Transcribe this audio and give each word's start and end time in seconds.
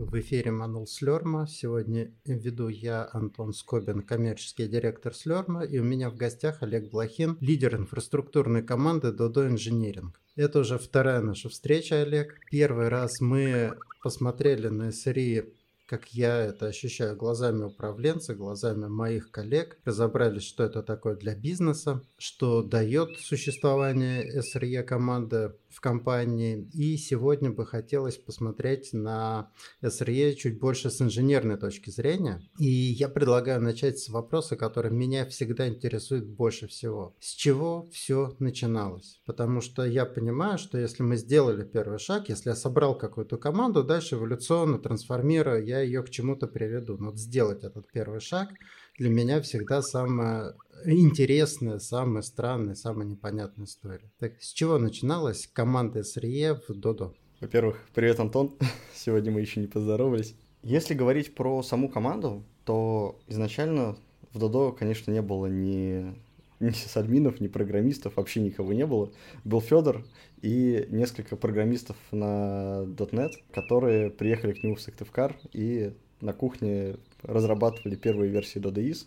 В 0.00 0.18
эфире 0.18 0.50
Манул 0.50 0.86
Слерма. 0.86 1.46
Сегодня 1.46 2.10
веду 2.24 2.68
я, 2.68 3.06
Антон 3.12 3.52
Скобин, 3.52 4.00
коммерческий 4.00 4.66
директор 4.66 5.14
Слерма, 5.14 5.62
и 5.62 5.78
у 5.78 5.84
меня 5.84 6.08
в 6.08 6.16
гостях 6.16 6.62
Олег 6.62 6.90
Блохин, 6.90 7.36
лидер 7.42 7.76
инфраструктурной 7.76 8.62
команды 8.62 9.08
Dodo 9.08 9.46
Engineering. 9.46 10.14
Это 10.36 10.60
уже 10.60 10.78
вторая 10.78 11.20
наша 11.20 11.50
встреча, 11.50 12.00
Олег. 12.00 12.34
Первый 12.50 12.88
раз 12.88 13.20
мы 13.20 13.76
посмотрели 14.02 14.68
на 14.68 14.88
SRI 14.88 15.52
как 15.90 16.14
я 16.14 16.36
это 16.36 16.66
ощущаю 16.66 17.16
глазами 17.16 17.64
управленца, 17.64 18.36
глазами 18.36 18.86
моих 18.86 19.32
коллег, 19.32 19.76
разобрались, 19.84 20.44
что 20.44 20.62
это 20.62 20.84
такое 20.84 21.16
для 21.16 21.34
бизнеса, 21.34 22.00
что 22.16 22.62
дает 22.62 23.18
существование 23.18 24.24
SRE 24.38 24.84
команды 24.84 25.52
в 25.70 25.80
компании. 25.80 26.68
И 26.72 26.96
сегодня 26.96 27.50
бы 27.50 27.66
хотелось 27.66 28.16
посмотреть 28.16 28.92
на 28.92 29.50
SRE 29.82 30.34
чуть 30.34 30.58
больше 30.58 30.90
с 30.90 31.00
инженерной 31.00 31.56
точки 31.56 31.90
зрения. 31.90 32.42
И 32.58 32.68
я 32.68 33.08
предлагаю 33.08 33.60
начать 33.60 33.98
с 33.98 34.08
вопроса, 34.08 34.56
который 34.56 34.90
меня 34.90 35.24
всегда 35.26 35.68
интересует 35.68 36.28
больше 36.28 36.66
всего. 36.66 37.16
С 37.20 37.32
чего 37.34 37.88
все 37.92 38.34
начиналось? 38.38 39.20
Потому 39.24 39.60
что 39.60 39.84
я 39.84 40.04
понимаю, 40.06 40.58
что 40.58 40.78
если 40.78 41.02
мы 41.02 41.16
сделали 41.16 41.64
первый 41.64 41.98
шаг, 41.98 42.28
если 42.28 42.50
я 42.50 42.56
собрал 42.56 42.96
какую-то 42.96 43.36
команду, 43.36 43.84
дальше 43.84 44.16
эволюционно 44.16 44.78
трансформируя, 44.78 45.62
я 45.62 45.80
ее 45.80 46.02
к 46.02 46.10
чему-то 46.10 46.46
приведу. 46.46 46.96
Но 46.98 47.10
вот 47.10 47.18
сделать 47.18 47.64
этот 47.64 47.90
первый 47.92 48.20
шаг 48.20 48.50
для 48.98 49.10
меня 49.10 49.40
всегда 49.40 49.82
самое 49.82 50.54
интересная, 50.84 51.78
самая 51.78 52.22
странная, 52.22 52.74
самая 52.74 53.06
непонятная 53.06 53.66
история. 53.66 54.10
Так, 54.18 54.40
с 54.40 54.52
чего 54.52 54.78
начиналась 54.78 55.46
команда 55.46 56.02
СРЕ 56.02 56.60
в 56.68 56.74
Додо? 56.74 57.14
Во-первых, 57.40 57.88
привет, 57.94 58.20
Антон. 58.20 58.56
Сегодня 58.94 59.32
мы 59.32 59.40
еще 59.40 59.60
не 59.60 59.66
поздоровались. 59.66 60.36
Если 60.62 60.94
говорить 60.94 61.34
про 61.34 61.62
саму 61.62 61.88
команду, 61.88 62.44
то 62.64 63.18
изначально 63.26 63.96
в 64.32 64.38
Додо, 64.38 64.72
конечно, 64.72 65.10
не 65.10 65.22
было 65.22 65.46
ни, 65.46 66.14
ни 66.60 66.98
админов, 66.98 67.40
ни 67.40 67.48
программистов, 67.48 68.16
вообще 68.16 68.40
никого 68.40 68.72
не 68.72 68.86
было. 68.86 69.12
Был 69.44 69.60
Федор 69.60 70.04
и 70.42 70.86
несколько 70.90 71.36
программистов 71.36 71.96
на 72.10 72.84
.NET, 72.84 73.30
которые 73.52 74.10
приехали 74.10 74.52
к 74.52 74.62
нему 74.62 74.74
в 74.74 74.80
Сыктывкар 74.80 75.38
и 75.52 75.94
на 76.20 76.32
кухне 76.32 76.96
разрабатывали 77.22 77.96
первые 77.96 78.30
версии 78.30 78.60
DodeIS, 78.60 79.06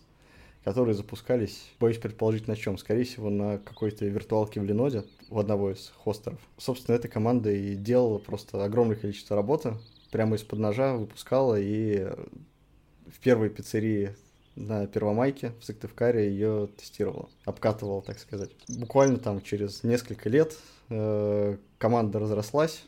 которые 0.64 0.96
запускались, 0.96 1.70
боюсь 1.80 1.98
предположить 1.98 2.48
на 2.48 2.56
чем, 2.56 2.78
скорее 2.78 3.04
всего 3.04 3.30
на 3.30 3.58
какой-то 3.58 4.06
виртуалке 4.06 4.62
в 4.62 4.64
Леноде, 4.64 5.04
в 5.30 5.38
одного 5.38 5.72
из 5.72 5.92
хостеров. 6.04 6.40
Собственно, 6.58 6.96
эта 6.96 7.08
команда 7.08 7.52
и 7.52 7.76
делала 7.76 8.18
просто 8.18 8.64
огромное 8.64 8.96
количество 8.96 9.36
работы, 9.36 9.74
прямо 10.12 10.36
из-под 10.36 10.60
ножа 10.60 10.96
выпускала 10.96 11.60
и 11.60 12.08
в 13.08 13.20
первой 13.20 13.50
пиццерии 13.50 14.16
на 14.56 14.86
Первомайке 14.88 15.54
в 15.60 15.66
Сыктывкаре 15.66 16.30
ее 16.30 16.70
тестировала, 16.78 17.30
обкатывала, 17.44 18.02
так 18.02 18.20
сказать. 18.20 18.52
Буквально 18.70 19.18
там 19.18 19.42
через 19.42 19.84
несколько 19.84 20.30
лет 20.30 20.56
э, 20.90 21.58
команда 21.78 22.20
разрослась, 22.20 22.84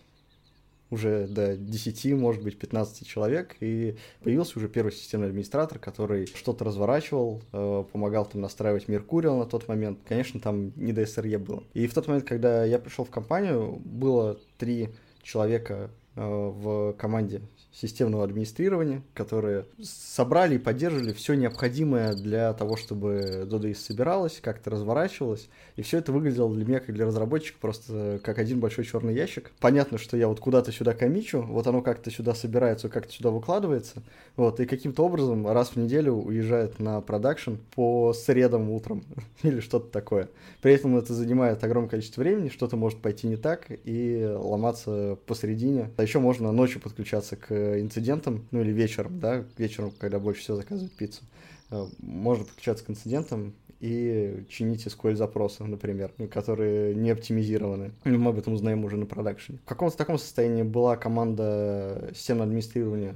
уже 0.90 1.28
до 1.28 1.58
10, 1.58 2.14
может 2.14 2.44
быть, 2.44 2.58
15 2.58 3.08
человек, 3.08 3.56
и 3.60 3.96
появился 4.24 4.60
уже 4.60 4.70
первый 4.70 4.92
системный 4.92 5.28
администратор, 5.28 5.80
который 5.80 6.28
что-то 6.28 6.64
разворачивал, 6.64 7.42
э, 7.52 7.84
помогал 7.92 8.26
там 8.26 8.42
настраивать 8.42 8.88
Меркуриал 8.88 9.38
на 9.38 9.46
тот 9.46 9.68
момент. 9.68 10.00
Конечно, 10.08 10.40
там 10.40 10.72
не 10.76 10.94
до 10.94 11.02
SRE 11.04 11.38
было. 11.40 11.64
И 11.74 11.88
в 11.88 11.94
тот 11.94 12.08
момент, 12.08 12.26
когда 12.26 12.64
я 12.64 12.80
пришел 12.80 13.06
в 13.06 13.10
компанию, 13.10 13.82
было 13.84 14.40
три 14.58 14.90
человека 15.24 15.90
э, 16.16 16.22
в 16.22 16.94
команде 16.94 17.42
системного 17.80 18.24
администрирования, 18.24 19.04
которые 19.14 19.66
собрали 19.82 20.56
и 20.56 20.60
поддерживали 20.60 21.12
все 21.12 21.34
необходимое 21.34 22.14
для 22.14 22.54
того, 22.54 22.78
чтобы 22.78 23.46
DodoIS 23.50 23.76
собиралась, 23.76 24.40
как-то 24.42 24.70
разворачивалась. 24.70 25.50
И 25.76 25.82
все 25.82 25.98
это 25.98 26.12
выглядело 26.12 26.54
для 26.54 26.66
меня, 26.66 26.80
как 26.80 26.96
для 26.96 27.06
разработчика, 27.06 27.58
просто 27.60 28.20
как 28.24 28.40
один 28.40 28.60
большой 28.62 28.86
черный 28.86 29.14
ящик. 29.14 29.52
Понятно, 29.60 29.98
что 29.98 30.16
я 30.16 30.30
вот 30.30 30.40
куда-то 30.40 30.72
сюда 30.72 30.94
комичу, 30.94 31.42
вот 31.42 31.68
оно 31.68 31.82
как-то 31.82 32.10
сюда 32.12 32.34
собирается, 32.34 32.88
как-то 32.88 33.12
сюда 33.12 33.30
выкладывается, 33.30 34.04
вот, 34.38 34.60
и 34.60 34.66
каким-то 34.66 35.04
образом 35.04 35.48
раз 35.48 35.70
в 35.70 35.76
неделю 35.76 36.14
уезжает 36.14 36.80
на 36.80 37.02
продакшн 37.02 37.56
по 37.76 38.14
средам 38.14 38.70
утром 38.70 39.04
или 39.44 39.60
что-то 39.60 39.92
такое. 39.92 40.30
При 40.62 40.74
этом 40.74 40.98
это 40.98 41.14
занимает 41.14 41.64
огромное 41.64 41.90
количество 41.90 42.22
времени, 42.22 42.48
что-то 42.48 42.78
может 42.78 43.00
пойти 43.02 43.28
не 43.28 43.36
так 43.36 43.68
и 43.70 44.34
ломаться 44.34 45.18
посередине. 45.26 45.90
А 45.98 46.04
еще 46.04 46.20
можно 46.20 46.52
ночью 46.54 46.80
подключаться 46.80 47.36
к 47.36 47.65
инцидентам, 47.82 48.46
ну 48.52 48.62
или 48.62 48.72
вечером, 48.72 49.20
да, 49.20 49.44
вечером, 49.58 49.92
когда 49.98 50.20
больше 50.20 50.42
всего 50.42 50.58
заказывают 50.58 50.94
пиццу, 50.94 51.24
э, 51.72 51.86
можно 52.00 52.46
подключаться 52.46 52.86
к 52.86 52.90
инцидентам 52.90 53.54
и 53.80 54.46
чинить 54.50 54.86
SQL 54.88 55.16
запросы, 55.16 55.64
например, 55.64 56.12
ну, 56.18 56.28
которые 56.28 56.96
не 56.96 57.12
оптимизированы. 57.12 57.92
Мы 58.04 58.30
об 58.30 58.38
этом 58.38 58.54
узнаем 58.54 58.84
уже 58.86 58.98
на 58.98 59.06
продакшене. 59.06 59.60
В 59.66 59.68
каком-то 59.68 59.98
таком 59.98 60.18
состоянии 60.18 60.64
была 60.64 60.96
команда 60.96 62.12
системного 62.16 62.46
администрирования 62.46 63.16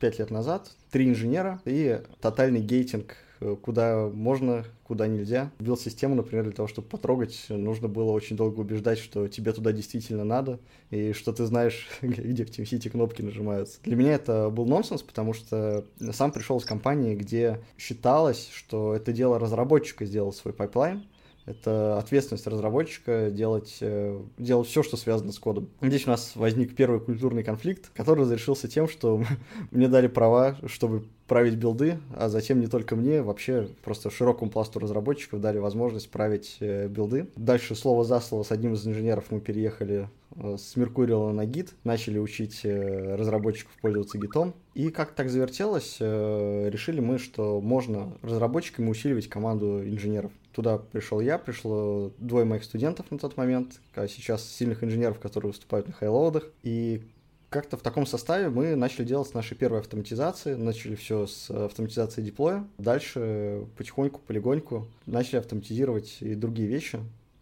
5 0.00 0.18
лет 0.18 0.30
назад, 0.30 0.70
три 0.90 1.08
инженера 1.08 1.60
и 1.64 2.00
тотальный 2.20 2.60
гейтинг 2.60 3.16
Э, 3.16 3.23
куда 3.62 4.08
можно, 4.12 4.64
куда 4.84 5.06
нельзя. 5.06 5.50
Вбил 5.58 5.76
систему, 5.76 6.14
например, 6.14 6.44
для 6.44 6.52
того, 6.52 6.68
чтобы 6.68 6.88
потрогать, 6.88 7.46
нужно 7.48 7.88
было 7.88 8.12
очень 8.12 8.36
долго 8.36 8.60
убеждать, 8.60 8.98
что 8.98 9.28
тебе 9.28 9.52
туда 9.52 9.72
действительно 9.72 10.24
надо, 10.24 10.60
и 10.90 11.12
что 11.12 11.32
ты 11.32 11.44
знаешь, 11.46 11.88
где 12.02 12.44
в 12.44 12.50
TeamCity 12.50 12.90
кнопки 12.90 13.22
нажимаются. 13.22 13.78
Для 13.82 13.96
меня 13.96 14.14
это 14.14 14.50
был 14.50 14.66
нонсенс, 14.66 15.02
потому 15.02 15.32
что 15.32 15.84
сам 16.12 16.32
пришел 16.32 16.58
из 16.58 16.64
компании, 16.64 17.14
где 17.14 17.60
считалось, 17.78 18.50
что 18.52 18.94
это 18.94 19.12
дело 19.12 19.38
разработчика 19.38 20.04
сделать 20.04 20.36
свой 20.36 20.54
пайплайн, 20.54 21.04
это 21.46 21.98
ответственность 21.98 22.46
разработчика 22.46 23.30
делать, 23.30 23.78
э, 23.80 24.18
делать 24.38 24.68
все, 24.68 24.82
что 24.82 24.96
связано 24.96 25.32
с 25.32 25.38
кодом. 25.38 25.68
Здесь 25.82 26.06
у 26.06 26.10
нас 26.10 26.32
возник 26.36 26.74
первый 26.74 27.00
культурный 27.00 27.42
конфликт, 27.42 27.90
который 27.94 28.20
разрешился 28.20 28.66
тем, 28.66 28.88
что 28.88 29.22
мне 29.70 29.88
дали 29.88 30.06
права, 30.06 30.56
чтобы 30.66 31.04
править 31.26 31.54
build 31.54 31.85
ы, 31.85 31.98
а 32.14 32.28
затем 32.28 32.60
не 32.60 32.66
только 32.66 32.96
мне, 32.96 33.22
вообще 33.22 33.68
просто 33.82 34.10
широкому 34.10 34.50
пласту 34.50 34.78
разработчиков 34.78 35.40
дали 35.40 35.58
возможность 35.58 36.10
править 36.10 36.56
э, 36.60 36.88
build 36.88 37.17
ы. 37.17 37.28
Дальше 37.36 37.74
слово 37.74 38.04
за 38.04 38.20
слово 38.20 38.42
с 38.42 38.50
одним 38.50 38.74
из 38.74 38.86
инженеров 38.86 39.26
мы 39.30 39.40
переехали 39.40 40.08
э, 40.36 40.56
с 40.58 40.76
Меркуриала 40.76 41.32
на 41.32 41.44
гид, 41.44 41.74
начали 41.84 42.18
учить 42.18 42.60
разработчиков 42.64 43.72
пользоваться 43.82 44.18
гитом. 44.18 44.54
И 44.74 44.88
как 44.88 45.12
так 45.12 45.28
завертелось, 45.28 45.98
решили 46.00 47.00
мы, 47.00 47.18
что 47.18 47.60
можно 47.60 48.16
разработчиками 48.22 48.88
усиливать 48.88 49.28
команду 49.28 49.82
инженеров. 49.86 50.32
Туда 50.54 50.78
пришел 50.78 51.20
я, 51.20 51.36
пришло 51.36 52.12
двое 52.18 52.44
моих 52.44 52.62
студентов 52.62 53.10
на 53.10 53.18
тот 53.18 53.36
момент, 53.36 53.80
а 53.96 54.06
сейчас 54.06 54.48
сильных 54.48 54.84
инженеров, 54.84 55.18
которые 55.18 55.50
выступают 55.50 55.88
на 55.88 55.92
хайлоудах. 55.92 56.44
И 56.62 57.02
как-то 57.50 57.76
в 57.76 57.82
таком 57.82 58.06
составе 58.06 58.50
мы 58.50 58.76
начали 58.76 59.04
делать 59.04 59.34
наши 59.34 59.56
первые 59.56 59.80
автоматизации, 59.80 60.54
начали 60.54 60.94
все 60.94 61.26
с 61.26 61.50
автоматизации 61.50 62.22
диплоя. 62.22 62.64
Дальше 62.78 63.66
потихоньку, 63.76 64.20
полигоньку 64.26 64.86
начали 65.06 65.38
автоматизировать 65.38 66.18
и 66.20 66.36
другие 66.36 66.68
вещи. 66.68 67.00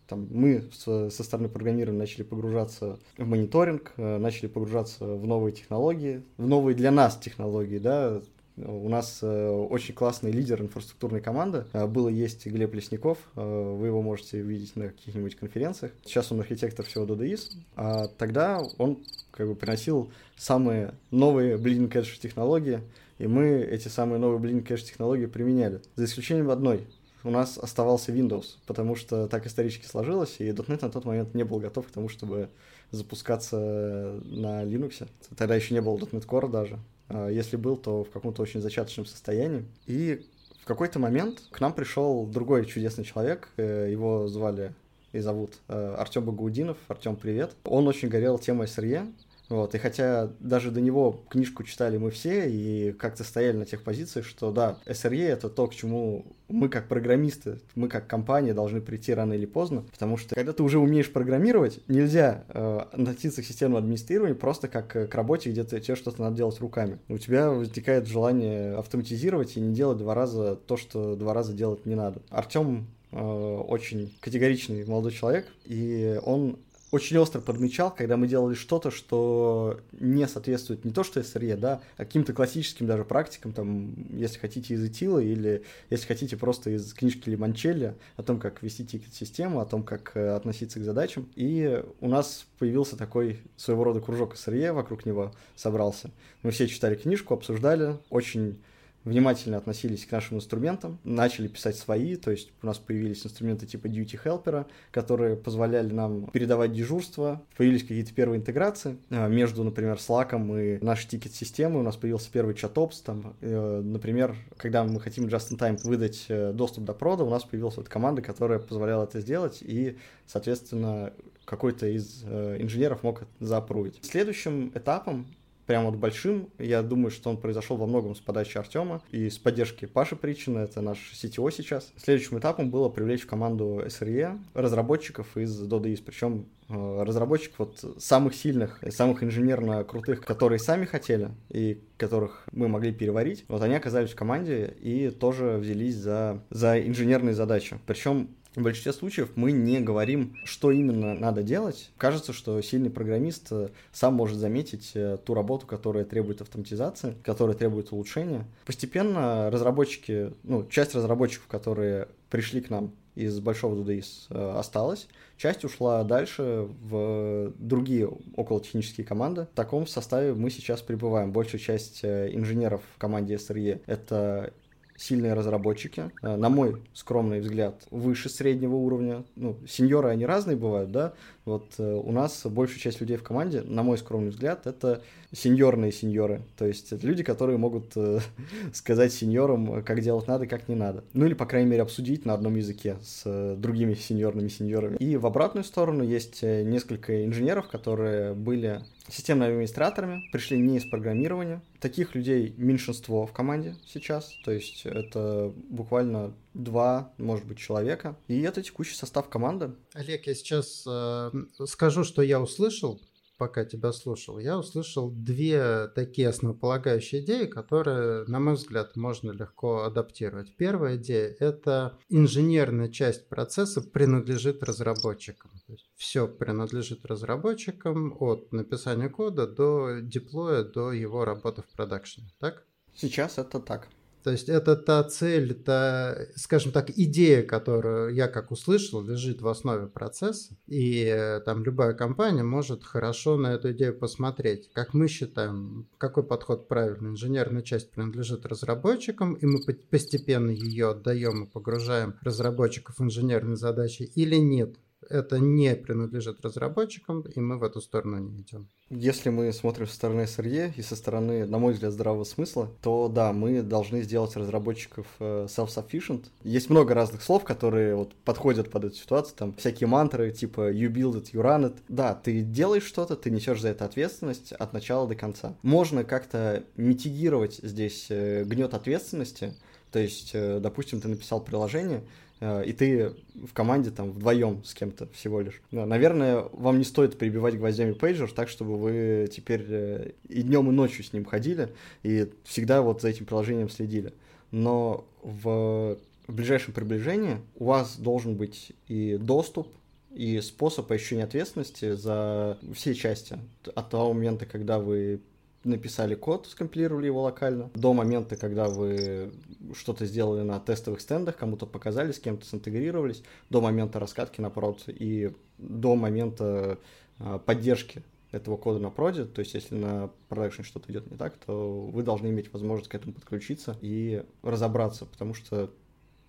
Там 0.09 0.29
мы 0.31 0.65
со, 0.73 1.11
со 1.11 1.23
стороны 1.23 1.49
программирования 1.49 1.99
начали 1.99 2.23
погружаться 2.23 2.99
в 3.17 3.27
мониторинг, 3.27 3.93
э, 3.97 4.19
начали 4.19 4.47
погружаться 4.47 5.05
в 5.05 5.27
новые 5.27 5.53
технологии, 5.53 6.23
в 6.37 6.47
новые 6.47 6.75
для 6.75 6.91
нас 6.91 7.17
технологии, 7.17 7.79
да, 7.79 8.21
у 8.56 8.88
нас 8.88 9.20
э, 9.22 9.48
очень 9.48 9.94
классный 9.94 10.30
лидер 10.30 10.60
инфраструктурной 10.60 11.20
команды. 11.20 11.64
Э, 11.72 11.86
был 11.86 12.08
и 12.08 12.12
есть 12.12 12.46
Глеб 12.46 12.74
Лесников. 12.74 13.18
Э, 13.34 13.40
вы 13.40 13.86
его 13.86 14.02
можете 14.02 14.42
увидеть 14.42 14.76
на 14.76 14.88
каких-нибудь 14.88 15.36
конференциях. 15.36 15.92
Сейчас 16.04 16.30
он 16.32 16.40
архитектор 16.40 16.84
всего 16.84 17.04
DoDoIS. 17.04 17.52
А 17.76 18.08
тогда 18.08 18.62
он 18.78 18.99
как 19.31 19.49
бы 19.49 19.54
приносил 19.54 20.12
самые 20.37 20.94
новые 21.10 21.56
bleeding 21.56 21.90
edge 21.90 22.20
технологии, 22.20 22.81
и 23.19 23.26
мы 23.26 23.60
эти 23.62 23.88
самые 23.88 24.19
новые 24.19 24.40
bleeding 24.40 24.66
edge 24.66 24.84
технологии 24.84 25.26
применяли. 25.26 25.81
За 25.96 26.05
исключением 26.05 26.50
одной. 26.50 26.87
У 27.25 27.31
нас 27.31 27.56
оставался 27.56 28.12
Windows, 28.12 28.56
потому 28.66 28.96
что 28.96 29.28
так 29.28 29.46
исторически 29.46 29.87
сложилось, 29.87 30.37
и 30.40 30.48
.NET 30.48 30.82
на 30.82 30.90
тот 30.90 31.05
момент 31.05 31.34
не 31.34 31.44
был 31.44 31.60
готов 31.60 31.87
к 31.87 31.90
тому, 31.90 32.08
чтобы 32.08 32.48
запускаться 32.90 34.20
на 34.25 34.64
Linux. 34.64 35.08
Тогда 35.37 35.55
еще 35.55 35.72
не 35.72 35.81
было 35.81 35.96
.NET 35.96 36.26
Core 36.26 36.50
даже. 36.50 36.81
А 37.12 37.29
если 37.29 37.56
был, 37.56 37.76
то 37.76 38.05
в 38.05 38.11
каком-то 38.11 38.43
очень 38.43 38.61
зачаточном 38.61 39.06
состоянии. 39.06 39.64
И 39.87 40.26
в 40.62 40.64
какой-то 40.64 40.99
момент 40.99 41.43
к 41.50 41.61
нам 41.61 41.73
пришел 41.73 42.25
другой 42.26 42.64
чудесный 42.67 43.05
человек, 43.05 43.49
э, 43.56 43.88
его 43.91 44.29
звали 44.29 44.73
и 45.12 45.19
зовут 45.19 45.55
э, 45.69 45.94
Артем 45.99 46.25
Багаудинов. 46.25 46.79
Артем, 46.88 47.17
привет. 47.17 47.53
Он 47.64 47.87
очень 47.87 48.09
горел 48.09 48.38
темой 48.38 48.67
SRE, 48.67 49.12
Вот, 49.49 49.75
и 49.75 49.79
хотя 49.79 50.31
даже 50.41 50.71
до 50.71 50.81
него 50.81 51.25
книжку 51.29 51.62
читали 51.62 51.99
мы 51.99 52.11
все 52.11 52.49
и 52.49 52.93
как-то 52.93 53.23
стояли 53.23 53.56
на 53.56 53.67
тех 53.67 53.83
позициях, 53.83 54.25
что 54.25 54.50
да, 54.50 54.79
SRE 54.87 55.23
это 55.27 55.50
то, 55.50 55.67
к 55.67 55.75
чему 55.75 56.25
мы 56.49 56.69
как 56.69 56.89
программисты, 56.89 57.59
мы 57.75 57.89
как 57.89 58.06
компания 58.06 58.55
должны 58.55 58.81
прийти 58.81 59.12
рано 59.12 59.33
или 59.35 59.47
поздно, 59.47 59.85
потому 59.93 60.17
что 60.17 60.35
когда 60.35 60.53
ты 60.53 60.62
уже 60.62 60.79
умеешь 60.79 61.12
программировать, 61.12 61.81
нельзя 61.89 62.44
э, 62.49 62.81
относиться 62.93 63.43
к 63.43 63.44
системному 63.44 63.79
администрированию 63.79 64.37
просто 64.37 64.69
как 64.69 64.89
к 64.89 65.15
работе, 65.15 65.50
где 65.50 65.65
ты, 65.65 65.81
тебе 65.81 65.97
что-то 65.97 66.23
надо 66.23 66.37
делать 66.37 66.61
руками. 66.61 66.99
У 67.09 67.19
тебя 67.19 67.50
возникает 67.50 68.06
желание 68.06 68.77
автоматизировать 68.77 69.56
и 69.56 69.61
не 69.61 69.75
делать 69.75 69.99
два 69.99 70.15
раза 70.15 70.56
то, 70.56 70.77
что 70.77 71.17
два 71.17 71.35
раза 71.35 71.53
делать 71.53 71.87
не 71.87 71.94
надо. 71.94 72.23
Артем 72.31 72.87
э, 73.11 73.17
очень 73.19 74.17
категоричный 74.21 74.85
молодой 74.85 75.12
человек, 75.12 75.47
и 75.65 76.19
он 76.25 76.59
очень 76.93 77.17
остро 77.17 77.41
подмечал, 77.41 77.91
когда 77.93 78.19
мы 78.19 78.29
делали 78.29 78.55
что-то, 78.55 78.91
что 78.91 79.81
не 79.93 80.29
соответствует 80.29 80.85
не 80.85 80.93
то 80.93 81.03
что 81.03 81.21
SRE, 81.21 81.56
да, 81.56 81.81
а 81.97 82.05
каким-то 82.05 82.35
классическим 82.35 82.87
даже 82.87 83.05
практикам, 83.05 83.55
там, 83.55 83.94
если 84.11 84.39
хотите 84.39 84.75
из 84.75 84.85
Итила 84.85 85.19
или 85.19 85.65
если 85.89 86.06
хотите 86.06 86.37
просто 86.37 86.69
из 86.69 86.93
книжки 86.93 87.31
Лимончелли 87.31 87.94
о 88.17 88.23
том, 88.23 88.39
как 88.39 88.62
вести 88.62 88.85
тикет-систему, 88.85 89.61
о 89.61 89.65
том, 89.65 89.83
как 89.85 90.12
э, 90.15 90.37
относиться 90.37 90.81
к 90.81 90.85
задачам. 90.85 91.31
И 91.35 91.83
у 92.00 92.09
нас 92.09 92.44
появился 92.59 92.99
такой 92.99 93.41
своего 93.56 93.85
рода 93.85 94.00
кружок 94.00 94.35
SRE 94.35 94.73
вокруг 94.73 95.06
него 95.06 95.33
собрался. 95.56 96.11
Мы 96.43 96.50
все 96.50 96.69
читали 96.69 96.94
книжку, 96.94 97.33
обсуждали, 97.33 97.97
очень 98.11 98.59
внимательно 99.04 99.56
относились 99.56 100.06
к 100.06 100.12
нашим 100.12 100.38
инструментам, 100.38 100.99
начали 101.04 101.49
писать 101.49 101.76
свои, 101.76 102.16
то 102.16 102.31
есть 102.31 102.52
у 102.62 102.66
нас 102.66 102.78
появились 102.78 103.25
инструменты 103.25 103.66
типа 103.66 103.87
Duty 103.87 104.19
Helper, 104.25 104.66
которые 104.90 105.37
позволяли 105.37 105.93
нам 105.93 106.26
передавать 106.28 106.72
дежурство, 106.72 107.43
появились 107.56 107.82
какие-то 107.82 108.12
первые 108.14 108.38
интеграции 108.38 108.96
а, 109.10 109.28
между, 109.28 109.64
например, 109.64 109.96
Slack 109.96 110.32
и 110.32 110.84
нашей 110.84 111.08
тикет-системой, 111.08 111.81
у 111.81 111.84
нас 111.84 111.96
появился 111.96 112.31
первый 112.31 112.54
чат-опс, 112.54 113.00
там, 113.00 113.34
э, 113.40 113.81
например, 113.81 114.37
когда 114.56 114.84
мы 114.84 115.00
хотим 115.00 115.26
just-in-time 115.26 115.78
выдать 115.84 116.26
э, 116.28 116.52
доступ 116.52 116.84
до 116.84 116.94
прода, 116.94 117.25
у 117.25 117.31
нас 117.31 117.44
появилась 117.44 117.76
вот 117.76 117.88
команда, 117.88 118.22
которая 118.22 118.58
позволяла 118.58 119.05
это 119.05 119.20
сделать, 119.20 119.58
и, 119.62 119.98
соответственно, 120.26 121.12
какой-то 121.44 121.87
из 121.87 122.22
э, 122.25 122.58
инженеров 122.60 123.02
мог 123.02 123.22
это 123.22 123.31
заапрувить. 123.40 123.98
Следующим 124.02 124.70
этапом 124.75 125.26
прям 125.67 125.87
вот 125.87 125.97
большим. 125.97 126.49
Я 126.59 126.82
думаю, 126.82 127.11
что 127.11 127.31
он 127.31 127.37
произошел 127.37 127.76
во 127.76 127.87
многом 127.87 128.14
с 128.14 128.20
подачи 128.20 128.59
Артема 128.59 129.03
и 129.11 129.31
с 129.31 129.38
поддержки 129.38 129.87
Паши 129.87 130.17
Причина, 130.17 130.61
это 130.61 130.81
наш 130.81 131.12
CTO 131.14 131.50
сейчас. 131.53 131.93
Следующим 131.97 132.38
этапом 132.38 132.70
было 132.70 132.88
привлечь 132.88 133.23
в 133.23 133.26
команду 133.26 133.82
SRE 133.87 134.38
разработчиков 134.55 135.37
из 135.37 135.62
DodeIS, 135.62 136.03
причем 136.05 136.47
э, 136.69 137.03
разработчиков 137.03 137.59
вот 137.59 138.03
самых 138.03 138.35
сильных, 138.35 138.81
самых 138.91 139.23
инженерно 139.23 139.85
крутых, 139.85 140.25
которые 140.25 140.59
сами 140.59 140.85
хотели 140.85 141.31
и 141.50 141.81
которых 141.97 142.44
мы 142.53 142.69
могли 142.69 142.93
переварить, 142.93 143.44
вот 143.49 143.62
они 143.62 143.75
оказались 143.75 144.11
в 144.11 144.17
команде 144.17 144.75
и 144.81 145.11
тоже 145.11 145.58
взялись 145.58 145.94
за, 145.94 146.43
за 146.50 146.81
инженерные 146.81 147.35
задачи. 147.35 147.79
Причем 147.87 148.29
в 148.54 148.62
большинстве 148.62 148.93
случаев 148.93 149.31
мы 149.34 149.52
не 149.52 149.81
говорим, 149.81 150.37
что 150.44 150.70
именно 150.70 151.14
надо 151.14 151.43
делать. 151.43 151.90
Кажется, 151.96 152.32
что 152.32 152.60
сильный 152.60 152.90
программист 152.90 153.49
э, 153.50 153.69
сам 153.93 154.14
может 154.14 154.38
заметить 154.38 154.93
э, 154.94 155.19
ту 155.25 155.34
работу, 155.34 155.66
которая 155.66 156.04
требует 156.04 156.43
автоматизации, 156.43 157.16
которая 157.25 157.56
требует 157.56 157.93
улучшения. 157.93 158.44
Постепенно 158.66 159.50
разработчики, 159.50 160.32
ну, 160.43 160.66
часть 160.69 160.94
разработчиков, 160.94 161.46
которые 161.46 162.08
пришли 162.31 162.60
к 162.60 162.70
нам 162.70 162.93
из 163.14 163.40
большого 163.40 163.75
DDIS 163.82 164.04
э, 164.31 164.58
осталась. 164.58 165.08
Часть 165.38 165.64
ушла 165.64 166.05
дальше 166.05 166.69
в 166.82 167.52
другие 167.58 168.08
околотехнические 168.37 169.06
команды. 169.06 169.48
В 169.52 169.56
таком 169.56 169.87
составе 169.87 170.34
мы 170.34 170.50
сейчас 170.50 170.82
пребываем. 170.82 171.32
Большая 171.32 171.60
часть 171.60 172.05
инженеров 172.05 172.82
в 172.94 172.98
команде 172.98 173.34
SRE— 173.34 173.81
это 173.87 174.52
сильные 174.97 175.35
разработчики, 175.35 176.11
э, 176.23 176.37
на 176.37 176.49
мой 176.49 176.83
скромный 176.93 177.41
взгляд, 177.41 177.83
выше 177.91 178.29
среднего 178.29 178.75
уровня. 178.75 179.25
Ну, 179.37 179.56
сеньоры, 179.69 180.09
они 180.09 180.27
разные 180.27 180.56
бывают, 180.56 180.91
да, 180.91 181.15
вот 181.44 181.75
э, 181.79 181.94
у 181.94 182.12
нас 182.12 182.43
большая 182.44 182.79
часть 182.79 183.00
людей 183.00 183.17
в 183.17 183.23
команде, 183.23 183.62
на 183.62 183.83
мой 183.83 183.99
скромный 183.99 184.31
взгляд, 184.31 184.67
это 184.67 185.03
сеньорные 185.32 185.93
сеньоры. 185.93 186.43
То 186.56 186.67
есть 186.67 186.93
это 186.93 187.06
люди, 187.06 187.23
которые 187.23 187.58
могут 187.58 187.93
э, 187.96 188.20
сказать 188.73 189.12
сеньорам, 189.12 189.82
как 189.82 190.00
делать 190.00 190.26
надо, 190.26 190.46
как 190.46 190.69
не 190.69 190.75
надо. 190.75 191.05
Ну 191.12 191.26
или, 191.26 191.34
по 191.34 191.46
крайней 191.46 191.70
мере, 191.70 191.82
обсудить 191.82 192.25
на 192.26 192.34
одном 192.34 192.56
языке 192.56 192.96
с 193.02 193.23
э, 193.25 193.56
другими 193.56 193.94
сеньорными 193.94 194.49
сеньорами. 194.49 194.96
И 194.96 195.17
в 195.17 195.26
обратную 195.26 195.64
сторону 195.64 196.05
есть 196.05 196.43
э, 196.43 196.62
несколько 196.62 197.25
инженеров, 197.25 197.69
которые 197.69 198.34
были 198.34 198.82
системными 199.08 199.52
администраторами, 199.52 200.23
пришли 200.32 200.58
не 200.58 200.76
из 200.76 200.84
программирования. 200.84 201.62
Таких 201.81 202.14
людей 202.14 202.55
меньшинство 202.56 203.26
в 203.26 203.32
команде 203.32 203.75
сейчас, 203.87 204.32
то 204.44 204.52
есть 204.52 204.87
это 204.87 205.52
буквально 205.69 206.34
два, 206.55 207.12
может 207.19 207.46
быть, 207.46 207.58
человека. 207.58 208.17
И 208.29 208.40
это 208.43 208.62
текущий 208.62 208.94
состав 208.94 209.29
команды. 209.29 209.73
Олег, 209.94 210.26
я 210.26 210.34
сейчас 210.34 210.84
э, 210.87 211.31
скажу, 211.67 212.05
что 212.05 212.23
я 212.23 212.40
услышал, 212.40 213.00
пока 213.38 213.64
тебя 213.64 213.93
слушал. 213.93 214.38
Я 214.38 214.58
услышал 214.58 215.11
две 215.11 215.88
такие 215.88 216.29
основополагающие 216.29 217.23
идеи, 217.23 217.46
которые, 217.46 218.25
на 218.26 218.40
мой 218.40 218.55
взгляд, 218.55 218.96
можно 218.96 219.31
легко 219.31 219.82
адаптировать. 219.82 220.56
Первая 220.56 220.96
идея– 220.96 221.37
это 221.40 221.99
инженерная 222.08 222.88
часть 222.88 223.29
процесса 223.29 223.81
принадлежит 223.81 224.62
разработчикам. 224.62 225.50
То 225.67 225.73
есть 225.73 225.90
все 225.96 226.29
принадлежит 226.29 227.05
разработчикам 227.05 228.17
от 228.20 228.52
написания 228.52 229.08
кода 229.08 229.46
до 229.46 230.00
деплоя, 230.00 230.64
до 230.64 230.93
его 230.93 231.25
работы 231.25 231.62
в 231.62 231.76
продакшене. 231.76 232.29
Так? 232.38 232.64
Сейчас 232.94 233.38
это 233.38 233.61
так. 233.61 233.88
То 234.22 234.30
есть 234.30 234.48
это 234.48 234.76
та 234.76 235.02
цель, 235.04 235.54
та, 235.54 236.16
скажем 236.36 236.72
так, 236.72 236.90
идея, 236.90 237.42
которую 237.42 238.14
я 238.14 238.28
как 238.28 238.50
услышал, 238.52 239.02
лежит 239.02 239.42
в 239.42 239.48
основе 239.48 239.86
процесса. 239.86 240.54
И 240.66 241.04
э, 241.04 241.40
там 241.40 241.64
любая 241.64 241.94
компания 241.94 242.44
может 242.44 242.84
хорошо 242.84 243.36
на 243.36 243.54
эту 243.54 243.72
идею 243.72 243.98
посмотреть. 243.98 244.70
Как 244.72 244.94
мы 244.94 245.08
считаем, 245.08 245.88
какой 245.98 246.22
подход 246.22 246.69
правильный. 246.69 247.10
Инженерная 247.10 247.62
часть 247.62 247.90
принадлежит 247.90 248.46
разработчикам, 248.46 249.34
и 249.34 249.46
мы 249.46 249.60
постепенно 249.90 250.50
ее 250.50 250.90
отдаем 250.90 251.44
и 251.44 251.46
погружаем 251.48 252.14
разработчиков 252.22 252.98
в 252.98 253.02
инженерные 253.02 253.56
задачи 253.56 254.02
или 254.14 254.36
нет 254.36 254.76
это 255.08 255.38
не 255.38 255.75
принадлежит 255.75 256.40
разработчикам, 256.44 257.22
и 257.22 257.40
мы 257.40 257.58
в 257.58 257.62
эту 257.62 257.81
сторону 257.81 258.19
не 258.19 258.40
идем. 258.40 258.69
Если 258.90 259.31
мы 259.31 259.52
смотрим 259.52 259.87
со 259.87 259.94
стороны 259.94 260.22
SRE 260.22 260.72
и 260.76 260.82
со 260.82 260.96
стороны, 260.96 261.46
на 261.46 261.58
мой 261.58 261.72
взгляд, 261.72 261.93
здравого 261.93 262.25
смысла, 262.25 262.70
то 262.82 263.08
да, 263.08 263.32
мы 263.32 263.62
должны 263.62 264.02
сделать 264.02 264.37
разработчиков 264.37 265.06
э, 265.19 265.46
self-sufficient. 265.49 266.26
Есть 266.43 266.69
много 266.69 266.93
разных 266.93 267.22
слов, 267.22 267.44
которые 267.44 267.94
вот 267.94 268.14
подходят 268.16 268.70
под 268.70 268.84
эту 268.84 268.96
ситуацию, 268.96 269.37
там 269.37 269.54
всякие 269.54 269.87
мантры 269.87 270.31
типа 270.31 270.70
you 270.70 270.93
build 270.93 271.14
it, 271.14 271.32
you 271.32 271.43
run 271.43 271.64
it. 271.64 271.76
Да, 271.88 272.14
ты 272.14 272.43
делаешь 272.43 272.84
что-то, 272.84 273.17
ты 273.17 273.31
несешь 273.31 273.60
за 273.60 273.69
это 273.69 273.86
ответственность 273.86 274.53
от 274.53 274.72
начала 274.72 275.08
до 275.08 275.15
конца. 275.15 275.56
Можно 275.62 276.05
как-то 276.05 276.65
митигировать 276.77 277.60
здесь 277.62 278.06
э, 278.10 278.44
гнет 278.44 278.74
ответственности, 278.74 279.55
то 279.91 279.98
есть, 279.98 280.31
э, 280.34 280.58
допустим, 280.60 281.00
ты 281.00 281.08
написал 281.08 281.43
приложение, 281.43 282.03
и 282.43 282.72
ты 282.72 283.13
в 283.34 283.53
команде 283.53 283.91
там 283.91 284.11
вдвоем 284.11 284.65
с 284.65 284.75
кем-то 284.75 285.06
всего 285.13 285.41
лишь. 285.41 285.63
Наверное, 285.70 286.44
вам 286.53 286.79
не 286.79 286.84
стоит 286.84 287.17
прибивать 287.17 287.56
гвоздями 287.56 287.93
пейджер 287.93 288.32
так, 288.32 288.49
чтобы 288.49 288.77
вы 288.79 289.29
теперь 289.32 289.65
э, 289.69 290.11
и 290.29 290.43
днем, 290.43 290.69
и 290.69 290.72
ночью 290.72 291.05
с 291.05 291.13
ним 291.13 291.25
ходили, 291.25 291.69
и 292.03 292.29
всегда 292.43 292.82
вот 292.82 293.01
за 293.01 293.11
этим 293.11 293.27
приложением 293.27 293.70
следили. 293.70 294.13
Но 294.51 295.06
в, 295.22 295.99
ближайшем 296.27 296.75
приближении 296.75 297.39
у 297.56 297.67
вас 297.67 297.96
должен 297.96 298.34
быть 298.34 298.72
и 298.89 299.17
доступ, 299.19 299.69
и 300.13 300.41
способ 300.41 300.91
ощущения 300.91 301.25
ответственности 301.25 301.93
за 301.93 302.58
все 302.75 302.94
части. 302.94 303.39
От 303.75 303.91
того 303.91 304.13
момента, 304.13 304.46
когда 304.46 304.81
вы 304.81 305.20
написали 305.64 306.14
код, 306.14 306.46
скомпилировали 306.46 307.06
его 307.06 307.22
локально, 307.22 307.70
до 307.74 307.92
момента, 307.92 308.36
когда 308.36 308.69
вы 308.69 309.32
что-то 309.74 310.06
сделали 310.06 310.42
на 310.42 310.58
тестовых 310.60 311.00
стендах, 311.00 311.36
кому-то 311.36 311.66
показали, 311.66 312.12
с 312.12 312.19
кем-то 312.19 312.44
синтегрировались, 312.46 313.22
до 313.50 313.60
момента 313.60 313.98
раскатки 313.98 314.40
на 314.40 314.50
прод 314.50 314.84
и 314.88 315.32
до 315.58 315.94
момента 315.94 316.78
а, 317.19 317.38
поддержки 317.38 318.02
этого 318.32 318.56
кода 318.56 318.78
на 318.78 318.90
проде, 318.90 319.24
то 319.24 319.40
есть 319.40 319.54
если 319.54 319.76
на 319.76 320.10
продакшн 320.28 320.62
что-то 320.62 320.90
идет 320.90 321.10
не 321.10 321.16
так, 321.16 321.36
то 321.36 321.82
вы 321.82 322.02
должны 322.02 322.28
иметь 322.28 322.52
возможность 322.52 322.90
к 322.90 322.94
этому 322.94 323.12
подключиться 323.12 323.76
и 323.82 324.24
разобраться, 324.42 325.04
потому 325.04 325.34
что 325.34 325.70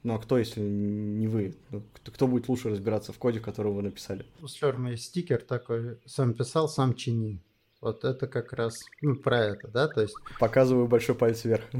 ну 0.03 0.15
а 0.15 0.19
кто, 0.19 0.37
если 0.37 0.59
не 0.59 1.29
вы? 1.29 1.55
Ну, 1.71 1.81
кто, 1.93 2.11
кто 2.11 2.27
будет 2.27 2.49
лучше 2.49 2.69
разбираться 2.69 3.13
в 3.13 3.17
коде, 3.17 3.39
который 3.39 3.71
вы 3.71 3.81
написали? 3.81 4.25
У 4.41 4.45
Slurm 4.45 4.91
есть 4.91 5.05
стикер 5.05 5.41
такой, 5.41 5.97
сам 6.05 6.33
писал, 6.33 6.67
сам 6.67 6.93
чини. 6.93 7.41
Вот 7.83 8.05
это 8.05 8.27
как 8.27 8.53
раз 8.53 8.79
ну, 9.01 9.17
про 9.17 9.39
это, 9.39 9.67
да, 9.67 9.89
то 9.89 9.99
есть... 9.99 10.15
Показываю 10.39 10.87
большой 10.87 11.15
палец 11.15 11.43
вверх. 11.43 11.65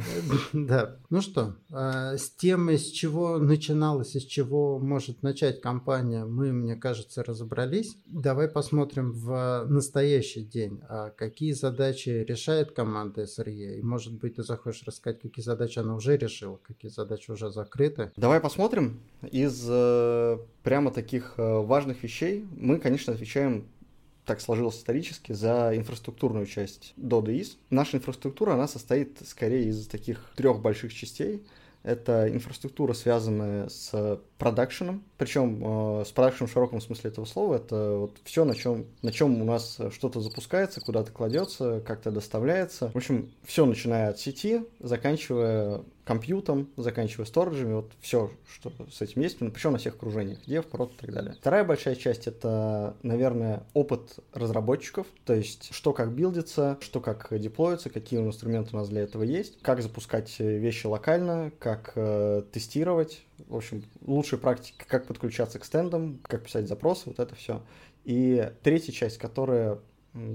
Да. 0.51 0.98
Ну 1.10 1.22
что, 1.22 1.55
а, 1.72 2.17
с 2.17 2.29
тем, 2.29 2.69
из 2.69 2.88
чего 2.88 3.38
начиналось, 3.38 4.15
из 4.15 4.25
чего 4.25 4.79
может 4.79 5.24
начать 5.24 5.62
компания, 5.62 6.25
мы, 6.25 6.51
мне 6.51 6.75
кажется, 6.75 7.24
разобрались. 7.24 7.95
Давай 8.05 8.50
посмотрим 8.50 9.13
в 9.13 9.65
настоящий 9.69 10.43
день, 10.43 10.81
а 10.89 11.10
какие 11.12 11.53
задачи 11.53 12.10
решает 12.10 12.72
команда 12.72 13.24
SRE, 13.24 13.77
и, 13.77 13.81
может 13.81 14.13
быть, 14.19 14.36
ты 14.36 14.43
захочешь 14.43 14.83
рассказать, 14.86 15.22
какие 15.22 15.43
задачи 15.43 15.79
она 15.79 15.95
уже 15.95 16.17
решила, 16.17 16.57
какие 16.57 16.91
задачи 16.91 17.31
уже 17.31 17.50
закрыты. 17.50 18.12
Давай 18.17 18.41
посмотрим. 18.41 19.00
Из 19.31 19.65
э, 19.69 20.38
прямо 20.63 20.91
таких 20.91 21.36
э, 21.38 21.41
важных 21.41 22.03
вещей 22.03 22.45
мы, 22.57 22.79
конечно, 22.79 23.13
отвечаем 23.13 23.69
так 24.25 24.42
сложилось 24.42 24.77
исторически, 24.77 25.34
за 25.34 25.72
инфраструктурную 25.75 26.46
часть 26.46 26.94
DoDIS. 26.98 27.58
Наша 27.70 27.98
инфраструктура, 27.98 28.53
она 28.53 28.68
состоит 28.68 29.18
скорее 29.25 29.70
из 29.70 29.88
таких 29.88 30.32
трех 30.36 30.62
больших 30.62 30.94
частей. 30.94 31.44
Это 31.84 32.34
инфраструктура, 32.34 32.94
связанная 32.94 33.68
с 33.68 34.22
продакшеном, 34.38 35.03
причем 35.18 36.00
э, 36.00 36.06
с 36.06 36.12
продакшеном 36.13 36.48
в 36.48 36.53
широком 36.53 36.80
смысле 36.80 37.10
этого 37.10 37.25
слова, 37.25 37.56
это 37.56 37.98
вот 37.98 38.15
все, 38.24 38.46
на 38.46 38.56
чем, 38.56 38.86
на 39.01 39.12
чем 39.12 39.42
у 39.42 39.44
нас 39.44 39.77
что-то 39.92 40.22
запускается, 40.22 40.80
куда-то 40.80 41.12
кладется, 41.12 41.82
как-то 41.86 42.10
доставляется. 42.12 42.89
В 42.92 42.96
общем, 42.96 43.30
все 43.44 43.65
начиная 43.65 44.10
от 44.10 44.18
сети, 44.18 44.63
заканчивая 44.80 45.84
компьютом, 46.03 46.69
заканчивая 46.75 47.25
сториджами, 47.25 47.74
вот 47.74 47.91
все, 48.01 48.31
что 48.51 48.72
с 48.91 49.01
этим 49.01 49.22
есть, 49.22 49.39
причем 49.39 49.72
на 49.72 49.77
всех 49.77 49.95
окружениях, 49.95 50.39
дев, 50.45 50.65
прод 50.65 50.93
и 50.93 50.98
так 50.98 51.13
далее. 51.13 51.36
Вторая 51.39 51.63
большая 51.63 51.95
часть— 51.95 52.27
это, 52.27 52.98
наверное, 53.03 53.63
опыт 53.74 54.19
разработчиков, 54.33 55.07
то 55.25 55.33
есть 55.33 55.74
что 55.74 55.93
как 55.93 56.12
билдится, 56.13 56.77
что 56.81 57.00
как 57.00 57.27
деплоится, 57.39 57.89
какие 57.89 58.19
инструменты 58.19 58.75
у 58.75 58.79
нас 58.79 58.89
для 58.89 59.01
этого 59.01 59.24
есть, 59.24 59.62
как 59.62 59.81
запускать 59.81 60.39
вещи 60.39 60.88
локально, 60.88 61.51
как 61.60 61.93
э, 61.95 62.43
тестировать, 62.51 63.22
в 63.48 63.55
общем, 63.55 63.83
лучшие 64.05 64.39
практики, 64.39 64.83
как 64.88 65.05
подключаться 65.05 65.60
к 65.60 65.65
стендам, 65.65 66.19
как 66.24 66.43
писать 66.43 66.67
запросы, 66.67 67.03
вот 67.05 67.19
это 67.19 67.36
все. 67.36 67.62
И 68.03 68.51
третья 68.63 68.91
часть, 68.91 69.17
которая 69.17 69.79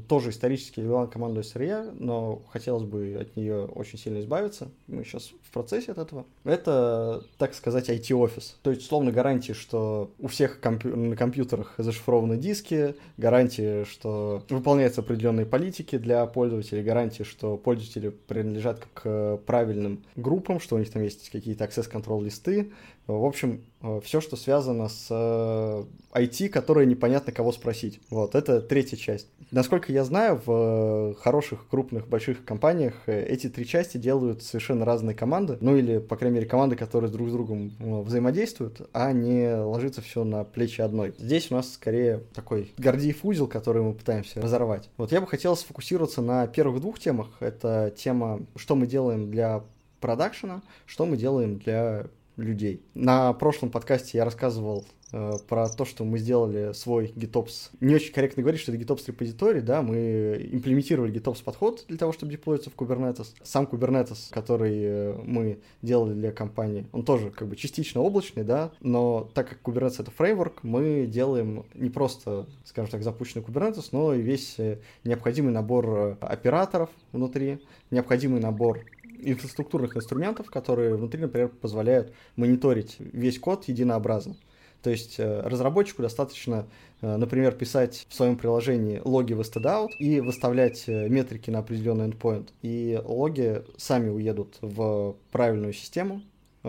тоже 0.08 0.30
исторически 0.30 0.80
вела 0.80 1.06
команду 1.06 1.40
SRE, 1.40 1.94
но 1.99 2.42
хотелось 2.50 2.85
бы 2.85 3.16
от 3.20 3.37
нее 3.37 3.64
очень 3.66 3.99
сильно 3.99 4.20
избавиться. 4.20 4.68
Мы 4.87 5.04
сейчас 5.04 5.30
в 5.42 5.52
процессе 5.52 5.92
от 5.92 5.99
этого. 5.99 6.26
Это, 6.44 7.23
так 7.38 7.54
сказать, 7.54 7.88
IT-офис. 7.88 8.56
То 8.62 8.70
есть, 8.70 8.82
условно, 8.82 9.12
гарантии, 9.12 9.52
что 9.52 10.11
у 10.18 10.26
всех 10.26 10.61
компью- 10.61 10.97
на 10.97 11.16
компьютерах 11.16 11.75
зашифрованы 11.78 12.37
диски, 12.37 12.97
гарантии, 13.16 13.85
что 13.85 14.42
выполняются 14.49 15.00
определенные 15.00 15.47
политики 15.47 15.97
для 15.97 16.26
пользователей, 16.26 16.82
гарантии, 16.82 17.23
что 17.23 17.56
пользователи 17.56 18.08
принадлежат 18.11 18.87
к 18.94 19.38
правильным 19.47 20.04
группам, 20.16 20.58
что 20.61 20.76
у 20.76 20.78
них 20.78 20.90
там 20.90 21.02
есть 21.02 21.30
какие-то 21.30 21.64
access-control 21.64 22.25
листы, 22.25 22.73
в 23.17 23.25
общем, 23.25 23.65
э, 23.81 24.00
все, 24.05 24.21
что 24.21 24.37
связано 24.37 24.88
с 24.88 25.11
IT, 25.11 26.47
э, 26.47 26.49
которое 26.50 26.85
непонятно 26.85 27.33
кого 27.33 27.53
спросить. 27.53 28.00
Вот, 28.11 28.35
это 28.35 28.61
третья 28.61 28.99
часть. 28.99 29.29
Насколько 29.50 29.93
я 29.93 30.05
знаю, 30.05 30.41
в 30.45 30.50
э, 30.50 31.15
хороших, 31.19 31.67
крупных, 31.69 32.07
больших 32.07 32.45
компаниях 32.45 32.95
эти 33.07 33.49
три 33.49 33.67
части 33.67 33.97
делают 33.97 34.43
совершенно 34.43 34.85
разные 34.85 35.17
команды. 35.17 35.57
Ну 35.62 35.75
или, 35.75 35.99
по 35.99 36.17
крайней 36.17 36.37
мере, 36.37 36.47
команды, 36.47 36.77
которые 36.77 37.11
друг 37.11 37.31
с 37.31 37.33
другом 37.33 37.73
взаимодействуют, 37.79 38.88
а 38.93 39.11
не 39.12 39.55
ложится 39.55 40.03
все 40.03 40.25
на 40.25 40.45
плечи 40.45 40.83
одной. 40.83 41.15
Здесь 41.17 41.50
у 41.50 41.55
нас 41.55 41.73
скорее 41.73 42.25
такой 42.35 42.75
Гордиев 42.77 43.25
узел, 43.25 43.47
который 43.47 43.83
мы 43.83 43.95
пытаемся 43.95 44.43
разорвать. 44.43 44.91
Вот 44.99 45.12
я 45.12 45.23
бы 45.23 45.27
хотел 45.27 45.57
сфокусироваться 45.57 46.21
на 46.21 46.47
первых 46.47 46.83
двух 46.83 46.99
темах. 46.99 47.29
Это 47.41 47.91
тема, 47.97 48.41
что 48.55 48.77
мы 48.77 48.87
делаем 48.87 49.31
для 49.31 49.62
продакшена, 50.00 50.62
что 50.87 51.07
мы 51.07 51.17
делаем 51.17 51.59
для 51.59 52.07
людей. 52.38 52.83
На 52.95 53.33
прошлом 53.33 53.71
подкасте 53.71 54.18
я 54.18 54.25
рассказывал 54.25 54.85
э, 55.12 55.33
про 55.49 55.68
то, 55.68 55.85
что 55.85 56.04
мы 56.04 56.18
сделали 56.18 56.73
свой 56.73 57.12
GitOps. 57.16 57.71
Не 57.80 57.95
очень 57.97 58.12
корректно 58.12 58.42
говорить, 58.42 58.61
что 58.61 58.73
это 58.73 58.80
GitOps 58.80 59.04
репозиторий, 59.07 59.61
да, 59.61 59.83
мы 59.83 60.49
имплементировали 60.52 61.12
GitOps 61.12 61.42
подход 61.42 61.85
для 61.88 61.99
того, 61.99 62.12
чтобы 62.12 62.33
деплоиться 62.33 62.71
в 62.71 62.76
Kubernetes. 62.76 63.28
Сам 63.42 63.64
Kubernetes, 63.64 64.30
который 64.30 64.78
э, 64.83 65.14
мы 65.25 65.59
делали 65.83 66.14
для 66.14 66.33
компании, 66.33 66.87
он 66.92 67.04
тоже 67.04 67.30
как 67.30 67.49
бы 67.49 67.57
частично 67.57 68.00
облачный, 68.00 68.45
да, 68.45 68.71
но 68.80 69.30
так 69.35 69.49
как 69.49 69.62
Kubernetes 69.62 69.97
это 70.00 70.11
фреймворк, 70.11 70.62
мы 70.62 71.07
делаем 71.07 71.64
не 71.75 71.90
просто, 71.90 72.47
скажем 72.64 72.90
так, 72.90 73.02
запущенный 73.02 73.45
Kubernetes, 73.45 73.88
но 73.92 74.14
и 74.14 74.23
весь 74.23 74.59
э, 74.59 74.78
необходимый 75.04 75.52
набор 75.52 75.88
э, 75.88 76.16
операторов 76.21 76.90
внутри, 77.12 77.61
необходимый 77.90 78.40
набор 78.40 78.85
инфраструктурных 79.20 79.96
инструментов, 79.96 80.50
которые 80.50 80.94
внутри, 80.94 81.20
например, 81.20 81.48
позволяют 81.48 82.12
мониторить 82.37 82.96
весь 82.98 83.38
код 83.38 83.66
единообразно. 83.68 84.37
То 84.82 84.90
есть 84.90 85.18
э, 85.18 85.40
разработчику 85.40 86.02
достаточно, 86.02 86.66
э, 87.00 87.16
например, 87.16 87.52
писать 87.52 88.06
в 88.08 88.14
своем 88.14 88.37
приложении 88.37 89.02
логи 89.04 89.32
в 89.32 89.40
stdout 89.40 89.88
и 89.98 90.20
выставлять 90.20 90.84
э, 90.87 91.08
метрики 91.08 91.50
на 91.50 91.60
определенный 91.60 92.08
endpoint. 92.08 92.50
И 92.62 93.00
логи 93.04 93.64
сами 93.76 94.08
уедут 94.08 94.56
в 94.60 95.16
правильную 95.32 95.72
систему, 95.72 96.22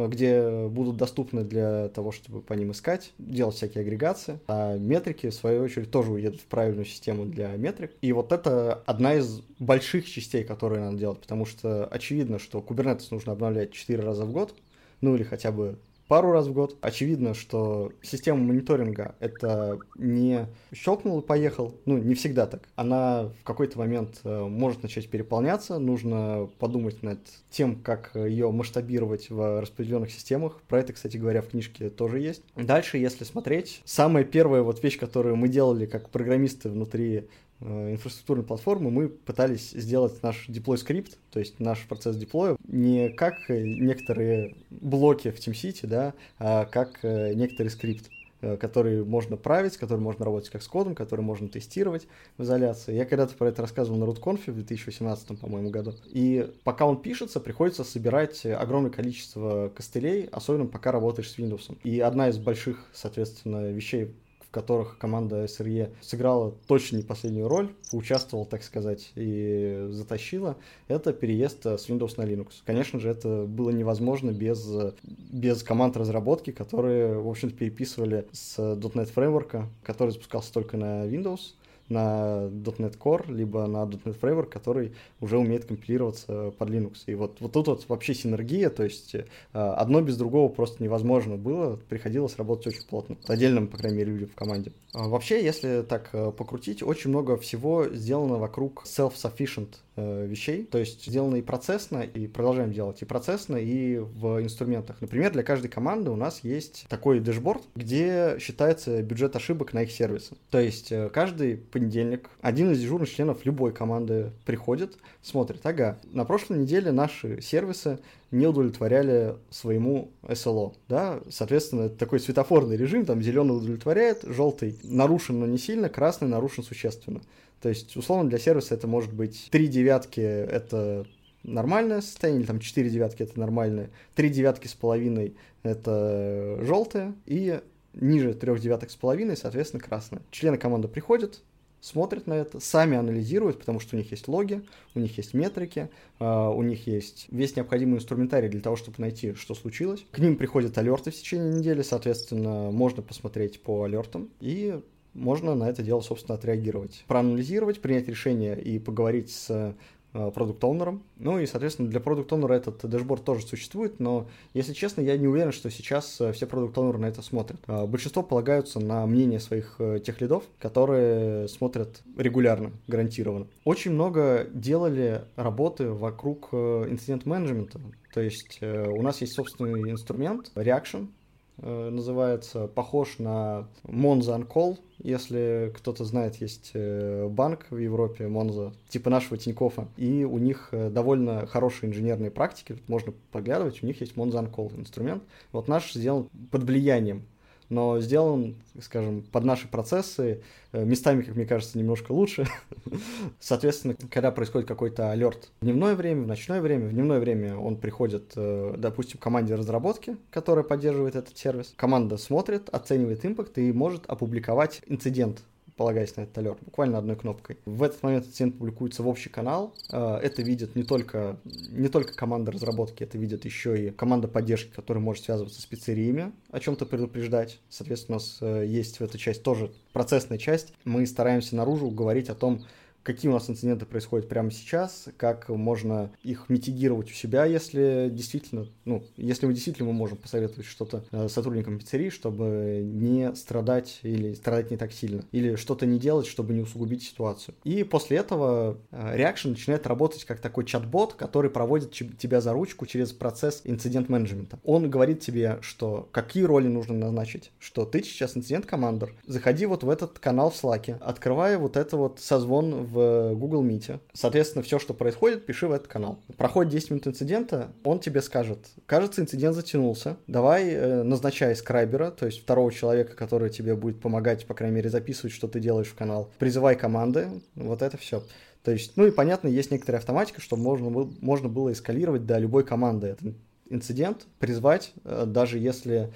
где 0.08 0.68
будут 0.68 0.98
доступны 0.98 1.44
для 1.44 1.90
того, 1.90 2.12
чтобы 2.12 2.42
по 2.42 2.54
ним 2.54 2.72
искать, 2.72 3.12
делать 3.18 3.56
всякие 3.56 3.82
агрегации. 3.82 4.40
А 4.48 4.78
метрики, 4.78 5.30
в 5.30 5.34
свою 5.34 5.64
очередь, 5.64 5.92
тоже 5.92 6.12
уедут 6.12 6.42
в 6.42 6.46
правильную 6.46 6.86
систему 6.86 7.26
для 7.26 7.50
метрик. 7.56 7.92
И 8.02 8.12
вот 8.14 8.32
это 8.32 8.84
одна 8.86 9.16
из 9.16 9.42
больших 9.60 10.08
частей, 10.10 10.44
которые 10.44 10.82
надо 10.82 10.98
делать, 10.98 11.20
потому 11.20 11.46
что 11.46 11.86
очевидно, 11.86 12.40
что 12.40 12.60
Kubernetes 12.60 13.08
нужно 13.12 13.34
обновлять 13.34 13.72
4 13.72 14.02
раза 14.02 14.26
в 14.26 14.32
год, 14.32 14.56
ну 15.02 15.16
или 15.16 15.24
хотя 15.24 15.52
бы 15.52 15.78
пару 16.10 16.32
раз 16.32 16.48
в 16.48 16.54
год. 16.54 16.76
Очевидно, 16.82 17.34
что 17.34 17.94
система 18.02 18.40
мониторинга 18.40 19.16
это 19.20 19.78
не 19.96 20.48
щелкнул 20.74 21.22
и 21.22 21.26
поехал. 21.26 21.76
Ну, 21.86 21.98
не 21.98 22.16
всегда 22.16 22.48
так. 22.48 22.68
Она 22.76 23.30
в 23.40 23.44
какой-то 23.44 23.78
момент 23.78 24.20
э, 24.24 24.44
может 24.44 24.82
начать 24.84 25.08
переполняться. 25.08 25.78
Нужно 25.78 26.50
подумать 26.58 27.04
над 27.04 27.20
тем, 27.52 27.76
как 27.76 28.12
ее 28.16 28.52
масштабировать 28.52 29.30
в 29.30 29.62
распределенных 29.62 30.12
системах. 30.12 30.60
Про 30.68 30.80
это, 30.80 30.94
кстати 30.94 31.16
говоря, 31.16 31.44
в 31.44 31.50
книжке 31.50 31.90
тоже 31.90 32.20
есть. 32.20 32.42
Дальше, 32.56 32.98
если 32.98 33.24
смотреть, 33.24 33.82
самая 33.86 34.24
первая 34.24 34.64
вот 34.64 34.84
вещь, 34.84 34.98
которую 34.98 35.36
мы 35.36 35.48
делали 35.48 35.86
как 35.86 36.10
программисты 36.10 36.70
внутри 36.70 37.28
инфраструктурной 37.62 38.46
платформы 38.46 38.90
мы 38.90 39.10
пытались 39.10 39.72
сделать 39.72 40.22
наш 40.24 40.46
деплой 40.48 40.78
скрипт, 40.78 41.18
то 41.32 41.40
есть 41.40 41.60
наш 41.60 41.86
процесс 41.88 42.16
деплоя, 42.16 42.56
не 42.68 43.10
как 43.10 43.50
некоторые 43.50 44.56
блоки 44.70 45.32
в 45.32 45.36
TeamCity, 45.36 45.88
да, 45.88 46.14
а 46.38 46.66
как 46.66 47.00
э, 47.04 47.34
некоторый 47.34 47.68
скрипт 47.68 48.10
э, 48.42 48.56
который 48.56 49.04
можно 49.04 49.36
править, 49.36 49.78
который 49.78 50.00
можно 50.00 50.24
работать 50.24 50.50
как 50.50 50.64
с 50.64 50.68
кодом, 50.68 50.96
который 50.96 51.22
можно 51.22 51.50
тестировать 51.50 52.08
в 52.38 52.44
изоляции. 52.44 52.96
Я 52.96 53.06
когда-то 53.06 53.36
про 53.36 53.50
это 53.50 53.62
рассказывал 53.62 53.98
на 54.00 54.06
RootConf 54.06 54.50
в 54.50 54.56
2018, 54.56 55.40
по-моему, 55.40 55.70
году. 55.70 55.96
И 56.06 56.54
пока 56.64 56.86
он 56.86 57.02
пишется, 57.02 57.42
приходится 57.42 57.84
собирать 57.84 58.46
огромное 58.46 58.92
количество 58.92 59.70
костылей, 59.76 60.30
особенно 60.32 60.68
пока 60.68 60.94
работаешь 60.94 61.30
с 61.32 61.38
Windows. 61.38 61.78
И 61.84 62.00
одна 62.00 62.30
из 62.30 62.38
больших, 62.38 62.86
соответственно, 62.94 63.72
вещей, 63.72 64.16
в 64.50 64.52
которых 64.52 64.98
команда 64.98 65.46
SRE 65.46 65.92
сыграла 66.02 66.56
точно 66.68 66.98
не 66.98 67.04
последнюю 67.04 67.48
роль, 67.48 67.70
поучаствовала, 67.92 68.48
так 68.48 68.64
сказать, 68.64 69.12
и 69.16 69.88
затащила, 69.92 70.58
это 70.88 71.14
переезд 71.14 71.66
с 71.66 71.88
Windows 71.88 72.16
на 72.18 72.24
Linux. 72.24 72.54
Конечно 72.66 73.00
же, 73.00 73.10
это 73.10 73.46
было 73.48 73.70
невозможно 73.70 74.32
без, 74.32 74.68
без 75.04 75.62
команд 75.62 75.98
разработки, 75.98 76.52
которые, 76.52 77.20
в 77.20 77.30
общем-то, 77.30 77.56
переписывали 77.56 78.26
с 78.32 78.58
.NET 78.58 79.06
фреймворка, 79.06 79.70
который 79.84 80.10
запускался 80.10 80.52
только 80.52 80.78
на 80.78 81.06
Windows, 81.06 81.54
на 81.90 82.48
.NET 82.50 82.98
Core, 82.98 83.32
либо 83.32 83.66
на 83.68 83.84
.NET 83.84 84.20
Framework, 84.20 84.50
который 84.50 84.94
уже 85.20 85.38
умеет 85.38 85.66
компилироваться 85.66 86.52
под 86.58 86.70
Linux. 86.70 87.00
И 87.08 87.16
вот, 87.16 87.38
вот 87.40 87.52
тут 87.52 87.68
вот 87.68 87.86
вообще 87.90 88.14
синергия, 88.14 88.70
то 88.70 88.84
есть 88.84 89.16
э, 89.16 89.26
одно 89.54 90.02
без 90.02 90.18
другого 90.18 90.50
просто 90.50 90.84
невозможно 90.84 91.38
было, 91.38 91.78
приходилось 91.90 92.38
работать 92.38 92.68
очень 92.68 92.88
плотно, 92.88 93.18
отдельным, 93.28 93.68
по 93.68 93.78
крайней 93.78 94.00
мере, 94.00 94.12
людям 94.12 94.30
в 94.30 94.36
команде. 94.36 94.72
А 94.94 95.08
вообще, 95.08 95.44
если 95.44 95.84
так 95.88 96.10
э, 96.14 96.32
покрутить, 96.32 96.84
очень 96.84 97.10
много 97.10 97.38
всего 97.38 97.88
сделано 97.90 98.38
вокруг 98.38 98.84
self-sufficient 98.86 99.76
э, 99.96 100.26
вещей, 100.26 100.64
то 100.64 100.78
есть 100.78 101.06
сделано 101.06 101.36
и 101.36 101.42
процессно, 101.42 102.00
и 102.00 102.28
продолжаем 102.28 102.72
делать 102.72 103.02
и 103.02 103.06
процессно, 103.06 103.56
и 103.56 103.98
в 103.98 104.42
инструментах. 104.42 105.02
Например, 105.02 105.32
для 105.32 105.44
каждой 105.44 105.68
команды 105.70 106.12
у 106.12 106.16
нас 106.16 106.44
есть 106.44 106.86
такой 106.90 107.20
дэшборд, 107.20 107.64
где 107.76 108.38
считается 108.40 109.02
бюджет 109.02 109.36
ошибок 109.36 109.74
на 109.74 109.84
их 109.84 109.92
сервисы. 109.92 110.36
То 110.50 110.60
есть 110.60 110.92
каждый 111.14 111.58
понедельник 111.80 112.30
один 112.42 112.72
из 112.72 112.80
дежурных 112.82 113.10
членов 113.10 113.46
любой 113.46 113.72
команды 113.72 114.32
приходит, 114.46 114.98
смотрит, 115.22 115.66
ага, 115.66 115.98
на 116.12 116.26
прошлой 116.26 116.60
неделе 116.60 116.92
наши 116.92 117.42
сервисы 117.42 118.00
не 118.32 118.48
удовлетворяли 118.48 119.36
своему 119.50 120.12
SLO, 120.24 120.74
да, 120.88 121.22
соответственно, 121.30 121.90
такой 121.90 122.20
светофорный 122.20 122.76
режим, 122.76 123.06
там 123.06 123.22
зеленый 123.22 123.58
удовлетворяет, 123.58 124.24
желтый 124.24 124.78
нарушен, 124.84 125.40
но 125.40 125.46
не 125.46 125.58
сильно, 125.58 125.90
красный 125.90 126.28
нарушен 126.28 126.64
существенно. 126.64 127.22
То 127.62 127.70
есть, 127.70 127.96
условно, 127.98 128.30
для 128.30 128.40
сервиса 128.40 128.76
это 128.76 128.88
может 128.88 129.14
быть 129.14 129.48
три 129.52 129.68
девятки— 129.68 130.20
это 130.22 131.06
нормальное 131.44 132.02
состояние, 132.02 132.42
или 132.42 132.48
там 132.48 132.60
4 132.60 132.90
девятки 132.90 133.24
это 133.24 133.40
нормальное, 133.40 133.90
3 134.16 134.30
девятки 134.30 134.68
с 134.68 134.74
половиной 134.74 135.36
это 135.64 136.60
желтое, 136.62 137.14
и 137.26 137.62
ниже 137.94 138.34
3 138.34 138.60
девяток 138.60 138.92
с 138.92 138.96
половиной, 138.96 139.38
соответственно, 139.38 139.82
красное. 139.82 140.22
Члены 140.32 140.58
команды 140.58 140.88
приходят, 140.88 141.42
смотрят 141.82 142.28
на 142.28 142.34
это, 142.34 142.60
сами 142.60 142.98
анализируют, 142.98 143.60
потому 143.60 143.80
что 143.80 143.96
у 143.96 144.00
них 144.00 144.12
есть 144.12 144.28
логи, 144.28 144.62
у 144.96 145.00
них 145.00 145.18
есть 145.18 145.34
метрики, 145.34 145.90
а, 146.20 146.50
у 146.50 146.62
них 146.62 146.88
есть 146.88 147.28
весь 147.32 147.56
необходимый 147.56 147.98
инструментарий 147.98 148.50
для 148.50 148.62
того, 148.62 148.76
чтобы 148.76 148.98
найти, 149.00 149.34
что 149.34 149.56
случилось. 149.56 150.06
К 150.12 150.20
ним 150.20 150.36
приходят 150.38 150.78
алерты 150.78 151.12
в 151.12 151.16
течение 151.16 151.54
недели, 151.54 151.82
соответственно, 151.82 152.72
можно 152.72 153.02
посмотреть 153.02 153.62
по 153.62 153.84
алертам 153.84 154.30
и 154.40 154.80
можно 155.14 155.56
на 155.56 155.70
это 155.70 155.82
дело, 155.82 156.02
собственно, 156.02 156.36
отреагировать. 156.36 157.04
Проанализировать, 157.08 157.82
принять 157.82 158.08
решение 158.08 158.60
и 158.60 158.80
поговорить 158.80 159.32
с 159.32 159.76
продукт-оунером. 160.12 161.04
Ну 161.18 161.40
и, 161.40 161.46
соответственно, 161.46 161.90
для 161.90 162.00
продукт-оунера 162.00 162.54
этот 162.54 162.86
дашборд 162.90 163.24
тоже 163.24 163.46
существует, 163.46 164.00
но, 164.00 164.28
если 164.54 164.74
честно, 164.74 165.02
я 165.02 165.18
не 165.18 165.28
уверен, 165.28 165.52
что 165.52 165.70
сейчас 165.70 166.20
э, 166.22 166.32
все 166.34 166.48
продукт-оунеры 166.48 166.98
на 166.98 167.06
это 167.08 167.22
смотрят. 167.22 167.60
Э, 167.68 167.86
большинство 167.86 168.24
полагаются 168.24 168.80
на 168.80 169.06
мнение 169.06 169.40
своих 169.40 169.80
тех 170.06 170.22
лидов, 170.22 170.44
которые 170.60 171.48
смотрят 171.48 172.02
регулярно, 172.18 172.72
гарантированно. 172.88 173.48
Очень 173.64 173.92
много 173.92 174.48
делали 174.54 175.24
работы 175.36 175.90
вокруг 175.90 176.54
инцидент-менеджмента. 176.54 177.80
То 178.14 178.22
есть 178.22 178.60
у 178.62 179.02
нас 179.02 179.22
есть 179.22 179.36
собственный 179.36 179.92
инструмент, 179.92 180.52
Reaction, 180.56 181.10
Э, 181.10 181.19
называется, 181.62 182.68
похож 182.68 183.20
на 183.20 183.68
Monza 183.84 184.38
on 184.38 184.48
Call. 184.48 184.78
Если 185.00 185.72
кто-то 185.76 186.04
знает, 186.04 186.36
есть 186.36 186.72
э, 186.74 187.28
банк 187.30 187.68
в 187.70 187.78
Европе, 187.78 188.26
Monza, 188.26 188.74
типа 188.90 189.10
нашего 189.10 189.38
Тинькоффа, 189.38 189.88
и 189.96 190.26
у 190.26 190.38
них 190.38 190.70
э, 190.72 190.90
довольно 190.90 191.48
хорошие 191.48 191.90
инженерные 191.90 192.32
практики, 192.32 192.78
можно 192.88 193.14
поглядывать, 193.32 193.82
у 193.82 193.86
них 193.86 194.02
есть 194.02 194.16
Monza 194.16 194.44
on 194.44 194.54
Call 194.54 194.78
инструмент. 194.78 195.24
Вот 195.54 195.70
наш 195.70 195.94
сделан 195.94 196.30
под 196.52 196.64
влиянием 196.64 197.24
но 197.70 198.00
сделан, 198.00 198.56
скажем, 198.82 199.24
под 199.32 199.44
наши 199.46 199.68
процессы, 199.68 200.42
э, 200.72 200.84
местами, 200.84 201.22
как 201.22 201.36
мне 201.36 201.46
кажется, 201.46 201.78
немножко 201.78 202.12
лучше. 202.12 202.48
Соответственно, 203.40 203.96
когда 204.10 204.32
происходит 204.32 204.68
какой-то 204.68 205.12
алерт 205.12 205.50
в 205.62 205.66
дневное 205.66 205.96
время, 205.96 206.24
в 206.24 206.28
ночное 206.28 206.62
время, 206.62 206.88
в 206.88 206.94
дневное 206.94 207.20
время 207.20 207.56
он 207.58 207.78
приходит, 207.78 208.34
э, 208.36 208.76
допустим, 208.78 209.20
команде 209.20 209.56
разработки, 209.56 210.18
которая 210.32 210.64
поддерживает 210.64 211.16
этот 211.16 211.38
сервис. 211.38 211.74
Команда 211.76 212.18
смотрит, 212.18 212.70
оценивает 212.70 213.26
импакт 213.26 213.58
и 213.58 213.72
может 213.72 214.06
опубликовать 214.08 214.82
инцидент 214.88 215.44
полагаясь 215.80 216.14
на 216.18 216.24
этот 216.24 216.38
алерт, 216.38 216.60
буквально 216.62 216.98
одной 216.98 217.16
кнопкой. 217.16 217.58
В 217.64 217.84
этот 217.84 218.04
момент 218.04 218.26
инцидент 218.26 218.58
публикуется 218.58 219.02
в 219.02 219.08
общий 219.08 219.30
канал. 219.30 219.74
Э, 219.94 220.18
это 220.22 220.42
видит 220.42 220.76
не 220.76 220.84
только, 220.84 221.38
не 221.46 221.88
только 221.88 222.14
команда 222.14 222.52
разработки, 222.52 223.02
это 223.02 223.18
видит 223.18 223.46
еще 223.46 223.88
и 223.88 223.90
команда 223.90 224.28
поддержки, 224.28 224.72
которая 224.76 225.02
может 225.02 225.24
связываться 225.24 225.62
с 225.62 225.66
пиццериями, 225.66 226.34
о 226.52 226.60
чем-то 226.60 226.86
предупреждать. 226.86 227.60
Соответственно, 227.70 228.18
у 228.18 228.20
нас 228.20 228.40
э, 228.42 228.66
есть 228.68 229.00
в 229.00 229.02
этой 229.02 229.18
части 229.18 229.42
тоже 229.42 229.72
процессная 229.94 230.38
часть. 230.38 230.74
Мы 230.84 231.06
стараемся 231.06 231.56
наружу 231.56 231.90
говорить 231.90 232.30
о 232.30 232.36
том, 232.36 232.66
какие 233.04 233.30
у 233.30 233.34
нас 233.34 233.50
инциденты 233.50 233.86
происходят 233.86 234.28
прямо 234.28 234.52
сейчас, 234.52 235.10
как 235.18 235.50
можно 235.50 236.12
их 236.24 236.50
митигировать 236.50 237.10
у 237.12 237.14
себя, 237.14 237.46
если 237.46 238.10
действительно, 238.12 238.68
ну, 238.86 239.04
если 239.18 239.46
мы 239.46 239.54
действительно 239.54 239.88
мы 239.90 239.94
можем 239.94 240.18
посоветовать 240.18 240.66
что-то 240.66 241.04
э, 241.12 241.28
сотрудникам 241.30 241.80
пиццерии, 241.80 242.10
чтобы 242.10 242.82
не 242.84 243.34
страдать 243.36 244.00
или 244.04 244.34
страдать 244.34 244.72
не 244.72 244.78
так 244.78 244.92
сильно, 244.92 245.24
или 245.32 245.56
что-то 245.56 245.86
не 245.86 246.00
делать, 246.00 246.28
чтобы 246.28 246.54
не 246.54 246.62
усугубить 246.62 247.04
ситуацию. 247.04 247.56
И 247.64 247.84
после 247.84 248.18
этого 248.18 248.78
э, 248.92 249.18
Reaction 249.18 249.50
начинает 249.50 249.88
работать 249.88 250.26
как 250.26 250.40
такой 250.40 250.66
чат-бот, 250.66 251.14
который 251.14 251.50
проводит 251.50 251.92
тебя 251.92 252.42
за 252.42 252.54
ручку 252.54 252.86
через 252.86 253.12
процесс 253.12 253.62
инцидент-менеджмента. 253.64 254.60
Он 254.64 254.90
говорит 254.90 255.22
тебе, 255.22 255.60
что 255.62 256.10
какие 256.12 256.44
роли 256.44 256.68
нужно 256.68 256.96
назначить, 256.96 257.52
что 257.60 257.86
ты 257.86 258.04
сейчас 258.04 258.36
инцидент-командер, 258.36 259.14
заходи 259.26 259.66
вот 259.66 259.84
в 259.84 259.90
этот 259.90 260.20
канал 260.20 260.52
в 260.52 260.64
Slack, 260.64 260.98
открывай 261.00 261.58
вот 261.58 261.78
это 261.78 261.98
вот 261.98 262.20
созвон 262.20 262.89
в 262.90 263.34
Google 263.36 263.66
Meet. 263.66 264.00
Соответственно, 264.14 264.64
все, 264.64 264.80
что 264.80 264.94
происходит, 264.94 265.46
пиши 265.46 265.68
в 265.68 265.72
этот 265.72 265.88
канал. 265.88 266.20
Проходит 266.38 266.72
10 266.72 266.92
минут 266.92 267.08
инцидента, 267.08 267.72
он 267.84 268.00
тебе 268.00 268.22
скажет, 268.22 268.60
кажется, 268.86 269.22
инцидент 269.22 269.56
затянулся, 269.56 270.18
давай 270.28 270.70
э, 270.70 271.04
назначай 271.04 271.56
скрайбера, 271.56 272.12
то 272.12 272.26
есть 272.26 272.42
второго 272.42 272.72
человека, 272.72 273.16
который 273.16 273.50
тебе 273.50 273.76
будет 273.76 274.02
помогать, 274.02 274.46
по 274.46 274.54
крайней 274.54 274.76
мере, 274.76 274.90
записывать, 274.90 275.34
что 275.34 275.48
ты 275.48 275.60
делаешь 275.60 275.88
в 275.88 275.96
канал. 275.96 276.32
Призывай 276.40 276.76
команды, 276.76 277.28
вот 277.56 277.82
это 277.82 277.98
все. 277.98 278.24
То 278.64 278.72
есть, 278.72 278.98
ну 278.98 279.08
и 279.08 279.12
понятно, 279.12 279.48
есть 279.48 279.72
некоторая 279.72 280.00
автоматика, 280.00 280.42
чтобы 280.42 280.64
можно, 280.64 280.90
можно 281.22 281.48
было 281.50 281.72
эскалировать 281.72 282.26
до 282.26 282.38
любой 282.38 282.66
команды 282.66 283.08
этот 283.08 283.36
инцидент, 283.70 284.26
призвать, 284.40 284.94
э, 285.06 285.26
даже 285.26 285.60
если 285.60 286.12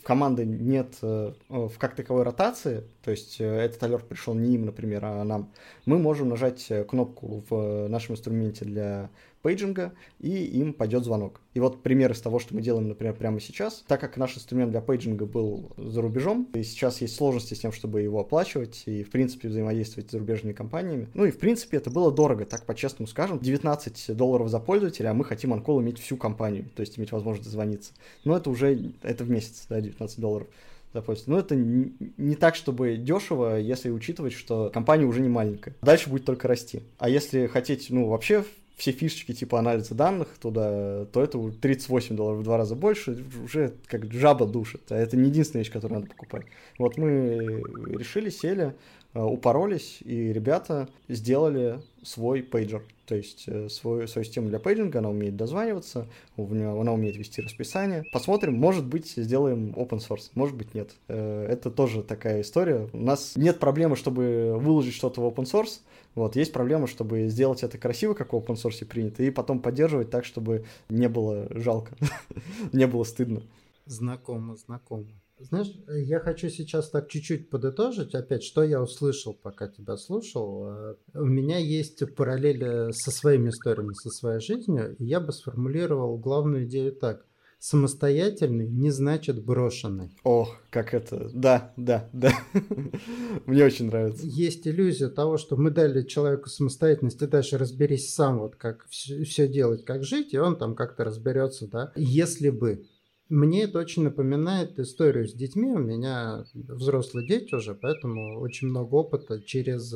в 0.00 0.02
команды 0.04 0.44
нет 0.44 0.96
э, 1.02 1.32
в 1.48 1.72
как 1.78 1.94
таковой 1.94 2.22
ротации, 2.22 2.84
то 3.02 3.10
есть 3.10 3.40
э, 3.40 3.44
этот 3.44 3.82
алерт 3.82 4.06
пришел 4.06 4.34
не 4.34 4.54
им, 4.54 4.66
например, 4.66 5.04
а 5.04 5.24
нам, 5.24 5.50
мы 5.86 5.98
можем 5.98 6.28
нажать 6.28 6.66
э, 6.70 6.84
кнопку 6.84 7.42
в 7.48 7.88
нашем 7.88 8.14
инструменте 8.14 8.64
для 8.64 9.10
пейджинга, 9.42 9.92
и 10.20 10.44
им 10.44 10.72
пойдет 10.72 11.04
звонок. 11.04 11.40
И 11.54 11.60
вот 11.60 11.82
пример 11.82 12.12
из 12.12 12.20
того, 12.20 12.38
что 12.38 12.54
мы 12.54 12.62
делаем, 12.62 12.88
например, 12.88 13.14
прямо 13.14 13.40
сейчас. 13.40 13.84
Так 13.86 14.00
как 14.00 14.16
наш 14.16 14.36
инструмент 14.36 14.70
для 14.70 14.80
пейджинга 14.80 15.26
был 15.26 15.72
за 15.76 16.02
рубежом, 16.02 16.48
и 16.54 16.62
сейчас 16.62 17.00
есть 17.00 17.16
сложности 17.16 17.54
с 17.54 17.60
тем, 17.60 17.72
чтобы 17.72 18.00
его 18.02 18.20
оплачивать 18.20 18.82
и, 18.86 19.02
в 19.02 19.10
принципе, 19.10 19.48
взаимодействовать 19.48 20.08
с 20.08 20.12
зарубежными 20.12 20.52
компаниями. 20.52 21.08
Ну 21.14 21.24
и, 21.24 21.30
в 21.30 21.38
принципе, 21.38 21.76
это 21.76 21.90
было 21.90 22.12
дорого, 22.12 22.44
так 22.44 22.64
по-честному 22.64 23.06
скажем. 23.06 23.38
19 23.38 24.16
долларов 24.16 24.48
за 24.48 24.60
пользователя, 24.60 25.10
а 25.10 25.14
мы 25.14 25.24
хотим 25.24 25.52
on-call 25.52 25.80
иметь 25.80 25.98
всю 25.98 26.16
компанию, 26.16 26.66
то 26.74 26.80
есть 26.80 26.98
иметь 26.98 27.12
возможность 27.12 27.48
дозвониться. 27.48 27.92
Но 28.24 28.36
это 28.36 28.50
уже, 28.50 28.92
это 29.02 29.24
в 29.24 29.30
месяц, 29.30 29.66
да, 29.68 29.80
19 29.80 30.20
долларов 30.20 30.48
допустим. 30.92 31.34
Но 31.34 31.38
это 31.38 31.54
не 31.54 32.34
так, 32.34 32.54
чтобы 32.54 32.96
дешево, 32.96 33.58
если 33.58 33.90
учитывать, 33.90 34.32
что 34.32 34.70
компания 34.72 35.04
уже 35.04 35.20
не 35.20 35.28
маленькая. 35.28 35.74
Дальше 35.82 36.10
будет 36.10 36.24
только 36.24 36.48
расти. 36.48 36.82
А 36.98 37.08
если 37.08 37.46
хотеть, 37.46 37.88
ну, 37.90 38.08
вообще 38.08 38.44
все 38.78 38.92
фишечки 38.92 39.32
типа 39.32 39.58
анализа 39.58 39.94
данных 39.94 40.28
туда, 40.40 41.04
то 41.06 41.22
это 41.22 41.50
38 41.50 42.16
долларов 42.16 42.40
в 42.40 42.44
два 42.44 42.56
раза 42.56 42.76
больше, 42.76 43.24
уже 43.44 43.74
как 43.86 44.10
жаба 44.12 44.46
душит. 44.46 44.80
А 44.90 44.96
это 44.96 45.16
не 45.16 45.28
единственная 45.28 45.64
вещь, 45.64 45.72
которую 45.72 46.00
надо 46.00 46.10
покупать. 46.10 46.46
Вот 46.78 46.96
мы 46.96 47.60
решили, 47.98 48.30
сели, 48.30 48.74
э, 49.14 49.20
упоролись, 49.20 49.98
и 50.04 50.32
ребята 50.32 50.88
сделали 51.08 51.80
свой 52.04 52.44
пейджер. 52.44 52.84
То 53.06 53.16
есть 53.16 53.44
э, 53.48 53.68
свою, 53.68 54.06
свою 54.06 54.24
систему 54.24 54.48
для 54.48 54.60
пейджинга, 54.60 55.00
она 55.00 55.10
умеет 55.10 55.34
дозваниваться, 55.34 56.06
у 56.36 56.46
нее, 56.54 56.80
она 56.80 56.92
умеет 56.92 57.16
вести 57.16 57.42
расписание. 57.42 58.04
Посмотрим, 58.12 58.54
может 58.54 58.86
быть, 58.86 59.14
сделаем 59.16 59.72
open 59.76 59.98
source, 59.98 60.30
может 60.34 60.54
быть, 60.54 60.74
нет. 60.74 60.90
Э, 61.08 61.46
это 61.48 61.72
тоже 61.72 62.04
такая 62.04 62.42
история. 62.42 62.88
У 62.92 62.98
нас 62.98 63.32
нет 63.34 63.58
проблемы, 63.58 63.96
чтобы 63.96 64.56
выложить 64.56 64.94
что-то 64.94 65.20
в 65.20 65.24
open 65.24 65.44
source, 65.44 65.80
вот, 66.14 66.36
есть 66.36 66.52
проблема, 66.52 66.86
чтобы 66.86 67.28
сделать 67.28 67.62
это 67.62 67.78
красиво, 67.78 68.14
как 68.14 68.32
в 68.32 68.36
open 68.36 68.54
source 68.54 68.84
принято, 68.84 69.22
и 69.22 69.30
потом 69.30 69.60
поддерживать 69.60 70.10
так, 70.10 70.24
чтобы 70.24 70.64
не 70.88 71.08
было 71.08 71.46
жалко, 71.50 71.96
не 72.72 72.86
было 72.86 73.04
стыдно. 73.04 73.42
Знакомо, 73.86 74.56
знакомо. 74.56 75.06
Знаешь, 75.40 75.72
я 75.86 76.18
хочу 76.18 76.48
сейчас 76.48 76.90
так 76.90 77.08
чуть-чуть 77.08 77.48
подытожить, 77.48 78.14
опять, 78.14 78.42
что 78.42 78.64
я 78.64 78.82
услышал, 78.82 79.34
пока 79.34 79.68
тебя 79.68 79.96
слушал. 79.96 80.66
Э, 80.68 80.94
у 81.14 81.26
меня 81.26 81.58
есть 81.58 82.02
параллели 82.16 82.90
со 82.90 83.12
своими 83.12 83.50
историями, 83.50 83.92
со 83.92 84.10
своей 84.10 84.40
жизнью, 84.40 84.96
и 84.98 85.04
я 85.04 85.20
бы 85.20 85.32
сформулировал 85.32 86.18
главную 86.18 86.64
идею 86.64 86.92
так. 86.92 87.24
Самостоятельный 87.58 88.68
не 88.68 88.90
значит 88.90 89.44
брошенный. 89.44 90.16
Ох, 90.22 90.56
как 90.70 90.94
это... 90.94 91.28
Да, 91.34 91.72
да, 91.76 92.08
да. 92.12 92.32
Мне 93.46 93.64
очень 93.64 93.86
нравится. 93.86 94.24
Есть 94.24 94.66
иллюзия 94.68 95.08
того, 95.08 95.38
что 95.38 95.56
мы 95.56 95.70
дали 95.70 96.04
человеку 96.04 96.48
самостоятельность, 96.48 97.20
и 97.20 97.26
дальше 97.26 97.58
разберись 97.58 98.14
сам, 98.14 98.38
вот 98.38 98.54
как 98.54 98.86
все, 98.88 99.24
все 99.24 99.48
делать, 99.48 99.84
как 99.84 100.04
жить, 100.04 100.32
и 100.34 100.38
он 100.38 100.56
там 100.56 100.76
как-то 100.76 101.02
разберется, 101.02 101.66
да. 101.66 101.92
Если 101.96 102.50
бы 102.50 102.86
мне 103.28 103.64
это 103.64 103.78
очень 103.78 104.04
напоминает 104.04 104.78
историю 104.78 105.28
с 105.28 105.34
детьми. 105.34 105.70
У 105.70 105.78
меня 105.78 106.44
взрослые 106.54 107.26
дети 107.26 107.54
уже, 107.54 107.74
поэтому 107.74 108.40
очень 108.40 108.68
много 108.68 108.94
опыта 108.94 109.42
через 109.42 109.94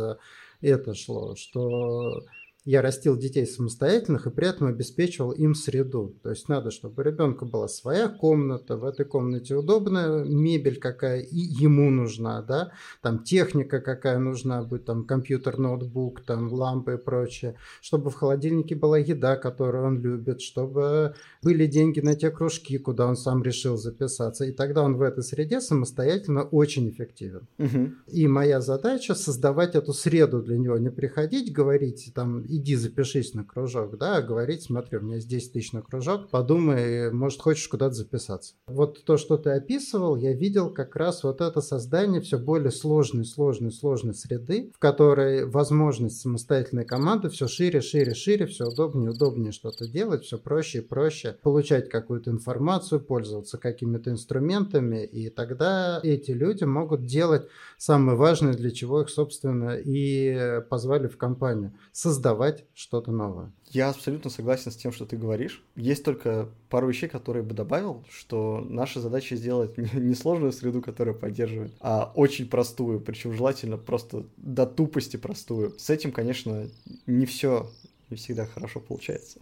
это 0.60 0.94
шло, 0.94 1.34
что 1.34 2.22
я 2.64 2.80
растил 2.80 3.16
детей 3.16 3.44
самостоятельных 3.44 4.26
и 4.26 4.30
при 4.30 4.48
этом 4.48 4.68
обеспечивал 4.68 5.32
им 5.32 5.54
среду. 5.54 6.14
То 6.22 6.30
есть 6.30 6.48
надо, 6.48 6.70
чтобы 6.70 7.02
у 7.02 7.04
ребенка 7.04 7.44
была 7.44 7.66
своя 7.66 8.08
комната, 8.08 8.76
в 8.76 8.84
этой 8.84 9.04
комнате 9.04 9.56
удобная 9.56 10.24
мебель 10.24 10.78
какая 10.78 11.20
и 11.20 11.36
ему 11.36 11.90
нужна, 11.90 12.40
да, 12.42 12.70
там 13.00 13.24
техника 13.24 13.80
какая 13.80 14.18
нужна 14.18 14.62
будет, 14.62 14.84
там 14.84 15.04
компьютер, 15.04 15.58
ноутбук, 15.58 16.20
там 16.20 16.52
лампы 16.52 16.94
и 16.94 16.96
прочее, 16.98 17.56
чтобы 17.80 18.10
в 18.10 18.14
холодильнике 18.14 18.76
была 18.76 18.98
еда, 18.98 19.36
которую 19.36 19.84
он 19.84 20.00
любит, 20.00 20.40
чтобы 20.40 21.14
были 21.42 21.66
деньги 21.66 21.98
на 21.98 22.14
те 22.14 22.30
кружки, 22.30 22.78
куда 22.78 23.06
он 23.06 23.16
сам 23.16 23.42
решил 23.42 23.76
записаться, 23.76 24.44
и 24.44 24.52
тогда 24.52 24.82
он 24.82 24.96
в 24.96 25.02
этой 25.02 25.24
среде 25.24 25.60
самостоятельно 25.60 26.44
очень 26.44 26.88
эффективен. 26.88 27.48
Угу. 27.58 27.90
И 28.06 28.28
моя 28.28 28.60
задача 28.60 29.16
создавать 29.16 29.74
эту 29.74 29.92
среду 29.92 30.42
для 30.42 30.58
него, 30.58 30.78
не 30.78 30.90
приходить, 30.90 31.52
говорить 31.52 32.12
там 32.14 32.51
иди 32.56 32.76
запишись 32.76 33.34
на 33.34 33.44
кружок, 33.44 33.96
да, 33.98 34.20
говорить, 34.20 34.62
смотри, 34.62 34.98
у 34.98 35.00
меня 35.00 35.16
есть 35.16 35.28
10 35.28 35.52
тысяч 35.52 35.72
на 35.72 35.82
кружок, 35.82 36.28
подумай, 36.28 37.10
может, 37.10 37.40
хочешь 37.40 37.66
куда-то 37.68 37.94
записаться. 37.94 38.54
Вот 38.66 39.04
то, 39.04 39.16
что 39.16 39.38
ты 39.38 39.50
описывал, 39.50 40.16
я 40.16 40.32
видел 40.32 40.70
как 40.70 40.94
раз 40.96 41.24
вот 41.24 41.40
это 41.40 41.60
создание 41.60 42.20
все 42.20 42.38
более 42.38 42.70
сложной, 42.70 43.24
сложной, 43.24 43.72
сложной 43.72 44.14
среды, 44.14 44.70
в 44.74 44.78
которой 44.78 45.46
возможность 45.46 46.20
самостоятельной 46.20 46.84
команды 46.84 47.30
все 47.30 47.48
шире, 47.48 47.80
шире, 47.80 48.14
шире, 48.14 48.46
все 48.46 48.66
удобнее, 48.66 49.10
удобнее 49.10 49.52
что-то 49.52 49.88
делать, 49.88 50.24
все 50.24 50.38
проще 50.38 50.78
и 50.78 50.82
проще, 50.82 51.38
получать 51.42 51.88
какую-то 51.88 52.30
информацию, 52.30 53.00
пользоваться 53.00 53.58
какими-то 53.58 54.10
инструментами, 54.10 55.04
и 55.04 55.30
тогда 55.30 56.00
эти 56.02 56.32
люди 56.32 56.64
могут 56.64 57.06
делать 57.06 57.48
самое 57.78 58.16
важное, 58.16 58.54
для 58.54 58.70
чего 58.70 59.02
их, 59.02 59.08
собственно, 59.08 59.76
и 59.76 60.60
позвали 60.68 61.08
в 61.08 61.16
компанию, 61.16 61.72
создавать 61.92 62.41
создавать 62.42 62.64
что-то 62.74 63.12
новое. 63.12 63.52
Я 63.70 63.90
абсолютно 63.90 64.30
согласен 64.30 64.70
с 64.70 64.76
тем, 64.76 64.92
что 64.92 65.06
ты 65.06 65.16
говоришь. 65.16 65.64
Есть 65.76 66.04
только 66.04 66.48
пару 66.68 66.88
вещей, 66.88 67.08
которые 67.08 67.42
бы 67.42 67.54
добавил, 67.54 68.04
что 68.10 68.64
наша 68.68 69.00
задача 69.00 69.36
сделать 69.36 69.76
не 69.94 70.14
сложную 70.14 70.52
среду, 70.52 70.82
которая 70.82 71.14
поддерживает, 71.14 71.72
а 71.80 72.12
очень 72.14 72.48
простую, 72.48 73.00
причем 73.00 73.32
желательно 73.32 73.78
просто 73.78 74.24
до 74.36 74.66
тупости 74.66 75.16
простую. 75.16 75.74
С 75.78 75.90
этим, 75.90 76.12
конечно, 76.12 76.68
не 77.06 77.26
все 77.26 77.68
не 78.10 78.16
всегда 78.16 78.44
хорошо 78.44 78.78
получается. 78.80 79.38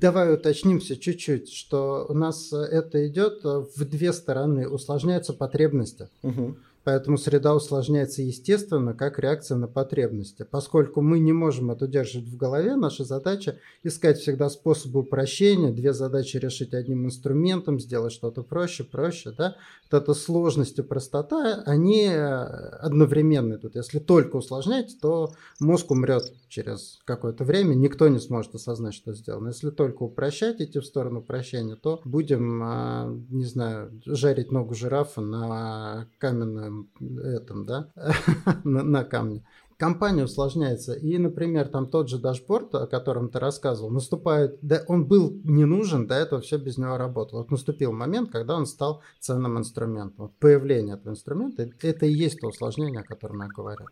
Давай 0.00 0.34
уточнимся 0.34 0.96
чуть-чуть, 0.96 1.52
что 1.52 2.06
у 2.08 2.12
нас 2.12 2.52
это 2.52 3.06
идет 3.06 3.44
в 3.44 3.84
две 3.84 4.12
стороны. 4.12 4.68
Усложняются 4.68 5.32
потребности. 5.32 6.08
Угу. 6.24 6.56
Поэтому 6.84 7.16
среда 7.16 7.54
усложняется 7.54 8.20
естественно, 8.20 8.92
как 8.92 9.18
реакция 9.18 9.56
на 9.56 9.66
потребности. 9.66 10.46
Поскольку 10.48 11.00
мы 11.00 11.18
не 11.18 11.32
можем 11.32 11.70
это 11.70 11.86
удерживать 11.86 12.28
в 12.28 12.36
голове, 12.36 12.76
наша 12.76 13.04
задача 13.04 13.58
искать 13.82 14.18
всегда 14.18 14.50
способы 14.50 15.00
упрощения, 15.00 15.72
две 15.72 15.94
задачи 15.94 16.36
решить 16.36 16.74
одним 16.74 17.06
инструментом, 17.06 17.80
сделать 17.80 18.12
что-то 18.12 18.42
проще, 18.42 18.84
проще. 18.84 19.32
Да? 19.32 19.56
Вот 19.90 20.02
эта 20.02 20.12
сложность 20.12 20.78
и 20.78 20.82
простота, 20.82 21.62
они 21.64 22.08
одновременны 22.08 23.56
тут. 23.56 23.76
Если 23.76 23.98
только 23.98 24.36
усложнять, 24.36 24.98
то 25.00 25.32
мозг 25.60 25.90
умрет 25.90 26.34
через 26.48 27.00
какое-то 27.06 27.44
время, 27.44 27.74
никто 27.74 28.08
не 28.08 28.18
сможет 28.18 28.54
осознать, 28.54 28.94
что 28.94 29.14
сделано. 29.14 29.48
Если 29.48 29.70
только 29.70 30.02
упрощать, 30.02 30.60
идти 30.60 30.80
в 30.80 30.84
сторону 30.84 31.20
упрощения, 31.20 31.76
то 31.76 32.02
будем, 32.04 32.62
а, 32.62 33.10
не 33.30 33.46
знаю, 33.46 33.90
жарить 34.04 34.52
ногу 34.52 34.74
жирафа 34.74 35.20
на 35.22 36.06
каменную 36.18 36.73
этом, 37.22 37.66
да, 37.66 37.90
на, 38.64 38.82
на 38.82 39.04
камне 39.04 39.44
компания 39.76 40.24
усложняется. 40.24 40.94
И, 40.94 41.18
например, 41.18 41.68
там 41.68 41.88
тот 41.88 42.08
же 42.08 42.18
дашборд, 42.18 42.74
о 42.74 42.86
котором 42.86 43.28
ты 43.28 43.38
рассказывал, 43.38 43.90
наступает, 43.90 44.58
да, 44.62 44.82
он 44.88 45.06
был 45.06 45.32
не 45.44 45.64
нужен, 45.64 46.06
до 46.06 46.14
этого 46.14 46.40
все 46.40 46.58
без 46.58 46.78
него 46.78 46.96
работало. 46.96 47.40
Вот 47.40 47.50
наступил 47.50 47.92
момент, 47.92 48.30
когда 48.30 48.56
он 48.56 48.66
стал 48.66 49.02
ценным 49.20 49.58
инструментом. 49.58 50.26
Вот 50.26 50.32
появление 50.38 50.94
этого 50.96 51.12
инструмента, 51.12 51.68
это 51.82 52.06
и 52.06 52.12
есть 52.12 52.40
то 52.40 52.48
усложнение, 52.48 53.00
о 53.00 53.04
котором 53.04 53.42
я 53.42 53.48
говорю. 53.48 53.86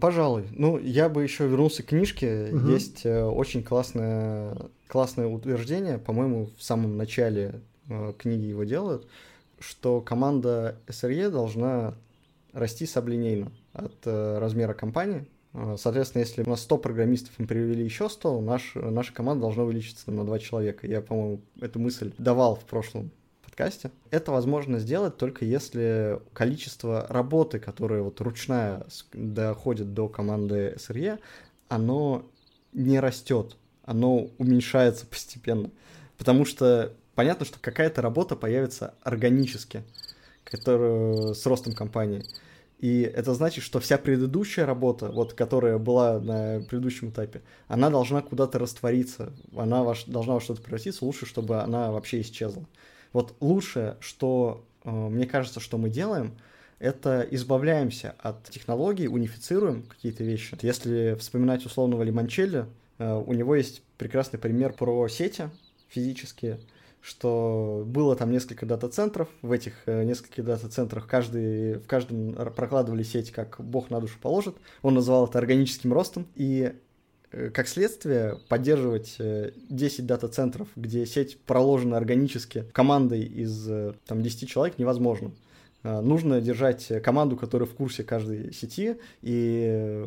Пожалуй. 0.00 0.48
Ну, 0.52 0.78
я 0.78 1.08
бы 1.08 1.22
еще 1.22 1.46
вернулся 1.46 1.82
к 1.82 1.86
книжке. 1.86 2.50
Угу. 2.52 2.66
Есть 2.68 3.04
э, 3.04 3.24
очень 3.24 3.62
классное, 3.62 4.56
классное 4.88 5.26
утверждение, 5.26 5.98
по-моему, 5.98 6.50
в 6.56 6.62
самом 6.62 6.96
начале 6.96 7.62
э, 7.88 8.12
книги 8.16 8.46
его 8.46 8.64
делают, 8.64 9.06
что 9.58 10.00
команда 10.00 10.76
SRE 10.88 11.30
должна 11.30 11.94
расти 12.54 12.86
саблинейно 12.86 13.52
от 13.72 13.94
э, 14.06 14.38
размера 14.38 14.72
компании. 14.72 15.26
Э, 15.52 15.76
соответственно, 15.78 16.22
если 16.22 16.42
у 16.42 16.48
нас 16.48 16.62
100 16.62 16.78
программистов, 16.78 17.34
мы 17.38 17.46
привели 17.46 17.84
еще 17.84 18.08
100, 18.08 18.40
наш, 18.40 18.72
наша 18.74 19.12
команда 19.12 19.42
должна 19.42 19.64
увеличиться 19.64 20.10
на 20.10 20.24
2 20.24 20.38
человека. 20.38 20.86
Я, 20.86 21.02
по-моему, 21.02 21.40
эту 21.60 21.78
мысль 21.78 22.12
давал 22.16 22.56
в 22.56 22.64
прошлом 22.64 23.10
подкасте. 23.44 23.90
Это 24.10 24.32
возможно 24.32 24.78
сделать 24.78 25.16
только 25.16 25.44
если 25.44 26.20
количество 26.32 27.06
работы, 27.08 27.58
которая 27.58 28.02
вот 28.02 28.20
ручная 28.20 28.86
доходит 29.12 29.94
до 29.94 30.08
команды 30.08 30.74
SRE, 30.76 31.18
оно 31.68 32.24
не 32.72 32.98
растет, 32.98 33.56
оно 33.84 34.28
уменьшается 34.38 35.06
постепенно. 35.06 35.70
Потому 36.18 36.44
что 36.44 36.92
понятно, 37.14 37.46
что 37.46 37.58
какая-то 37.60 38.02
работа 38.02 38.36
появится 38.36 38.94
органически, 39.02 39.84
которую 40.44 41.34
с 41.34 41.44
ростом 41.46 41.74
компании. 41.74 42.22
И 42.78 43.00
это 43.00 43.32
значит, 43.34 43.64
что 43.64 43.80
вся 43.80 43.96
предыдущая 43.96 44.66
работа, 44.66 45.10
вот, 45.10 45.32
которая 45.32 45.78
была 45.78 46.20
на 46.20 46.60
предыдущем 46.68 47.10
этапе, 47.10 47.40
она 47.66 47.88
должна 47.88 48.20
куда-то 48.20 48.58
раствориться, 48.58 49.32
она 49.56 49.82
ваш, 49.82 50.04
должна 50.04 50.34
во 50.34 50.40
что-то 50.40 50.60
превратиться, 50.60 51.04
лучше, 51.04 51.24
чтобы 51.24 51.60
она 51.60 51.90
вообще 51.90 52.20
исчезла. 52.20 52.66
Вот 53.12 53.34
лучшее, 53.40 53.96
что 54.00 54.64
э, 54.84 54.90
мне 54.90 55.26
кажется, 55.26 55.60
что 55.60 55.78
мы 55.78 55.88
делаем, 55.88 56.36
это 56.78 57.26
избавляемся 57.30 58.16
от 58.18 58.50
технологий, 58.50 59.08
унифицируем 59.08 59.84
какие-то 59.84 60.24
вещи. 60.24 60.58
Если 60.60 61.16
вспоминать 61.18 61.64
условного 61.64 62.02
Лимончелли, 62.02 62.66
э, 62.98 63.14
у 63.14 63.32
него 63.32 63.54
есть 63.56 63.82
прекрасный 63.96 64.38
пример 64.38 64.74
про 64.74 65.08
сети 65.08 65.48
физические, 65.88 66.58
что 67.04 67.82
было 67.86 68.16
там 68.16 68.30
несколько 68.30 68.64
дата-центров, 68.64 69.28
в 69.42 69.52
этих 69.52 69.74
э, 69.84 70.04
нескольких 70.04 70.42
дата-центрах 70.42 71.06
каждый, 71.06 71.74
в 71.74 71.86
каждом 71.86 72.32
прокладывали 72.56 73.02
сеть, 73.02 73.30
как 73.30 73.56
бог 73.58 73.90
на 73.90 74.00
душу 74.00 74.18
положит. 74.18 74.56
Он 74.80 74.94
называл 74.94 75.26
это 75.26 75.38
органическим 75.38 75.92
ростом, 75.92 76.26
и 76.34 76.72
э, 77.30 77.50
как 77.50 77.68
следствие, 77.68 78.38
поддерживать 78.48 79.16
10 79.18 79.98
э, 79.98 80.02
дата-центров, 80.02 80.68
где 80.76 81.04
сеть 81.04 81.38
проложена 81.40 81.98
органически 81.98 82.64
командой 82.72 83.22
из 83.22 83.68
там, 84.06 84.22
10 84.22 84.48
человек, 84.48 84.78
невозможно. 84.78 85.32
Нужно 85.82 86.40
держать 86.40 86.90
команду, 87.02 87.36
которая 87.36 87.68
в 87.68 87.74
курсе 87.74 88.02
каждой 88.02 88.54
сети 88.54 88.96
и 89.20 90.02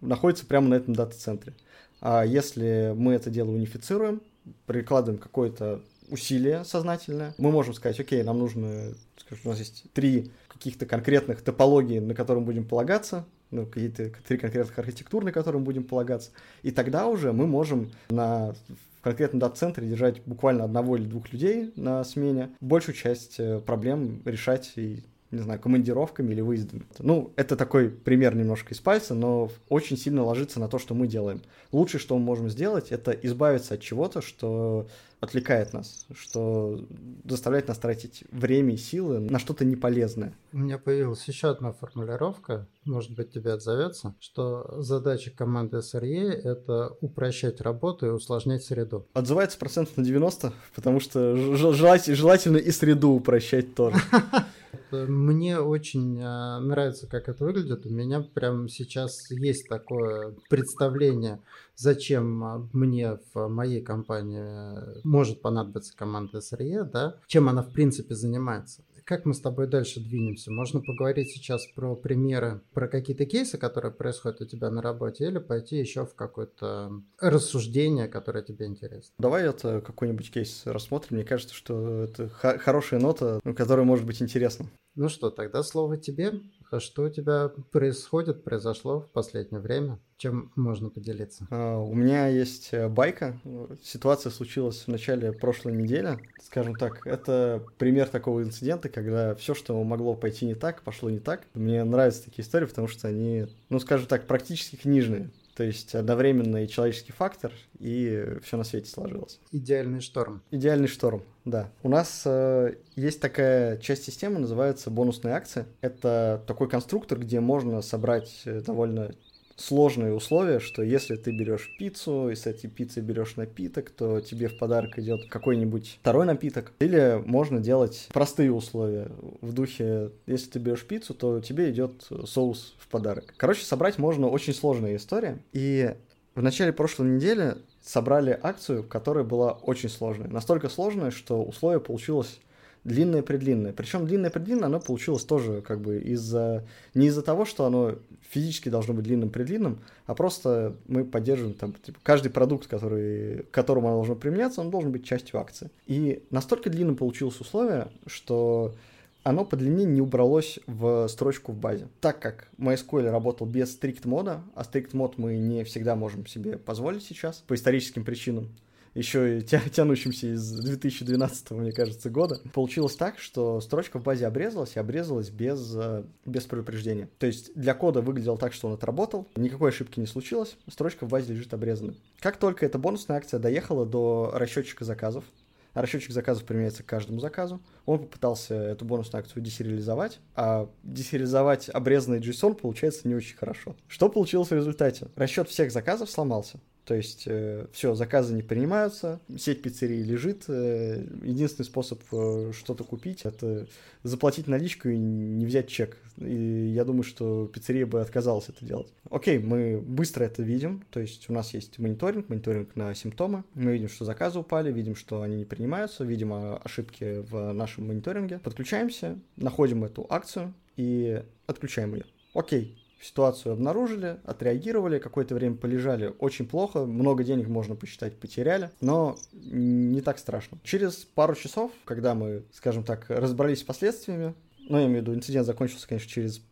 находится 0.00 0.46
прямо 0.46 0.68
на 0.68 0.74
этом 0.76 0.94
дата-центре. 0.94 1.52
А 2.00 2.24
если 2.24 2.94
мы 2.96 3.12
это 3.12 3.28
дело 3.28 3.50
унифицируем, 3.50 4.22
прикладываем 4.64 5.20
какой-то 5.20 5.82
усилие 6.10 6.64
сознательное. 6.64 7.34
Мы 7.38 7.50
можем 7.50 7.74
сказать, 7.74 7.98
окей, 8.00 8.22
нам 8.22 8.38
нужно, 8.38 8.94
скажем, 9.16 9.46
у 9.46 9.48
нас 9.50 9.58
есть 9.58 9.84
три 9.92 10.30
каких-то 10.48 10.86
конкретных 10.86 11.42
топологии, 11.42 11.98
на 11.98 12.14
которые 12.14 12.40
мы 12.40 12.46
будем 12.46 12.64
полагаться, 12.64 13.26
ну, 13.50 13.66
какие-то 13.66 14.10
три 14.26 14.38
конкретных 14.38 14.78
архитектур, 14.78 15.24
на 15.24 15.32
которые 15.32 15.60
мы 15.60 15.64
будем 15.64 15.84
полагаться. 15.84 16.30
И 16.62 16.70
тогда 16.70 17.06
уже 17.06 17.32
мы 17.32 17.46
можем 17.46 17.90
на 18.10 18.54
в 19.00 19.02
конкретном 19.02 19.40
дата-центре 19.40 19.88
держать 19.88 20.20
буквально 20.26 20.64
одного 20.64 20.98
или 20.98 21.06
двух 21.06 21.32
людей 21.32 21.72
на 21.74 22.04
смене, 22.04 22.50
большую 22.60 22.94
часть 22.94 23.40
э, 23.40 23.58
проблем 23.60 24.20
решать 24.26 24.72
и 24.76 25.02
не 25.30 25.38
знаю, 25.38 25.60
командировками 25.60 26.32
или 26.32 26.40
выездами. 26.40 26.82
Ну, 26.98 27.32
это 27.36 27.56
такой 27.56 27.88
пример 27.88 28.34
немножко 28.34 28.74
из 28.74 28.80
пальца, 28.80 29.14
но 29.14 29.50
очень 29.68 29.96
сильно 29.96 30.24
ложится 30.24 30.60
на 30.60 30.68
то, 30.68 30.78
что 30.78 30.94
мы 30.94 31.06
делаем. 31.06 31.42
Лучшее, 31.72 32.00
что 32.00 32.18
мы 32.18 32.24
можем 32.24 32.48
сделать, 32.48 32.90
это 32.90 33.12
избавиться 33.12 33.74
от 33.74 33.80
чего-то, 33.80 34.22
что 34.22 34.88
отвлекает 35.20 35.74
нас, 35.74 36.06
что 36.14 36.80
заставляет 37.24 37.68
нас 37.68 37.78
тратить 37.78 38.24
время 38.30 38.74
и 38.74 38.78
силы 38.78 39.20
на 39.20 39.38
что-то 39.38 39.64
неполезное. 39.66 40.34
У 40.52 40.58
меня 40.58 40.78
появилась 40.78 41.28
еще 41.28 41.50
одна 41.50 41.72
формулировка, 41.72 42.66
может 42.84 43.14
быть, 43.14 43.30
тебе 43.30 43.52
отзовется, 43.52 44.14
что 44.18 44.80
задача 44.82 45.30
команды 45.30 45.78
SRE– 45.78 46.30
это 46.44 46.96
упрощать 47.02 47.60
работу 47.60 48.06
и 48.06 48.10
усложнять 48.10 48.64
среду. 48.64 49.06
Отзывается 49.12 49.58
процентов 49.58 49.96
на 49.98 50.04
90, 50.04 50.54
потому 50.74 51.00
что 51.00 51.36
желательно 51.36 52.56
и 52.56 52.70
среду 52.70 53.10
упрощать 53.10 53.74
тоже. 53.74 53.98
Мне 54.90 55.58
очень 55.58 56.20
а, 56.22 56.60
нравится, 56.60 57.06
как 57.06 57.28
это 57.28 57.44
выглядит. 57.44 57.86
У 57.86 57.90
меня 57.90 58.20
прямо 58.20 58.68
сейчас 58.68 59.30
есть 59.30 59.68
такое 59.68 60.34
представление, 60.48 61.40
зачем 61.76 62.44
а, 62.44 62.68
мне 62.72 63.18
в 63.34 63.48
моей 63.48 63.82
компании 63.82 65.04
может 65.04 65.42
понадобиться 65.42 65.96
команда 65.96 66.38
SRE, 66.38 66.84
да, 66.84 67.16
чем 67.26 67.48
она 67.48 67.62
в 67.62 67.72
принципе 67.72 68.14
занимается 68.14 68.82
Как 69.10 69.26
мы 69.26 69.34
с 69.34 69.40
тобой 69.40 69.66
дальше 69.66 69.98
двинемся? 69.98 70.52
Можно 70.52 70.80
поговорить 70.80 71.32
сейчас 71.32 71.66
про 71.74 71.96
примеры, 71.96 72.60
про 72.72 72.86
какие-то 72.86 73.26
кейсы, 73.26 73.58
которые 73.58 73.90
происходят 73.90 74.40
у 74.40 74.46
тебя 74.46 74.70
на 74.70 74.80
работе, 74.80 75.26
или 75.26 75.38
пойти 75.38 75.78
еще 75.78 76.06
в 76.06 76.14
какое-то 76.14 76.92
рассуждение, 77.18 78.06
которое 78.06 78.44
тебе 78.44 78.66
интересно? 78.66 79.12
Давай 79.18 79.48
это 79.48 79.80
какой-нибудь 79.80 80.30
кейс 80.30 80.62
рассмотрим. 80.64 81.16
Мне 81.16 81.26
кажется, 81.26 81.56
что 81.56 82.04
это 82.04 82.28
хорошая 82.28 83.00
нота, 83.00 83.40
которая 83.56 83.84
может 83.84 84.06
быть 84.06 84.22
интересна. 84.22 84.66
Ну 84.94 85.08
что, 85.08 85.30
тогда 85.30 85.64
слово 85.64 85.96
тебе. 85.96 86.34
А 86.70 86.78
что 86.78 87.02
у 87.02 87.08
тебя 87.08 87.50
происходит, 87.72 88.44
произошло 88.44 89.00
в 89.00 89.10
последнее 89.10 89.60
время? 89.60 89.98
Чем 90.18 90.52
можно 90.54 90.88
поделиться? 90.88 91.48
Uh, 91.50 91.84
у 91.84 91.94
меня 91.94 92.28
есть 92.28 92.68
э, 92.72 92.88
байка. 92.88 93.40
Ситуация 93.82 94.30
случилась 94.30 94.82
в 94.82 94.88
начале 94.88 95.32
прошлой 95.32 95.72
недели. 95.72 96.18
Скажем 96.40 96.76
так, 96.76 97.04
это 97.06 97.64
пример 97.78 98.06
такого 98.06 98.42
инцидента, 98.42 98.88
когда 98.88 99.34
все, 99.34 99.54
что 99.54 99.82
могло 99.82 100.14
пойти 100.14 100.46
не 100.46 100.54
так, 100.54 100.82
пошло 100.82 101.10
не 101.10 101.18
так. 101.18 101.42
Мне 101.54 101.82
нравятся 101.82 102.24
такие 102.24 102.44
истории, 102.44 102.66
потому 102.66 102.86
что 102.86 103.08
они, 103.08 103.46
ну, 103.68 103.80
скажем 103.80 104.06
так, 104.06 104.26
практически 104.28 104.76
книжные. 104.76 105.30
То 105.54 105.64
есть 105.64 105.94
одновременно 105.94 106.64
и 106.64 106.68
человеческий 106.68 107.12
фактор, 107.12 107.52
и 107.78 108.38
все 108.42 108.56
на 108.56 108.64
свете 108.64 108.90
сложилось. 108.90 109.40
Идеальный 109.50 110.00
шторм. 110.00 110.42
Идеальный 110.50 110.88
шторм, 110.88 111.22
да. 111.44 111.70
У 111.82 111.88
нас 111.88 112.22
э, 112.24 112.76
есть 112.96 113.20
такая 113.20 113.76
часть 113.78 114.04
системы, 114.04 114.38
называется 114.38 114.90
бонусные 114.90 115.34
акции. 115.34 115.66
Это 115.80 116.42
такой 116.46 116.68
конструктор, 116.68 117.18
где 117.18 117.40
можно 117.40 117.82
собрать 117.82 118.42
э, 118.44 118.60
довольно 118.60 119.12
сложные 119.60 120.14
условия, 120.14 120.58
что 120.58 120.82
если 120.82 121.16
ты 121.16 121.30
берешь 121.32 121.70
пиццу 121.78 122.30
и 122.30 122.34
с 122.34 122.46
этой 122.46 122.68
пиццей 122.68 123.02
берешь 123.02 123.36
напиток, 123.36 123.90
то 123.90 124.20
тебе 124.20 124.48
в 124.48 124.58
подарок 124.58 124.98
идет 124.98 125.28
какой-нибудь 125.28 125.98
второй 126.00 126.26
напиток. 126.26 126.72
Или 126.80 127.22
можно 127.24 127.60
делать 127.60 128.08
простые 128.12 128.52
условия 128.52 129.10
в 129.40 129.52
духе, 129.52 130.10
если 130.26 130.50
ты 130.50 130.58
берешь 130.58 130.86
пиццу, 130.86 131.14
то 131.14 131.40
тебе 131.40 131.70
идет 131.70 132.08
соус 132.24 132.74
в 132.78 132.88
подарок. 132.88 133.34
Короче, 133.36 133.64
собрать 133.64 133.98
можно 133.98 134.28
очень 134.28 134.54
сложная 134.54 134.96
история. 134.96 135.38
И 135.52 135.94
в 136.34 136.42
начале 136.42 136.72
прошлой 136.72 137.08
недели 137.10 137.56
собрали 137.82 138.38
акцию, 138.42 138.84
которая 138.84 139.24
была 139.24 139.52
очень 139.52 139.88
сложная. 139.88 140.28
Настолько 140.28 140.68
сложная, 140.68 141.10
что 141.10 141.42
условие 141.42 141.80
получилось 141.80 142.40
длинное-предлинное. 142.84 143.72
Причем 143.72 144.06
длинное-предлинное 144.06 144.66
оно 144.66 144.80
получилось 144.80 145.24
тоже 145.24 145.60
как 145.60 145.80
бы 145.80 145.98
из-за... 145.98 146.64
Не 146.94 147.06
из-за 147.08 147.22
того, 147.22 147.44
что 147.44 147.64
оно 147.64 147.96
физически 148.30 148.68
должно 148.68 148.94
быть 148.94 149.04
длинным-предлинным, 149.04 149.80
а 150.06 150.14
просто 150.14 150.76
мы 150.86 151.04
поддерживаем 151.04 151.54
там 151.54 151.74
типа, 151.74 151.98
каждый 152.02 152.30
продукт, 152.30 152.66
который, 152.66 153.44
к 153.44 153.50
которому 153.50 153.88
оно 153.88 153.96
должно 153.96 154.14
применяться, 154.14 154.60
он 154.60 154.70
должен 154.70 154.92
быть 154.92 155.04
частью 155.04 155.40
акции. 155.40 155.70
И 155.86 156.22
настолько 156.30 156.70
длинным 156.70 156.96
получилось 156.96 157.40
условие, 157.40 157.88
что 158.06 158.74
оно 159.22 159.44
по 159.44 159.56
длине 159.56 159.84
не 159.84 160.00
убралось 160.00 160.58
в 160.66 161.06
строчку 161.08 161.52
в 161.52 161.56
базе. 161.56 161.88
Так 162.00 162.20
как 162.20 162.48
MySQL 162.58 163.10
работал 163.10 163.46
без 163.46 163.78
strict 163.78 164.06
мода, 164.08 164.42
а 164.54 164.62
strict 164.62 164.90
мод 164.96 165.18
мы 165.18 165.36
не 165.36 165.64
всегда 165.64 165.94
можем 165.96 166.26
себе 166.26 166.56
позволить 166.56 167.02
сейчас 167.02 167.44
по 167.46 167.54
историческим 167.54 168.04
причинам, 168.04 168.48
еще 168.94 169.38
и 169.38 169.42
тя 169.42 169.60
тянущимся 169.60 170.34
из 170.34 170.50
2012, 170.50 171.50
мне 171.52 171.72
кажется, 171.72 172.10
года, 172.10 172.40
получилось 172.52 172.96
так, 172.96 173.18
что 173.18 173.60
строчка 173.60 173.98
в 173.98 174.02
базе 174.02 174.26
обрезалась 174.26 174.76
и 174.76 174.80
обрезалась 174.80 175.30
без, 175.30 175.74
э, 175.76 176.04
без 176.26 176.44
предупреждения. 176.44 177.08
То 177.18 177.26
есть 177.26 177.52
для 177.54 177.74
кода 177.74 178.02
выглядело 178.02 178.36
так, 178.36 178.52
что 178.52 178.68
он 178.68 178.74
отработал, 178.74 179.28
никакой 179.36 179.70
ошибки 179.70 180.00
не 180.00 180.06
случилось, 180.06 180.56
строчка 180.68 181.06
в 181.06 181.08
базе 181.08 181.32
лежит 181.32 181.54
обрезанной. 181.54 181.96
Как 182.18 182.36
только 182.36 182.66
эта 182.66 182.78
бонусная 182.78 183.18
акция 183.18 183.38
доехала 183.38 183.86
до 183.86 184.32
расчетчика 184.34 184.84
заказов, 184.84 185.24
а 185.72 185.82
расчетчик 185.82 186.10
заказов 186.10 186.44
применяется 186.44 186.82
к 186.82 186.86
каждому 186.86 187.20
заказу. 187.20 187.60
Он 187.86 188.00
попытался 188.00 188.54
эту 188.54 188.84
бонусную 188.84 189.20
акцию 189.20 189.42
десериализовать, 189.42 190.18
а 190.34 190.68
десериализовать 190.82 191.68
обрезанный 191.68 192.18
JSON 192.18 192.54
получается 192.54 193.06
не 193.06 193.14
очень 193.14 193.36
хорошо. 193.36 193.76
Что 193.86 194.08
получилось 194.08 194.50
в 194.50 194.54
результате? 194.54 195.08
Расчет 195.16 195.48
всех 195.48 195.70
заказов 195.70 196.10
сломался. 196.10 196.60
То 196.84 196.94
есть 196.94 197.24
э, 197.26 197.66
все, 197.72 197.94
заказы 197.94 198.34
не 198.34 198.42
принимаются, 198.42 199.20
сеть 199.38 199.62
пиццерий 199.62 200.02
лежит. 200.02 200.44
Э, 200.48 201.04
единственный 201.22 201.66
способ 201.66 202.00
э, 202.12 202.52
что-то 202.52 202.84
купить 202.84 203.22
это 203.24 203.66
заплатить 204.02 204.48
наличку 204.48 204.88
и 204.88 204.96
не 204.96 205.46
взять 205.46 205.68
чек. 205.68 205.98
И 206.18 206.72
я 206.74 206.84
думаю, 206.84 207.02
что 207.02 207.46
пиццерия 207.46 207.86
бы 207.86 208.00
отказалась 208.00 208.48
это 208.48 208.64
делать. 208.64 208.92
Окей, 209.10 209.38
мы 209.38 209.80
быстро 209.80 210.24
это 210.24 210.42
видим. 210.42 210.84
То 210.90 211.00
есть 211.00 211.28
у 211.30 211.32
нас 211.32 211.54
есть 211.54 211.78
мониторинг, 211.78 212.28
мониторинг 212.28 212.74
на 212.76 212.94
симптомы. 212.94 213.44
Мы 213.54 213.72
видим, 213.72 213.88
что 213.88 214.04
заказы 214.04 214.38
упали, 214.38 214.72
видим, 214.72 214.96
что 214.96 215.22
они 215.22 215.36
не 215.36 215.44
принимаются, 215.44 216.04
видим 216.04 216.32
ошибки 216.32 217.20
в 217.30 217.52
нашем 217.52 217.86
мониторинге. 217.88 218.38
Подключаемся, 218.38 219.18
находим 219.36 219.84
эту 219.84 220.06
акцию 220.08 220.54
и 220.76 221.22
отключаем 221.46 221.94
ее. 221.94 222.04
Окей, 222.34 222.78
ситуацию 223.00 223.52
обнаружили, 223.52 224.18
отреагировали, 224.24 224.98
какое-то 224.98 225.34
время 225.34 225.56
полежали 225.56 226.14
очень 226.18 226.46
плохо, 226.46 226.84
много 226.84 227.24
денег 227.24 227.48
можно 227.48 227.74
посчитать 227.74 228.16
потеряли, 228.16 228.70
но 228.80 229.16
не 229.32 230.00
так 230.00 230.18
страшно. 230.18 230.58
Через 230.62 230.96
пару 230.96 231.34
часов, 231.34 231.72
когда 231.84 232.14
мы, 232.14 232.44
скажем 232.52 232.84
так, 232.84 233.06
разобрались 233.08 233.60
с 233.60 233.64
последствиями, 233.64 234.34
ну, 234.68 234.78
я 234.78 234.84
имею 234.84 235.00
в 235.00 235.02
виду, 235.02 235.14
инцидент 235.14 235.46
закончился, 235.46 235.88
конечно, 235.88 236.08
через 236.08 236.42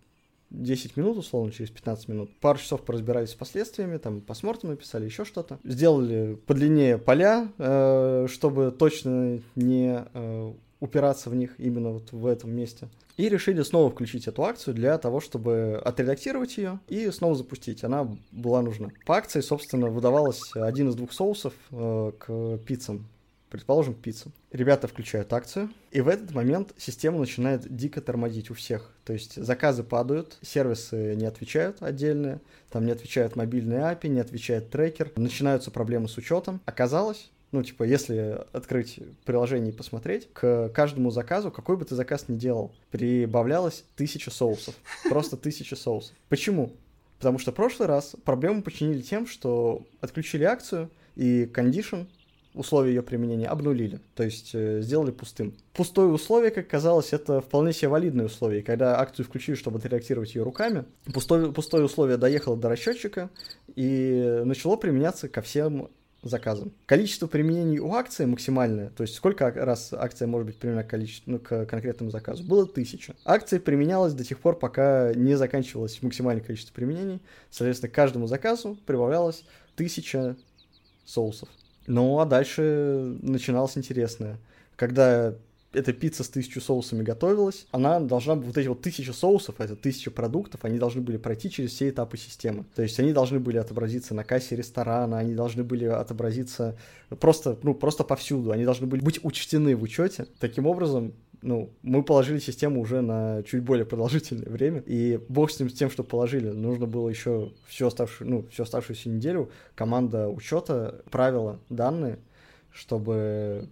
10 0.50 0.96
минут, 0.96 1.18
условно, 1.18 1.52
через 1.52 1.70
15 1.70 2.08
минут. 2.08 2.30
Пару 2.40 2.58
часов 2.58 2.82
поразбирались 2.82 3.30
с 3.30 3.34
последствиями, 3.34 3.98
там, 3.98 4.20
посмотрим, 4.20 4.70
написали 4.70 5.04
еще 5.04 5.24
что-то. 5.24 5.58
Сделали 5.64 6.38
подлиннее 6.46 6.98
поля, 6.98 7.48
э, 7.58 8.26
чтобы 8.30 8.70
точно 8.70 9.40
не 9.56 10.04
э, 10.14 10.52
упираться 10.80 11.30
в 11.30 11.34
них 11.34 11.54
именно 11.58 11.90
вот 11.90 12.12
в 12.12 12.26
этом 12.26 12.54
месте. 12.54 12.88
И 13.16 13.28
решили 13.28 13.62
снова 13.62 13.90
включить 13.90 14.28
эту 14.28 14.44
акцию 14.44 14.74
для 14.74 14.96
того, 14.98 15.20
чтобы 15.20 15.80
отредактировать 15.84 16.56
ее 16.56 16.78
и 16.88 17.10
снова 17.10 17.34
запустить. 17.34 17.82
Она 17.82 18.08
была 18.30 18.62
нужна. 18.62 18.90
По 19.06 19.16
акции, 19.16 19.40
собственно, 19.40 19.88
выдавалось 19.88 20.52
один 20.54 20.88
из 20.88 20.94
двух 20.94 21.12
соусов 21.12 21.52
э, 21.72 22.12
к 22.18 22.58
пиццам. 22.58 23.08
Предположим, 23.50 23.94
пиццам. 23.94 24.32
Ребята 24.52 24.88
включают 24.88 25.32
акцию, 25.32 25.70
и 25.90 26.02
в 26.02 26.08
этот 26.08 26.32
момент 26.32 26.74
система 26.76 27.18
начинает 27.18 27.74
дико 27.74 28.02
тормозить 28.02 28.50
у 28.50 28.54
всех. 28.54 28.92
То 29.04 29.14
есть 29.14 29.42
заказы 29.42 29.82
падают, 29.82 30.38
сервисы 30.42 31.14
не 31.16 31.24
отвечают 31.24 31.82
отдельные, 31.82 32.40
там 32.70 32.84
не 32.84 32.92
отвечают 32.92 33.36
мобильные 33.36 33.80
API, 33.80 34.08
не 34.08 34.20
отвечает 34.20 34.68
трекер, 34.68 35.12
начинаются 35.16 35.70
проблемы 35.70 36.08
с 36.08 36.18
учетом. 36.18 36.60
Оказалось, 36.66 37.30
ну, 37.50 37.62
типа, 37.62 37.84
если 37.84 38.44
открыть 38.52 38.98
приложение 39.24 39.72
и 39.72 39.76
посмотреть, 39.76 40.28
к 40.32 40.68
каждому 40.70 41.11
заказу, 41.11 41.50
какой 41.50 41.76
бы 41.76 41.84
ты 41.84 41.94
заказ 41.94 42.28
ни 42.28 42.37
делал, 42.37 42.74
прибавлялось 42.90 43.84
тысяча 43.96 44.30
соусов. 44.30 44.74
Просто 45.08 45.37
тысяча 45.38 45.74
соусов. 45.74 46.14
Почему? 46.28 46.72
Потому 47.18 47.38
что 47.38 47.50
в 47.50 47.54
прошлый 47.54 47.88
раз 47.88 48.14
проблему 48.24 48.62
починили 48.62 49.00
тем, 49.00 49.26
что 49.26 49.87
отключили 50.00 50.44
акцию 50.44 50.90
и 51.16 51.46
кондишн, 51.46 52.02
условия 52.54 52.90
ее 52.90 53.02
применения, 53.02 53.46
обнулили. 53.46 54.00
То 54.14 54.24
есть 54.24 54.50
э, 54.52 54.80
сделали 54.82 55.11
пустым. 55.11 55.54
Пустое 55.72 56.08
условие, 56.08 56.50
как 56.50 56.68
казалось, 56.68 57.12
это 57.12 57.40
вполне 57.40 57.72
себе 57.72 57.88
валидное 57.88 58.26
условие. 58.26 58.62
Когда 58.62 59.00
акцию 59.00 59.26
включили, 59.26 59.54
чтобы 59.54 59.78
отредактировать 59.78 60.34
ее 60.34 60.42
руками, 60.42 60.84
пустое, 61.12 61.52
пустое 61.52 61.84
условие 61.84 62.16
доехало 62.16 62.56
до 62.56 62.68
расчетчика 62.68 63.30
и 63.74 64.42
начало 64.44 64.76
применяться 64.76 65.28
ко 65.28 65.40
всем 65.40 65.88
заказом. 66.22 66.72
Количество 66.87 67.26
применений 67.26 67.78
у 67.78 67.92
акции 67.92 68.24
максимальное, 68.24 68.90
то 68.90 69.02
есть 69.02 69.14
сколько 69.14 69.50
раз 69.50 69.92
акция 69.92 70.26
может 70.26 70.46
быть 70.46 70.57
применена 70.57 70.83
к, 70.83 70.88
количеству, 70.88 71.33
ну, 71.33 71.38
к 71.38 71.66
конкретному 71.66 72.11
заказу, 72.11 72.42
было 72.42 72.66
тысяча. 72.66 73.14
Акция 73.24 73.61
применялась 73.61 74.14
до 74.14 74.24
тех 74.24 74.38
пор, 74.40 74.59
пока 74.59 75.12
не 75.14 75.37
заканчивалось 75.37 76.02
максимальное 76.02 76.44
количество 76.44 76.74
применений. 76.74 77.20
Соответственно, 77.50 77.90
к 77.90 77.94
каждому 77.94 78.26
заказу 78.26 78.76
прибавлялось 78.87 79.44
тысяча 79.76 80.37
соусов. 81.04 81.48
Ну, 81.87 82.18
а 82.18 82.26
дальше 82.26 83.16
начиналось 83.22 83.78
интересное. 83.78 84.38
Когда 84.76 85.35
эта 85.72 85.92
пицца 85.92 86.24
с 86.24 86.28
тысячу 86.28 86.61
соусами 86.61 87.02
готовилась, 87.02 87.66
она 87.70 88.00
должна, 88.00 88.35
вот 88.35 88.57
эти 88.57 88.68
вот 88.68 88.81
тысячи 88.81 89.11
соусов, 89.11 89.61
это 89.61 89.76
тысяча 89.76 90.11
продуктов, 90.11 90.64
они 90.64 90.78
должны 90.78 91.02
были 91.02 91.18
пройти 91.18 91.50
через 91.50 91.72
все 91.72 91.90
этапы 91.90 92.16
системы. 92.16 92.64
То 92.74 92.83
есть 92.83 92.98
они 92.98 93.12
должны 93.12 93.38
были 93.38 93.59
отобразиться 93.59 94.14
на 94.14 94.24
кассе 94.24 94.57
ресторана, 94.57 95.18
они 95.18 95.35
должны 95.35 95.64
были 95.64 95.85
отобразиться 95.85 96.78
просто, 97.20 97.59
ну, 97.62 97.74
просто 97.74 98.02
повсюду, 98.04 98.50
они 98.50 98.64
должны 98.64 98.87
были 98.87 99.02
быть 99.02 99.22
учтены 99.22 99.76
в 99.76 99.83
учете. 99.83 100.26
Таким 100.40 100.66
образом, 100.66 101.12
ну, 101.42 101.70
мы 101.83 102.02
положили 102.02 102.38
систему 102.38 102.81
уже 102.81 103.02
на 103.02 103.42
чуть 103.42 103.62
более 103.62 103.85
продолжительное 103.85 104.50
время, 104.50 104.83
и 104.87 105.20
бог 105.28 105.50
с 105.50 105.61
ним 105.61 105.68
с 105.68 105.74
тем, 105.74 105.90
что 105.90 106.02
положили, 106.02 106.48
нужно 106.48 106.87
было 106.87 107.09
еще 107.11 107.52
всю 107.66 107.87
оставшую, 107.87 108.31
ну, 108.31 108.46
всю 108.50 108.62
оставшуюся 108.62 109.11
неделю 109.11 109.50
команда 109.74 110.28
учета 110.28 111.02
правила 111.11 111.61
данные, 111.68 112.18
чтобы 112.72 113.68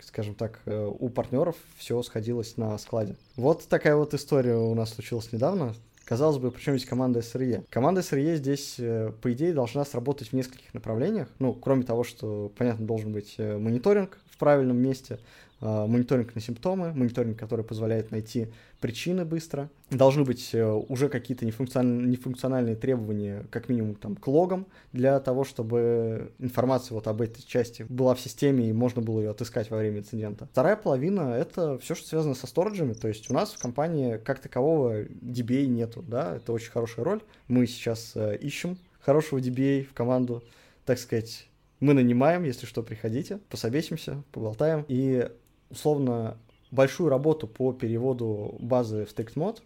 скажем 0.00 0.34
так, 0.34 0.60
э, 0.66 0.86
у 0.86 1.08
партнеров 1.08 1.56
все 1.76 2.02
сходилось 2.02 2.56
на 2.56 2.76
складе. 2.78 3.16
Вот 3.36 3.66
такая 3.68 3.96
вот 3.96 4.14
история 4.14 4.56
у 4.56 4.74
нас 4.74 4.94
случилась 4.94 5.32
недавно. 5.32 5.74
Казалось 6.04 6.38
бы, 6.38 6.50
причем 6.50 6.76
здесь 6.76 6.88
команда 6.88 7.20
SRE? 7.20 7.64
Команда 7.68 8.00
SRE 8.00 8.36
здесь, 8.36 8.76
э, 8.78 9.12
по 9.20 9.32
идее, 9.32 9.52
должна 9.52 9.84
сработать 9.84 10.28
в 10.28 10.32
нескольких 10.32 10.72
направлениях. 10.72 11.28
Ну, 11.38 11.52
кроме 11.52 11.82
того, 11.82 12.04
что, 12.04 12.50
понятно, 12.56 12.86
должен 12.86 13.12
быть 13.12 13.34
э, 13.36 13.58
мониторинг, 13.58 14.18
правильном 14.38 14.78
месте, 14.78 15.18
а, 15.60 15.86
мониторинг 15.86 16.34
на 16.34 16.40
симптомы, 16.40 16.92
мониторинг, 16.94 17.38
который 17.38 17.64
позволяет 17.64 18.10
найти 18.10 18.48
причины 18.80 19.24
быстро. 19.24 19.70
Должны 19.90 20.24
быть 20.24 20.54
э, 20.54 20.64
уже 20.64 21.08
какие-то 21.08 21.44
нефункциональные, 21.46 22.08
нефункциональные 22.08 22.76
требования, 22.76 23.46
как 23.50 23.68
минимум 23.68 23.94
там, 23.94 24.16
к 24.16 24.26
логам, 24.26 24.66
для 24.92 25.18
того, 25.20 25.44
чтобы 25.44 26.32
информация 26.38 26.94
вот 26.94 27.06
об 27.08 27.20
этой 27.20 27.42
части 27.42 27.84
была 27.88 28.14
в 28.14 28.20
системе 28.20 28.68
и 28.68 28.72
можно 28.72 29.02
было 29.02 29.20
ее 29.20 29.30
отыскать 29.30 29.70
во 29.70 29.78
время 29.78 29.98
инцидента. 30.00 30.48
Вторая 30.52 30.76
половина— 30.76 31.34
это 31.38 31.78
все, 31.78 31.94
что 31.94 32.06
связано 32.06 32.34
со 32.34 32.46
сториджами, 32.46 32.92
то 32.92 33.08
есть 33.08 33.30
у 33.30 33.34
нас 33.34 33.52
в 33.52 33.58
компании 33.58 34.18
как 34.18 34.40
такового 34.40 35.02
DBA 35.02 35.66
нету, 35.66 36.04
да, 36.06 36.36
это 36.36 36.52
очень 36.52 36.70
хорошая 36.70 37.04
роль. 37.04 37.20
Мы 37.48 37.66
сейчас 37.66 38.12
э, 38.14 38.36
ищем 38.36 38.78
хорошего 39.00 39.38
DBA 39.38 39.84
в 39.84 39.94
команду, 39.94 40.42
так 40.84 40.98
сказать, 40.98 41.48
мы 41.80 41.94
нанимаем, 41.94 42.44
если 42.44 42.66
что, 42.66 42.82
приходите, 42.82 43.38
пособесимся, 43.48 44.22
поболтаем. 44.32 44.84
И 44.88 45.30
условно 45.70 46.36
большую 46.70 47.08
работу 47.08 47.46
по 47.46 47.72
переводу 47.72 48.56
базы 48.60 49.04
в 49.04 49.14
TextMod, 49.14 49.58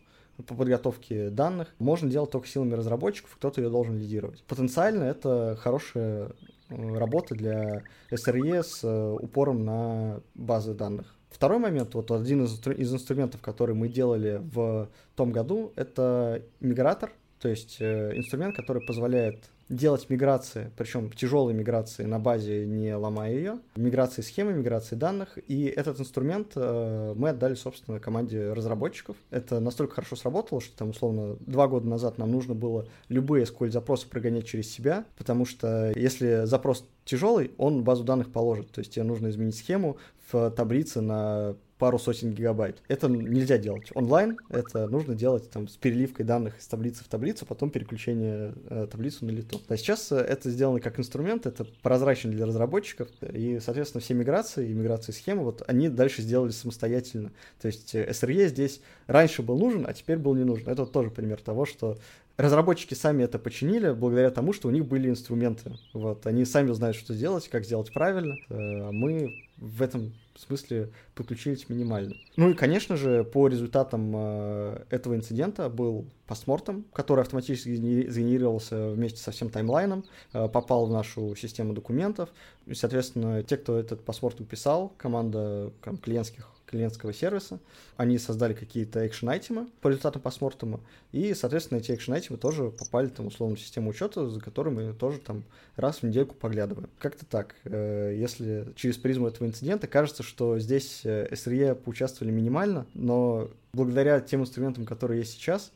по 0.47 0.55
подготовке 0.55 1.31
данных, 1.31 1.69
можно 1.79 2.11
делать 2.11 2.31
только 2.31 2.49
силами 2.49 2.75
разработчиков, 2.75 3.35
кто-то 3.37 3.61
ее 3.61 3.71
должен 3.71 3.99
лидировать. 3.99 4.43
Потенциально 4.45 5.05
это 5.05 5.57
хорошая 5.61 6.33
э, 6.69 6.99
работа 6.99 7.35
для 7.35 7.83
SRE 8.11 8.63
с 8.63 8.81
э, 8.83 9.17
упором 9.21 9.65
на 9.65 10.21
базы 10.35 10.75
данных. 10.75 11.15
Второй 11.31 11.59
момент, 11.59 11.95
вот 11.95 12.11
один 12.11 12.45
из, 12.45 12.61
из 12.67 12.93
инструментов, 12.93 13.41
который 13.41 13.75
мы 13.75 13.89
делали 13.89 14.41
в 14.43 14.89
том 15.17 15.33
году, 15.33 15.73
это 15.77 16.43
мигратор, 16.61 17.13
то 17.39 17.49
есть 17.49 17.79
э, 17.81 18.17
инструмент, 18.17 18.57
который 18.57 18.85
позволяет 18.85 19.51
делать 19.73 20.11
миграции, 20.11 20.71
причем 20.77 21.11
тяжелые 21.11 21.57
миграции 21.57 22.05
на 22.05 22.19
базе, 22.19 22.67
не 22.67 22.95
ломая 22.95 23.33
ее, 23.33 23.59
миграции 23.75 24.21
схемы, 24.21 24.53
миграции 24.53 24.97
данных, 24.97 25.39
и 25.49 25.65
этот 25.65 25.99
инструмент 25.99 26.53
э, 26.55 27.15
мы 27.17 27.31
отдали, 27.31 27.55
собственно, 27.55 27.99
команде 27.99 28.53
разработчиков. 28.53 29.17
Это 29.31 29.61
настолько 29.61 29.95
хорошо 29.97 30.17
сработало, 30.17 30.61
что 30.61 30.77
там, 30.77 30.91
условно, 30.91 31.37
два 31.41 31.69
года 31.69 31.89
назад 31.89 32.19
нам 32.19 32.31
нужно 32.31 32.55
было 32.55 32.87
любые 33.09 33.45
SQL-запросы 33.47 34.09
прогонять 34.09 34.47
через 34.47 34.71
себя, 34.71 35.07
потому 35.17 35.47
что 35.47 35.93
если 35.97 36.45
запрос 36.45 36.87
тяжелый, 37.05 37.53
он 37.57 37.83
базу 37.83 38.05
данных 38.05 38.31
положит, 38.31 38.71
то 38.71 38.81
есть 38.81 38.93
тебе 38.93 39.05
нужно 39.05 39.31
изменить 39.31 39.57
схему 39.57 39.97
в 40.31 40.51
таблице 40.51 41.01
на 41.01 41.57
пару 41.83 41.99
сотен 41.99 42.33
гигабайт. 42.33 42.81
Это 42.87 43.09
нельзя 43.09 43.59
делать 43.59 43.89
онлайн, 43.95 44.39
это 44.51 44.87
нужно 44.87 45.17
делать 45.17 45.51
там 45.51 45.67
с 45.67 45.75
переливкой 45.75 46.25
данных 46.25 46.57
из 46.61 46.67
таблицы 46.69 47.03
в 47.03 47.09
таблицу, 47.09 47.45
потом 47.45 47.71
переключение 47.71 48.55
э, 48.71 48.87
таблицу 48.89 49.27
на 49.27 49.31
лету. 49.31 49.61
А 49.67 49.77
сейчас 49.77 50.13
э, 50.13 50.17
это 50.17 50.49
сделано 50.49 50.79
как 50.79 51.01
инструмент, 51.01 51.45
это 51.45 51.67
прозрачно 51.83 52.31
для 52.31 52.47
разработчиков, 52.47 53.09
и, 53.21 53.59
соответственно, 53.59 54.01
все 54.01 54.15
миграции 54.15 54.71
и 54.71 54.73
миграции 54.73 55.11
схемы, 55.11 55.43
вот 55.43 55.65
они 55.67 55.89
дальше 55.89 56.23
сделали 56.23 56.53
самостоятельно. 56.53 57.33
То 57.61 57.67
есть 57.67 57.97
э, 57.97 58.09
SRE 58.11 58.47
здесь 58.47 58.81
раньше 59.09 59.43
был 59.43 59.59
нужен, 59.59 59.85
а 59.85 59.93
теперь 59.93 60.19
был 60.19 60.37
не 60.37 60.45
нужен. 60.45 60.69
Это 60.69 60.87
тоже 60.87 61.11
пример 61.11 61.41
того, 61.41 61.67
что 61.67 61.99
разработчики 62.37 62.95
сами 62.95 63.25
это 63.25 63.39
починили 63.39 63.91
благодаря 63.91 64.31
тому, 64.31 64.53
что 64.53 64.69
у 64.69 64.71
них 64.71 64.87
были 64.87 65.09
инструменты. 65.09 65.73
Вот, 65.93 66.27
они 66.27 66.45
сами 66.45 66.71
знают, 66.73 66.97
что 66.97 67.15
делать, 67.15 67.49
как 67.49 67.65
сделать 67.65 67.93
правильно. 67.93 68.37
Э, 68.49 68.89
а 68.89 68.93
мы 68.93 69.35
в 69.63 69.81
этом 69.81 70.13
смысле 70.35 70.91
подключились 71.15 71.69
минимально. 71.69 72.15
Ну 72.37 72.51
и, 72.51 72.55
конечно 72.55 72.97
же, 72.97 73.23
по 73.23 73.47
результатам 73.47 74.13
э, 74.15 74.85
этого 74.91 75.15
инцидента 75.15 75.69
был 75.69 76.07
постмортом, 76.27 76.85
который 76.93 77.21
автоматически 77.21 77.75
сгенерировался 77.77 78.91
вместе 78.91 79.21
со 79.21 79.31
всем 79.31 79.51
таймлайном, 79.51 80.05
э, 80.33 80.49
попал 80.49 80.87
в 80.87 80.91
нашу 80.91 81.37
систему 81.37 81.75
документов. 81.75 82.31
И, 82.67 82.75
соответственно, 82.75 83.43
те, 83.43 83.57
кто 83.57 83.79
этот 83.79 84.05
постмортом 84.05 84.47
писал, 84.47 84.93
команда 84.97 85.73
там, 85.83 85.97
клиентских 85.97 86.49
клиентского 86.73 87.13
сервиса. 87.13 87.61
Они 87.97 88.19
создали 88.19 88.55
какие-то 88.55 89.07
экшен-айтемы 89.07 89.69
по 89.81 89.89
результатам 89.89 90.23
постмортема, 90.23 90.81
и, 91.13 91.35
соответственно, 91.35 91.79
эти 91.79 91.93
экшен-айтемы 91.93 92.39
тоже 92.39 92.71
попали 92.71 93.09
там, 93.09 93.27
условно, 93.27 93.57
в 93.57 93.61
систему 93.61 93.91
учета, 93.91 94.29
за 94.29 94.41
которой 94.41 94.71
мы 94.71 94.95
тоже 94.95 95.19
там 95.19 95.45
раз 95.77 95.99
в 95.99 96.03
недельку 96.05 96.35
поглядываем. 96.35 96.89
Как-то 96.99 97.27
так. 97.27 97.55
Э, 97.65 98.15
если 98.19 98.73
через 98.75 98.97
призму 98.97 99.29
этого 99.29 99.47
инцидента 99.47 99.87
кажется, 99.87 100.23
что 100.23 100.59
здесь 100.59 101.03
SRE 101.05 101.73
э, 101.73 101.75
поучаствовали 101.75 102.33
минимально, 102.33 102.87
но 102.95 103.51
благодаря 103.75 104.21
тем 104.21 104.41
инструментам, 104.41 104.87
которые 104.87 105.21
есть 105.21 105.33
сейчас, 105.33 105.73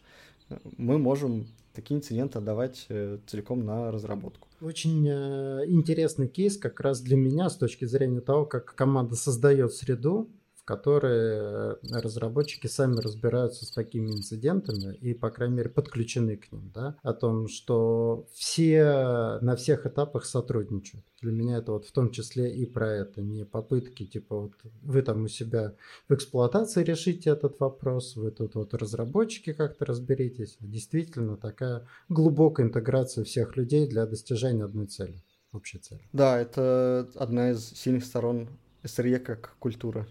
э, 0.49 0.57
мы 0.79 0.99
можем 0.99 1.47
такие 1.75 1.99
инциденты 1.99 2.39
отдавать 2.39 2.87
целиком 3.27 3.67
на 3.67 3.93
разработку. 3.93 4.49
Очень 4.63 5.07
интересный 5.07 6.27
кейс 6.27 6.57
как 6.57 6.81
раз 6.81 7.03
для 7.03 7.19
меня 7.19 7.51
с 7.51 7.57
точки 7.57 7.85
зрения 7.85 8.23
того, 8.23 8.47
как 8.47 8.75
команда 8.75 9.15
создает 9.15 9.75
среду, 9.75 10.31
которые 10.67 11.79
э, 11.81 12.01
разработчики 12.03 12.67
сами 12.67 12.97
разбираются 12.97 13.65
с 13.65 13.71
такими 13.71 14.11
инцидентами 14.11 14.97
и, 14.97 15.15
по 15.15 15.31
крайней 15.31 15.55
мере, 15.55 15.71
подключены 15.71 16.37
к 16.37 16.51
ним, 16.51 16.73
да, 16.75 16.97
о 17.03 17.13
том, 17.13 17.47
что 17.47 18.27
все 18.35 19.39
на 19.43 19.55
всех 19.55 19.87
этапах 19.87 20.25
сотрудничают. 20.25 21.05
Для 21.23 21.31
меня 21.31 21.59
это 21.59 21.71
вот 21.71 21.87
в 21.87 21.93
том 21.93 22.11
числе 22.11 22.53
и 22.53 22.67
про 22.67 22.91
это, 22.91 23.23
не 23.23 23.45
попытки, 23.45 24.05
типа 24.05 24.37
вот 24.41 24.53
вы 24.83 25.03
там 25.03 25.23
у 25.23 25.29
себя 25.29 25.75
в 26.09 26.15
эксплуатации 26.15 26.83
решите 26.83 27.31
этот 27.31 27.61
вопрос, 27.61 28.17
вы 28.17 28.33
тут 28.33 28.57
вот 28.57 28.75
разработчики 28.75 29.53
как-то 29.53 29.85
разберитесь. 29.85 30.57
Действительно 30.59 31.37
такая 31.37 31.87
глубокая 32.09 32.67
интеграция 32.67 33.23
всех 33.23 33.57
людей 33.57 33.87
для 33.87 34.05
достижения 34.05 34.65
одной 34.65 34.87
цели, 34.87 35.23
общей 35.53 35.79
цели. 35.79 36.03
Да, 36.13 36.41
это 36.41 37.09
одна 37.15 37.53
из 37.53 37.71
сильных 37.71 38.05
сторон 38.05 38.49
SRE 38.83 39.21
как 39.21 39.55
культура 39.61 40.09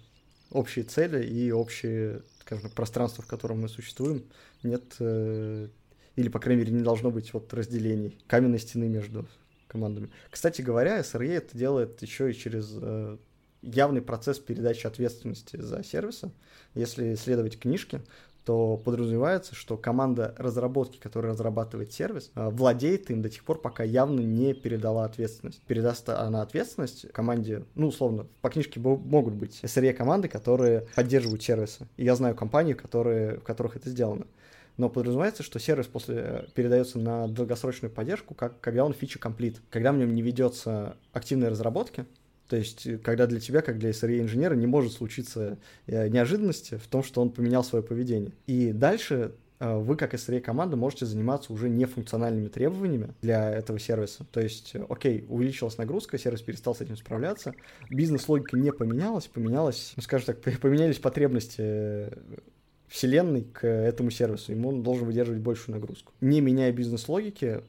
общие 0.51 0.86
цели 0.86 1.25
и 1.25 1.51
общие, 1.51 2.21
скажем, 2.41 2.69
пространство, 2.69 3.23
в 3.23 3.27
котором 3.27 3.62
мы 3.62 3.69
существуем, 3.69 4.23
нет, 4.63 4.84
э, 4.99 5.67
или, 6.15 6.29
по 6.29 6.39
крайней 6.39 6.62
мере, 6.62 6.73
не 6.73 6.84
должно 6.84 7.12
быть 7.12 7.34
вот 7.34 7.53
разделений, 7.53 8.17
каменной 8.27 8.60
стены 8.60 8.88
между 8.88 9.27
командами. 9.67 10.10
Кстати 10.29 10.62
говоря, 10.62 10.99
SRE 10.99 11.29
это 11.29 11.58
делает 11.58 12.01
еще 12.01 12.31
и 12.31 12.34
через 12.34 12.69
э, 12.81 13.17
явный 13.62 14.01
процесс 14.01 14.39
передачи 14.39 14.88
ответственности 14.88 15.58
за 15.58 15.84
сервисы. 15.84 16.31
Если 16.73 17.15
следовать 17.15 17.60
книжке, 17.60 18.01
то 18.45 18.77
подразумевается, 18.77 19.55
что 19.55 19.75
команда 19.75 20.36
разработки, 20.38 20.97
которая 20.97 21.34
разрабатывает 21.34 21.91
сервис, 21.91 22.31
э, 22.36 22.49
владеет 22.49 23.10
им 23.10 23.21
до 23.21 23.29
тех 23.29 23.43
пор, 23.43 23.60
пока 23.60 23.84
явно 23.84 24.21
не 24.21 24.53
передала 24.53 25.05
ответственность. 25.05 25.62
Передаст 25.63 26.08
она 26.10 26.43
ответственность 26.43 27.12
команде, 27.12 27.65
ну, 27.73 27.88
условно, 27.88 28.27
по 28.41 28.49
книжке 28.49 28.79
могут 28.79 29.34
быть 29.34 29.60
SRE-команды, 29.63 30.27
которые 30.27 30.88
поддерживают 30.95 31.41
сервисы. 31.41 31.88
И 31.97 32.05
я 32.05 32.15
знаю 32.15 32.36
компании, 32.36 32.73
которые, 32.73 33.39
в 33.39 33.43
которых 33.43 33.75
это 33.75 33.89
сделано. 33.89 34.27
Но 34.77 34.89
подразумевается, 34.89 35.41
что 35.41 35.58
сервис 35.58 35.88
после 35.88 36.15
э, 36.17 36.45
передается 36.53 36.99
на 36.99 37.27
долгосрочную 37.27 37.91
поддержку, 37.91 38.36
как, 38.36 38.60
когда 38.60 38.86
он 38.86 38.93
фича 38.93 39.17
комплит, 39.19 39.62
когда 39.69 39.91
в 39.91 39.97
нем 39.97 40.13
не 40.13 40.21
ведется 40.21 40.97
активной 41.13 41.49
разработки, 41.49 42.05
то 42.47 42.55
есть, 42.55 42.86
э, 42.86 42.97
когда 42.97 43.27
для 43.27 43.39
тебя, 43.39 43.62
как 43.62 43.79
для 43.79 43.89
SRE-инженера, 43.89 44.55
не 44.55 44.67
может 44.67 44.93
случиться 44.93 45.58
э, 45.88 46.08
неожиданности 46.10 46.75
в 46.75 46.88
том, 46.88 47.03
что 47.03 47.21
он 47.21 47.31
поменял 47.31 47.63
свое 47.63 47.84
поведение. 47.84 48.31
И 48.45 48.71
дальше 48.71 49.34
э, 49.60 49.77
вы, 49.77 49.95
как 49.95 50.13
SRE-команда, 50.13 50.77
можете 50.77 51.05
заниматься 51.05 51.53
уже 51.53 51.69
нефункциональными 51.69 52.47
требованиями 52.47 53.13
для 53.21 53.51
этого 53.51 53.79
сервиса. 53.79 54.25
То 54.31 54.41
есть, 54.41 54.75
окей, 54.89 55.25
увеличилась 55.27 55.77
нагрузка, 55.77 56.17
сервис 56.17 56.41
перестал 56.41 56.75
с 56.75 56.81
этим 56.81 56.97
справляться, 56.97 57.55
бизнес-логика 57.89 58.58
не 58.58 58.71
поменялась, 58.71 59.27
поменялась, 59.27 59.93
ну, 59.95 60.03
скажем 60.03 60.36
так, 60.36 60.60
поменялись 60.62 60.99
потребности 60.99 62.10
вселенной 62.88 63.41
к 63.41 63.65
этому 63.67 64.12
сервису, 64.12 64.51
ему 64.51 64.69
он 64.69 64.84
должен 64.84 65.05
выдерживать 65.05 65.41
большую 65.41 65.75
нагрузку. 65.75 66.13
Не 66.21 66.39
меняя 66.41 66.71
бизнес-логики, 66.71 67.62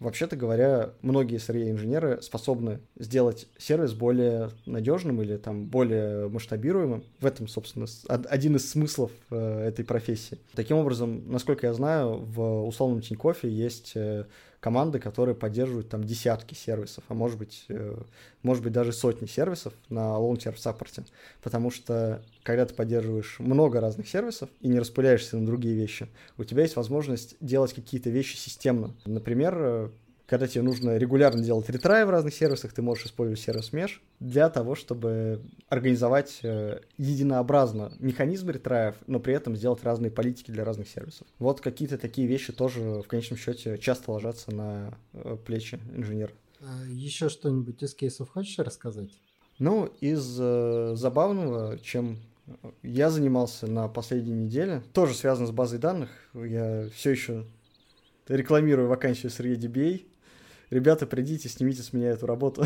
Вообще-то 0.00 0.34
говоря, 0.34 0.94
многие 1.02 1.36
SRE-инженеры 1.36 2.22
способны 2.22 2.80
сделать 2.98 3.46
сервис 3.58 3.92
более 3.92 4.48
надежным 4.64 5.20
или 5.20 5.36
там 5.36 5.66
более 5.66 6.28
масштабируемым. 6.30 7.04
В 7.20 7.26
этом, 7.26 7.48
собственно, 7.48 7.84
один 8.08 8.56
из 8.56 8.70
смыслов 8.70 9.10
э, 9.30 9.66
этой 9.68 9.84
профессии. 9.84 10.38
Таким 10.54 10.78
образом, 10.78 11.30
насколько 11.30 11.66
я 11.66 11.74
знаю, 11.74 12.16
в 12.16 12.66
условном 12.66 13.02
Тинькоффе 13.02 13.50
есть 13.50 13.92
э, 13.94 14.24
команды, 14.60 14.98
которые 14.98 15.34
поддерживают 15.34 15.88
там 15.88 16.04
десятки 16.04 16.54
сервисов, 16.54 17.02
а 17.08 17.14
может 17.14 17.38
быть, 17.38 17.64
э, 17.68 17.96
может 18.42 18.62
быть 18.62 18.72
даже 18.72 18.92
сотни 18.92 19.26
сервисов 19.26 19.72
на 19.88 20.18
long-term 20.18 20.56
саппорте, 20.56 21.04
потому 21.42 21.70
что 21.70 22.22
когда 22.42 22.66
ты 22.66 22.74
поддерживаешь 22.74 23.36
много 23.38 23.80
разных 23.80 24.08
сервисов 24.08 24.50
и 24.60 24.68
не 24.68 24.78
распыляешься 24.78 25.38
на 25.38 25.46
другие 25.46 25.74
вещи, 25.74 26.08
у 26.36 26.44
тебя 26.44 26.62
есть 26.62 26.76
возможность 26.76 27.36
делать 27.40 27.72
какие-то 27.72 28.10
вещи 28.10 28.36
системно. 28.36 28.94
Например, 29.06 29.56
э, 29.58 29.88
когда 30.30 30.46
тебе 30.46 30.62
нужно 30.62 30.96
регулярно 30.96 31.42
делать 31.42 31.68
ретраи 31.68 32.04
в 32.04 32.10
разных 32.10 32.32
сервисах, 32.32 32.72
ты 32.72 32.82
можешь 32.82 33.06
использовать 33.06 33.40
сервис 33.40 33.72
Mesh 33.72 33.98
для 34.20 34.48
того, 34.48 34.76
чтобы 34.76 35.42
организовать 35.68 36.38
э, 36.44 36.82
единообразно 36.98 37.92
механизм 37.98 38.48
ретраев, 38.50 38.94
но 39.08 39.18
при 39.18 39.34
этом 39.34 39.56
сделать 39.56 39.82
разные 39.82 40.12
политики 40.12 40.52
для 40.52 40.64
разных 40.64 40.88
сервисов. 40.88 41.26
Вот 41.40 41.60
какие-то 41.60 41.98
такие 41.98 42.28
вещи 42.28 42.52
тоже 42.52 43.02
в 43.02 43.08
конечном 43.08 43.40
счете 43.40 43.76
часто 43.78 44.12
ложатся 44.12 44.54
на 44.54 44.94
э, 45.14 45.36
плечи 45.44 45.80
инженера. 45.96 46.30
А 46.60 46.84
еще 46.86 47.28
что-нибудь 47.28 47.82
из 47.82 47.92
кейсов 47.96 48.30
хочешь 48.30 48.56
рассказать? 48.60 49.10
Ну, 49.58 49.86
из 50.00 50.38
э, 50.38 50.92
забавного, 50.94 51.76
чем 51.80 52.20
я 52.84 53.10
занимался 53.10 53.66
на 53.66 53.88
последней 53.88 54.34
неделе, 54.34 54.84
тоже 54.92 55.14
связано 55.14 55.48
с 55.48 55.50
базой 55.50 55.80
данных. 55.80 56.10
Я 56.34 56.88
все 56.94 57.10
еще 57.10 57.46
рекламирую 58.28 58.86
вакансию 58.86 59.32
с 59.32 59.40
ReDBA. 59.40 60.06
Ребята, 60.70 61.04
придите, 61.06 61.48
снимите 61.48 61.82
с 61.82 61.92
меня 61.92 62.10
эту 62.10 62.26
работу. 62.26 62.64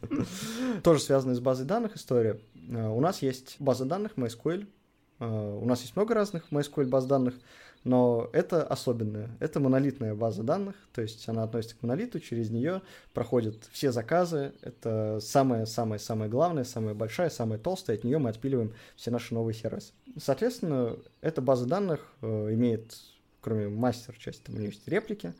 Тоже 0.82 1.00
связанная 1.00 1.36
с 1.36 1.40
базой 1.40 1.66
данных 1.66 1.96
история. 1.96 2.40
Э, 2.68 2.88
у 2.88 3.00
нас 3.00 3.22
есть 3.22 3.56
база 3.60 3.84
данных 3.84 4.12
MySQL. 4.16 4.66
Э, 5.20 5.58
у 5.60 5.64
нас 5.64 5.82
есть 5.82 5.94
много 5.94 6.14
разных 6.14 6.50
MySQL 6.50 6.86
баз 6.86 7.06
данных, 7.06 7.34
но 7.84 8.28
это 8.32 8.64
особенная. 8.64 9.30
Это 9.38 9.60
монолитная 9.60 10.16
база 10.16 10.42
данных, 10.42 10.74
то 10.92 11.00
есть 11.00 11.28
она 11.28 11.44
относится 11.44 11.76
к 11.76 11.82
монолиту, 11.82 12.18
через 12.18 12.50
нее 12.50 12.82
проходят 13.14 13.54
все 13.70 13.92
заказы. 13.92 14.52
Это 14.62 15.18
самое-самое-самое 15.20 16.28
главное, 16.28 16.64
самая 16.64 16.94
большая, 16.94 17.30
самая 17.30 17.60
толстая. 17.60 17.98
От 17.98 18.04
нее 18.04 18.18
мы 18.18 18.30
отпиливаем 18.30 18.74
все 18.96 19.12
наши 19.12 19.32
новые 19.32 19.54
сервисы. 19.54 19.92
Соответственно, 20.16 20.96
эта 21.20 21.40
база 21.40 21.66
данных 21.66 22.00
э, 22.20 22.52
имеет 22.54 22.96
кроме 23.40 23.68
мастер 23.68 24.14
части, 24.18 24.42
там 24.44 24.56
у 24.56 24.58
нее 24.58 24.68
есть 24.68 24.86
реплики, 24.86 25.32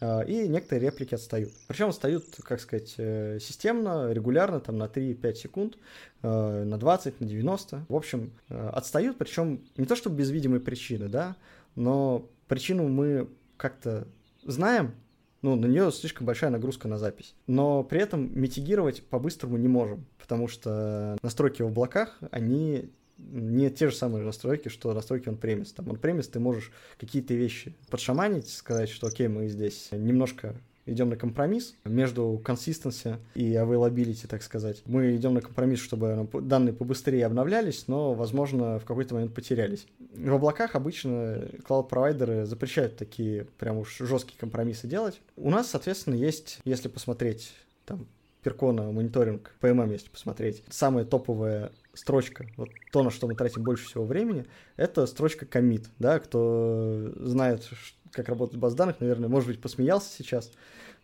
э, 0.00 0.26
и 0.26 0.48
некоторые 0.48 0.86
реплики 0.86 1.14
отстают. 1.14 1.52
Причем 1.66 1.88
отстают, 1.88 2.24
как 2.42 2.60
сказать, 2.60 2.94
э, 2.98 3.38
системно, 3.40 4.12
регулярно, 4.12 4.60
там 4.60 4.78
на 4.78 4.88
3-5 4.88 5.34
секунд, 5.34 5.78
э, 6.22 6.64
на 6.64 6.78
20, 6.78 7.20
на 7.20 7.26
90. 7.26 7.86
В 7.88 7.94
общем, 7.94 8.32
отстают, 8.48 9.18
причем 9.18 9.60
не 9.76 9.86
то 9.86 9.96
чтобы 9.96 10.16
без 10.16 10.30
видимой 10.30 10.60
причины, 10.60 11.08
да, 11.08 11.36
но 11.74 12.28
причину 12.48 12.88
мы 12.88 13.28
как-то 13.56 14.06
знаем, 14.42 14.94
ну, 15.42 15.56
на 15.56 15.66
нее 15.66 15.92
слишком 15.92 16.26
большая 16.26 16.50
нагрузка 16.50 16.88
на 16.88 16.98
запись. 16.98 17.34
Но 17.46 17.84
при 17.84 18.00
этом 18.00 18.30
митигировать 18.40 19.02
по-быстрому 19.02 19.58
не 19.58 19.68
можем, 19.68 20.06
потому 20.18 20.48
что 20.48 21.18
настройки 21.22 21.60
в 21.60 21.66
облаках, 21.66 22.18
они 22.30 22.90
не 23.18 23.70
те 23.70 23.88
же 23.88 23.96
самые 23.96 24.24
настройки, 24.24 24.68
что 24.68 24.92
настройки 24.92 25.28
он 25.28 25.36
премис. 25.36 25.72
Там 25.72 25.88
он 25.88 25.96
премис 25.96 26.28
ты 26.28 26.40
можешь 26.40 26.72
какие-то 26.98 27.34
вещи 27.34 27.74
подшаманить, 27.90 28.48
сказать, 28.48 28.88
что 28.88 29.06
окей, 29.06 29.28
мы 29.28 29.48
здесь 29.48 29.88
немножко 29.92 30.56
идем 30.86 31.08
на 31.08 31.16
компромисс 31.16 31.74
между 31.84 32.40
consistency 32.44 33.16
и 33.34 33.52
availability, 33.54 34.26
так 34.26 34.42
сказать. 34.42 34.82
Мы 34.86 35.16
идем 35.16 35.34
на 35.34 35.40
компромисс, 35.40 35.80
чтобы 35.80 36.28
данные 36.42 36.72
побыстрее 36.72 37.26
обновлялись, 37.26 37.88
но, 37.88 38.14
возможно, 38.14 38.78
в 38.78 38.84
какой-то 38.84 39.14
момент 39.14 39.34
потерялись. 39.34 39.86
В 40.14 40.34
облаках 40.34 40.74
обычно 40.74 41.48
клауд-провайдеры 41.66 42.44
запрещают 42.44 42.96
такие 42.96 43.46
прям 43.58 43.78
уж 43.78 43.96
жесткие 43.98 44.38
компромиссы 44.38 44.86
делать. 44.86 45.20
У 45.36 45.50
нас, 45.50 45.70
соответственно, 45.70 46.14
есть, 46.14 46.58
если 46.64 46.88
посмотреть 46.88 47.52
там 47.86 48.06
Перкона 48.44 48.92
мониторинг, 48.92 49.52
PMM, 49.60 49.90
если 49.90 50.10
посмотреть, 50.10 50.62
самая 50.68 51.04
топовая 51.04 51.72
строчка, 51.94 52.46
вот 52.56 52.68
то, 52.92 53.02
на 53.02 53.10
что 53.10 53.26
мы 53.26 53.34
тратим 53.34 53.64
больше 53.64 53.86
всего 53.86 54.04
времени, 54.04 54.44
это 54.76 55.06
строчка 55.06 55.46
commit, 55.46 55.86
да, 55.98 56.20
кто 56.20 57.10
знает, 57.16 57.68
как 58.12 58.28
работает 58.28 58.60
база 58.60 58.76
данных, 58.76 59.00
наверное, 59.00 59.30
может 59.30 59.48
быть, 59.48 59.62
посмеялся 59.62 60.08
сейчас, 60.14 60.52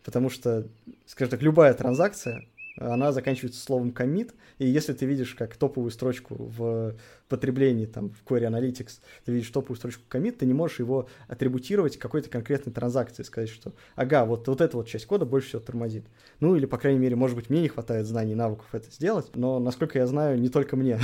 потому 0.03 0.29
что, 0.29 0.67
скажем 1.07 1.31
так, 1.31 1.41
любая 1.41 1.73
транзакция, 1.73 2.45
она 2.81 3.11
заканчивается 3.11 3.61
словом 3.61 3.89
commit, 3.89 4.33
и 4.57 4.67
если 4.67 4.93
ты 4.93 5.05
видишь 5.05 5.35
как 5.35 5.55
топовую 5.55 5.91
строчку 5.91 6.35
в 6.37 6.95
потреблении, 7.29 7.85
там, 7.85 8.09
в 8.09 8.23
Query 8.29 8.49
Analytics, 8.49 8.99
ты 9.25 9.31
видишь 9.31 9.49
топовую 9.49 9.77
строчку 9.77 10.03
commit, 10.09 10.33
ты 10.33 10.45
не 10.45 10.53
можешь 10.53 10.79
его 10.79 11.07
атрибутировать 11.27 11.97
какой-то 11.97 12.29
конкретной 12.29 12.73
транзакции, 12.73 13.23
сказать, 13.23 13.49
что, 13.49 13.73
ага, 13.95 14.25
вот, 14.25 14.47
вот 14.47 14.61
эта 14.61 14.77
вот 14.77 14.87
часть 14.87 15.05
кода 15.05 15.25
больше 15.25 15.49
всего 15.49 15.61
тормозит. 15.61 16.05
Ну, 16.39 16.55
или, 16.55 16.65
по 16.65 16.77
крайней 16.77 16.99
мере, 16.99 17.15
может 17.15 17.35
быть, 17.35 17.49
мне 17.49 17.61
не 17.61 17.69
хватает 17.69 18.05
знаний 18.05 18.35
навыков 18.35 18.67
это 18.73 18.89
сделать, 18.91 19.35
но, 19.35 19.59
насколько 19.59 19.97
я 19.97 20.07
знаю, 20.07 20.39
не 20.39 20.49
только 20.49 20.75
мне. 20.75 20.99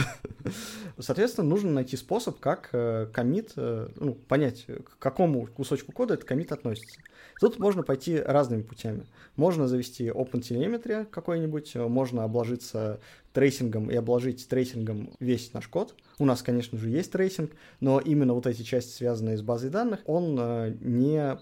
Соответственно, 1.00 1.48
нужно 1.48 1.72
найти 1.72 1.96
способ, 1.96 2.40
как 2.40 2.70
э, 2.74 3.08
э, 3.16 3.88
ну, 3.96 4.14
понять, 4.14 4.66
к 4.66 4.98
какому 5.00 5.48
кусочку 5.48 5.92
кода 5.92 6.16
этот 6.16 6.28
commit 6.28 6.52
относится. 6.52 7.00
Тут 7.40 7.60
можно 7.60 7.84
пойти 7.84 8.18
разными 8.20 8.62
путями. 8.62 9.06
Можно 9.36 9.68
завести 9.68 10.08
OpenTelemetry 10.08 11.06
какой-нибудь, 11.06 11.76
можно 11.76 12.24
обложиться 12.24 13.00
трейсингом 13.34 13.92
и 13.92 13.96
обложить 13.96 14.48
трейсингом 14.48 15.12
весь 15.20 15.54
наш 15.54 15.68
код. 15.68 15.96
У 16.18 16.26
нас, 16.26 16.42
конечно 16.42 16.78
же, 16.78 16.90
есть 16.90 17.12
трейсинг, 17.12 17.52
но 17.80 18.00
именно 18.00 18.34
вот 18.34 18.48
эти 18.48 18.64
части, 18.64 18.92
связанные 18.92 19.38
с 19.38 19.42
базой 19.42 19.70
данных, 19.70 20.00
он 20.06 20.36
э, 20.40 20.74
не 20.82 21.38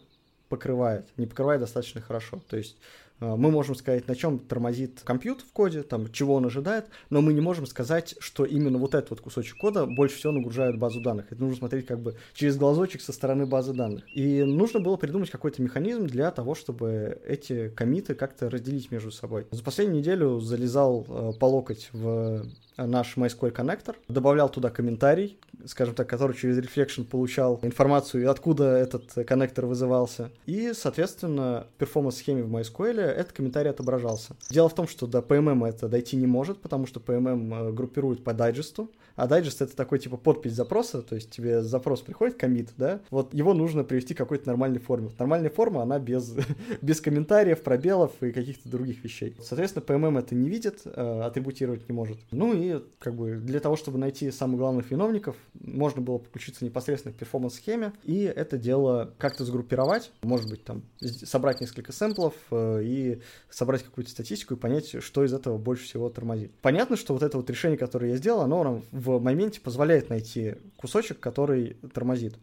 покрывает, 0.50 1.08
не 1.18 1.26
покрывает 1.26 1.62
достаточно 1.62 2.02
хорошо. 2.02 2.42
То 2.50 2.58
есть 2.58 2.78
Э, 2.78 3.05
мы 3.20 3.52
можем 3.52 3.76
сказать, 3.76 4.08
на 4.08 4.16
чем 4.16 4.40
тормозит 4.40 5.02
компьютер 5.04 5.46
в 5.48 5.52
коде, 5.52 5.84
там, 5.84 6.12
чего 6.12 6.36
он 6.36 6.46
ожидает, 6.46 6.88
но 7.10 7.22
мы 7.22 7.34
не 7.34 7.42
можем 7.42 7.66
сказать, 7.66 8.16
что 8.20 8.46
именно 8.46 8.78
вот 8.78 8.96
этот 8.96 9.12
вот 9.12 9.22
кусочек 9.22 9.58
кода 9.58 9.86
больше 9.86 10.18
всего 10.18 10.34
нагружает 10.34 10.78
базу 10.78 11.02
данных. 11.02 11.32
Это 11.32 11.42
нужно 11.42 11.58
смотреть 11.58 11.86
как 11.86 12.00
бы 12.00 12.16
через 12.34 12.58
глазочек 12.58 13.02
со 13.02 13.14
стороны 13.14 13.46
базы 13.46 13.74
данных. 13.74 14.04
И 14.16 14.44
нужно 14.44 14.80
было 14.80 14.98
придумать 14.98 15.30
какой-то 15.30 15.62
механизм 15.62 16.08
для 16.08 16.32
того, 16.32 16.56
чтобы 16.56 17.22
эти 17.26 17.70
комиты 17.70 18.16
как-то 18.16 18.50
разделить 18.50 18.92
между 18.92 19.12
собой. 19.12 19.48
За 19.52 19.64
последнюю 19.64 20.00
неделю 20.00 20.40
залезал 20.40 21.06
э, 21.08 21.32
по 21.40 21.46
локоть 21.46 21.90
в 21.94 22.46
наш 22.78 23.18
MySQL 23.18 23.52
коннектор, 23.52 23.96
добавлял 24.08 24.50
туда 24.50 24.70
комментарий, 24.70 25.38
скажем 25.66 25.96
так, 25.96 26.10
который 26.10 26.36
через 26.36 26.58
Reflection 26.60 27.06
получал 27.06 27.60
информацию, 27.62 28.30
откуда 28.30 28.76
этот 28.78 29.14
коннектор 29.26 29.66
вызывался. 29.66 30.32
И, 30.46 30.74
соответственно, 30.74 31.68
в 31.76 31.80
перформанс-схеме 31.80 32.44
в 32.44 32.54
MySQL 32.54 33.00
этот 33.00 33.34
комментарий 33.34 33.70
отображался. 33.70 34.36
Дело 34.50 34.70
в 34.70 34.76
том, 34.76 34.88
что 34.88 35.08
до 35.08 35.20
PMM 35.20 35.68
это 35.68 35.88
дойти 35.88 36.16
не 36.16 36.28
может, 36.28 36.62
потому 36.62 36.88
что 36.88 37.00
PMM 37.00 37.70
э, 37.70 37.72
группирует 37.72 38.24
по 38.24 38.34
дайджесту, 38.34 38.92
а 39.16 39.28
дайджест 39.28 39.62
это 39.62 39.76
такой 39.76 40.00
типа 40.00 40.18
подпись 40.18 40.54
запроса, 40.54 41.02
то 41.02 41.16
есть 41.16 41.32
тебе 41.32 41.62
запрос 41.62 42.02
приходит, 42.02 42.38
комит, 42.38 42.70
да, 42.78 43.00
вот 43.10 43.34
его 43.34 43.54
нужно 43.54 43.84
привести 43.84 44.14
к 44.14 44.18
какой-то 44.18 44.48
нормальной 44.48 44.80
форме. 44.80 45.10
Нормальная 45.18 45.50
форма, 45.50 45.82
она 45.84 46.00
без, 46.00 46.34
без 46.82 47.02
комментариев, 47.02 47.62
пробелов 47.62 48.12
и 48.22 48.32
каких-то 48.32 48.70
других 48.70 49.04
вещей. 49.04 49.36
Соответственно, 49.42 49.84
PMM 49.86 50.20
это 50.20 50.36
не 50.36 50.50
видит, 50.50 50.82
э, 50.86 51.22
атрибутировать 51.22 51.88
не 51.88 51.96
может. 51.96 52.18
Ну 52.32 52.54
и 52.54 52.65
как 53.00 53.16
бы 53.16 53.36
для 53.36 53.60
того, 53.60 53.76
чтобы 53.76 53.98
найти 53.98 54.32
самых 54.32 54.60
главных 54.60 54.92
виновников, 54.92 55.36
можно 55.54 56.02
было 56.02 56.18
подключиться 56.18 56.66
непосредственно 56.66 57.14
к 57.14 57.18
перформанс-схеме 57.18 57.94
и 58.04 58.22
это 58.24 58.58
дело 58.58 59.14
как-то 59.18 59.46
сгруппировать, 59.46 60.12
может 60.22 60.50
быть, 60.50 60.64
там, 60.64 60.84
собрать 61.00 61.62
несколько 61.62 61.92
сэмплов 61.92 62.34
э, 62.52 62.82
и 62.84 63.22
собрать 63.50 63.84
какую-то 63.84 64.12
статистику 64.12 64.56
и 64.56 64.58
понять, 64.58 65.04
что 65.04 65.24
из 65.24 65.34
этого 65.34 65.58
больше 65.58 65.86
всего 65.86 66.10
тормозит. 66.10 66.52
Понятно, 66.62 66.96
что 66.96 67.14
вот 67.14 67.24
это 67.24 67.38
вот 67.38 67.50
решение, 67.50 67.78
которое 67.78 68.12
я 68.12 68.18
сделал, 68.18 68.42
оно 68.42 68.64
нам 68.64 68.84
в 68.92 69.20
моменте 69.20 69.62
позволяет 69.62 70.10
найти 70.10 70.56
кусочек, 70.78 71.20
который 71.20 71.78
тормозит. 71.94 72.36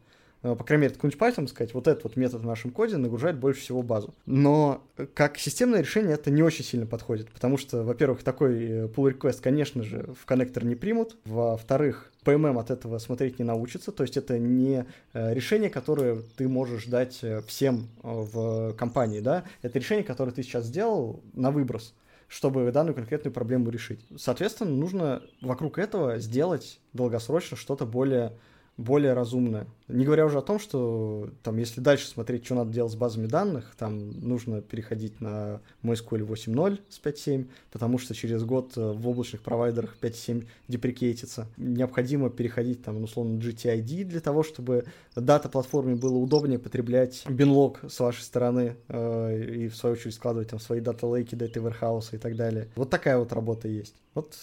Э, 0.43 0.55
по 0.57 0.64
крайней 0.64 0.82
мере, 0.82 0.95
какой-нибудь 0.95 1.20
Python 1.20 1.49
сказать, 1.49 1.74
вот 1.74 1.86
этот 1.86 2.05
вот 2.05 2.16
метод 2.16 2.43
в 2.43 2.47
нашем 2.47 2.70
коде 2.70 2.97
нагружает 2.97 3.38
больше 3.38 3.61
всего 3.61 3.82
базу. 3.82 4.14
Но 4.26 4.82
как 5.14 5.38
системное 5.38 5.80
решение 5.80 6.14
это 6.14 6.30
не 6.30 6.43
очень 6.43 6.64
сильно 6.64 6.86
подходит, 6.86 7.30
потому 7.30 7.57
что, 7.57 7.82
во-первых, 7.82 8.22
такой 8.22 8.64
э, 8.64 8.86
pull 8.86 9.12
request, 9.12 9.40
конечно 9.40 9.82
же, 9.82 10.12
в 10.20 10.26
коннектор 10.26 10.64
не 10.64 10.74
примут, 10.74 11.16
во-вторых, 11.24 12.12
PMM 12.24 12.59
от 12.59 12.70
этого 12.70 12.99
смотреть 12.99 13.38
не 13.38 13.45
научится, 13.45 13.93
то 13.93 14.03
есть 14.03 14.16
это 14.16 14.38
не 14.38 14.84
э, 15.12 15.34
решение, 15.34 15.70
которое 15.70 16.22
ты 16.36 16.49
можешь 16.49 16.86
дать 16.86 17.20
всем 17.47 17.88
в 18.03 18.74
компании, 18.74 19.20
да, 19.20 19.45
это 19.62 19.78
решение, 19.78 20.05
которое 20.05 20.32
ты 20.32 20.43
сейчас 20.43 20.66
сделал 20.66 21.22
на 21.34 21.51
выброс 21.51 21.95
чтобы 22.28 22.72
данную 22.72 22.95
конкретную 22.95 23.30
проблему 23.30 23.68
решить. 23.68 24.01
Соответственно, 24.16 24.70
нужно 24.70 25.22
вокруг 25.43 25.76
этого 25.76 26.18
сделать 26.18 26.80
долгосрочно 26.95 27.59
что-то 27.59 27.84
более 27.84 28.32
более 28.77 29.12
разумное. 29.12 29.66
Не 29.89 30.05
говоря 30.05 30.25
уже 30.25 30.39
о 30.39 30.43
том, 30.43 30.59
что 30.59 31.29
там, 31.43 31.59
если 31.59 31.81
дальше 31.81 32.07
смотреть, 32.07 32.45
что 32.47 32.55
надо 32.55 32.73
делать 32.73 32.93
с 32.93 32.97
базами 32.97 33.27
данных, 33.27 33.75
там 33.79 34.11
нужно 34.20 34.62
переходить 34.62 35.20
на 35.20 35.61
MySQL 35.83 36.27
8.0 36.27 36.81
с 36.89 37.01
5.7, 37.01 37.49
потому 37.70 37.99
что 37.99 38.14
через 38.14 38.45
год 38.45 38.73
э, 38.77 38.93
в 38.93 39.07
облачных 39.07 39.43
провайдерах 39.43 39.97
5.7 40.01 40.47
деприкейтится. 40.68 41.47
Необходимо 41.59 42.31
переходить 42.31 42.83
там, 42.83 43.03
условно, 43.03 43.39
GTID 43.39 44.05
для 44.05 44.20
того, 44.20 44.43
чтобы 44.43 44.87
дата-платформе 45.14 45.95
было 45.95 46.16
удобнее 46.16 46.59
потреблять 46.59 47.25
binlog 47.28 47.80
с 47.87 48.01
вашей 48.01 48.23
стороны 48.23 48.77
э, 48.89 49.45
и 49.45 49.68
в 49.68 49.77
свою 49.77 49.95
очередь 49.95 50.14
складывать 50.14 50.49
там 50.49 50.61
свои 50.61 50.81
data 50.80 51.02
lake 51.02 51.24
и, 51.24 51.34
data 51.34 51.58
warehouse 51.58 52.11
ы 52.11 52.16
и 52.16 52.18
так 52.18 52.37
далее. 52.37 52.68
Вот 52.77 52.89
такая 52.89 53.18
вот 53.18 53.33
работа 53.33 53.68
есть. 53.68 53.97
Вот 54.14 54.35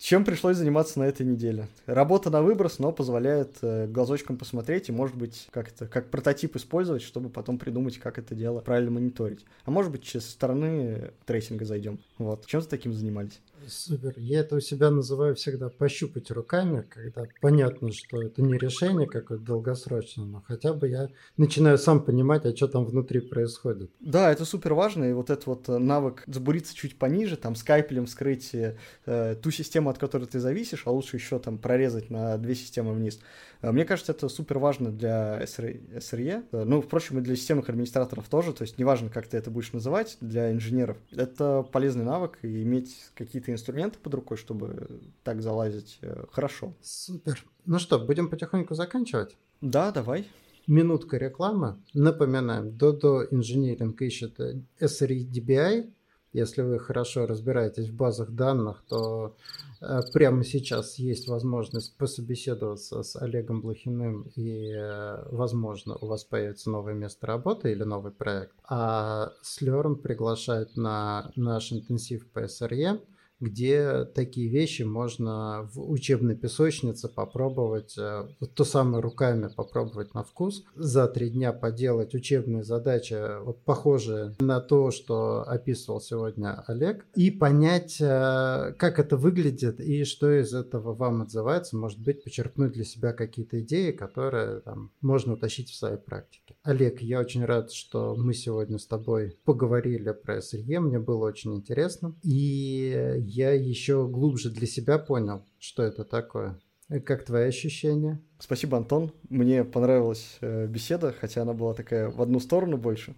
Чем 0.00 0.24
пришлось 0.24 0.56
заниматься 0.56 0.98
на 0.98 1.04
этой 1.04 1.26
неделе? 1.26 1.68
Работа 1.84 2.30
на 2.30 2.40
выброс, 2.40 2.78
но 2.78 2.90
позволяет 2.90 3.58
э, 3.60 3.86
глазочком 3.86 4.38
посмотреть 4.38 4.88
и, 4.88 4.92
может 4.92 5.14
быть, 5.14 5.46
как 5.50 5.68
это, 5.68 5.86
как 5.86 6.08
прототип 6.08 6.56
использовать, 6.56 7.02
чтобы 7.02 7.28
потом 7.28 7.58
придумать, 7.58 7.98
как 7.98 8.18
это 8.18 8.34
дело 8.34 8.60
правильно 8.60 8.92
мониторить. 8.92 9.44
А 9.66 9.70
может 9.70 9.92
быть, 9.92 10.06
со 10.06 10.22
стороны 10.22 11.12
трейсинга 11.26 11.66
зайдем. 11.66 12.00
Вот. 12.16 12.46
Чем 12.46 12.62
с 12.62 12.66
таким 12.66 12.94
занимались? 12.94 13.42
Супер. 13.66 14.14
Я 14.16 14.40
это 14.40 14.56
у 14.56 14.60
себя 14.60 14.90
называю 14.90 15.34
всегда 15.34 15.68
пощупать 15.68 16.30
руками, 16.30 16.82
когда 16.88 17.24
понятно, 17.42 17.92
что 17.92 18.22
это 18.22 18.40
не 18.40 18.56
решение 18.56 19.06
какое-то 19.06 19.44
долгосрочное, 19.44 20.24
но 20.24 20.42
хотя 20.46 20.72
бы 20.72 20.88
я 20.88 21.10
начинаю 21.36 21.76
сам 21.76 22.02
понимать, 22.02 22.46
а 22.46 22.56
что 22.56 22.68
там 22.68 22.86
внутри 22.86 23.20
происходит. 23.20 23.90
Да, 24.00 24.32
это 24.32 24.46
супер 24.46 24.72
важно, 24.72 25.04
и 25.04 25.12
вот 25.12 25.28
этот 25.28 25.46
вот 25.46 25.68
э, 25.68 25.76
навык 25.76 26.24
забуриться 26.26 26.74
чуть 26.74 26.98
пониже, 26.98 27.36
там 27.36 27.54
скайпелем 27.54 28.06
вскрыть 28.06 28.54
э, 28.54 29.36
ту 29.42 29.50
систему, 29.50 29.89
от 29.90 29.98
которой 29.98 30.24
ты 30.24 30.40
зависишь, 30.40 30.82
а 30.86 30.90
лучше 30.90 31.16
еще 31.16 31.38
там 31.38 31.58
прорезать 31.58 32.10
на 32.10 32.38
две 32.38 32.54
системы 32.54 32.92
вниз. 32.92 33.20
Э, 33.62 33.72
мне 33.72 33.84
кажется, 33.84 34.12
это 34.12 34.28
супер 34.28 34.58
важно 34.58 34.90
для 34.90 35.42
SRE, 35.42 36.44
э, 36.50 36.64
ну, 36.64 36.80
впрочем, 36.80 37.18
и 37.18 37.22
для 37.22 37.36
системных 37.36 37.68
администраторов 37.68 38.28
тоже, 38.28 38.52
то 38.52 38.62
есть 38.62 38.78
неважно, 38.78 39.10
как 39.10 39.26
ты 39.26 39.36
это 39.36 39.50
будешь 39.50 39.72
называть, 39.72 40.16
для 40.20 40.52
инженеров. 40.52 40.96
Это 41.12 41.62
полезный 41.62 42.04
навык, 42.04 42.38
и 42.42 42.62
иметь 42.62 42.96
какие-то 43.14 43.52
инструменты 43.52 43.98
под 43.98 44.14
рукой, 44.14 44.36
чтобы 44.36 45.00
так 45.22 45.42
залазить, 45.42 45.98
э, 46.02 46.24
хорошо. 46.30 46.74
Супер. 46.82 47.44
Ну 47.66 47.78
что, 47.78 47.98
будем 47.98 48.28
потихоньку 48.28 48.74
заканчивать? 48.74 49.36
Да, 49.60 49.90
давай. 49.90 50.26
Минутка 50.66 51.16
рекламы. 51.16 51.82
Напоминаем, 51.94 52.68
Dodo 52.68 53.28
Engineering 53.30 53.96
ищет 53.98 54.38
SRE 54.38 55.26
DBI, 55.26 55.90
если 56.32 56.62
вы 56.62 56.78
хорошо 56.78 57.26
разбираетесь 57.26 57.88
в 57.88 57.94
базах 57.94 58.30
данных, 58.30 58.82
то 58.88 59.36
э, 59.80 60.00
прямо 60.12 60.44
сейчас 60.44 60.98
есть 60.98 61.28
возможность 61.28 61.96
пособеседоваться 61.96 63.02
с 63.02 63.16
Олегом 63.16 63.60
Блохиным, 63.60 64.30
и, 64.36 64.72
э, 64.72 65.24
возможно, 65.30 65.96
у 66.00 66.06
вас 66.06 66.24
появится 66.24 66.70
новое 66.70 66.94
место 66.94 67.26
работы 67.26 67.72
или 67.72 67.82
новый 67.82 68.12
проект. 68.12 68.54
А 68.68 69.32
Slurm 69.42 69.96
приглашает 69.96 70.76
на 70.76 71.32
наш 71.36 71.72
интенсив 71.72 72.28
по 72.30 72.40
SRE– 72.44 73.00
где 73.40 74.04
такие 74.04 74.48
вещи 74.48 74.82
можно 74.82 75.68
в 75.72 75.90
учебной 75.90 76.36
песочнице 76.36 77.08
попробовать, 77.08 77.96
э, 77.98 78.28
вот 78.38 78.54
то 78.54 78.64
самое 78.64 79.02
руками 79.02 79.48
попробовать 79.54 80.14
на 80.14 80.22
вкус, 80.22 80.64
за 80.74 81.08
три 81.08 81.30
дня 81.30 81.52
поделать 81.52 82.14
учебные 82.14 82.62
задачи, 82.62 83.16
вот 83.42 83.64
похожие 83.64 84.36
на 84.40 84.60
то, 84.60 84.90
что 84.90 85.42
описывал 85.42 86.00
сегодня 86.00 86.62
Олег, 86.66 87.06
и 87.14 87.30
понять, 87.30 87.96
э, 88.00 88.74
как 88.78 88.98
это 88.98 89.16
выглядит 89.16 89.80
и 89.80 90.04
что 90.04 90.30
из 90.30 90.52
этого 90.54 90.94
вам 90.94 91.22
отзывается, 91.22 91.76
может 91.76 92.00
быть, 92.00 92.22
почерпнуть 92.22 92.72
для 92.72 92.84
себя 92.84 93.12
какие-то 93.12 93.60
идеи, 93.60 93.92
которые 93.92 94.60
там, 94.60 94.92
можно 95.00 95.34
утащить 95.34 95.70
в 95.70 95.76
своей 95.76 95.96
практике. 95.96 96.56
Олег, 96.62 97.00
я 97.00 97.20
очень 97.20 97.44
рад, 97.44 97.72
что 97.72 98.14
мы 98.16 98.34
сегодня 98.34 98.78
с 98.78 98.86
тобой 98.86 99.38
поговорили 99.44 100.12
про 100.12 100.38
SRE, 100.38 100.80
мне 100.80 100.98
было 100.98 101.26
очень 101.26 101.54
интересно, 101.54 102.14
и 102.22 103.16
я 103.30 103.52
еще 103.52 104.06
глубже 104.08 104.50
для 104.50 104.66
себя 104.66 104.98
понял, 104.98 105.44
что 105.58 105.82
это 105.82 106.04
такое. 106.04 106.58
Как 107.06 107.24
твои 107.24 107.46
ощущения? 107.46 108.20
Спасибо, 108.40 108.76
Антон. 108.76 109.12
Мне 109.28 109.62
понравилась 109.62 110.38
э, 110.40 110.66
беседа, 110.66 111.14
хотя 111.18 111.42
она 111.42 111.52
была 111.52 111.72
такая 111.72 112.10
в 112.10 112.20
одну 112.20 112.40
сторону 112.40 112.76
больше. 112.76 113.14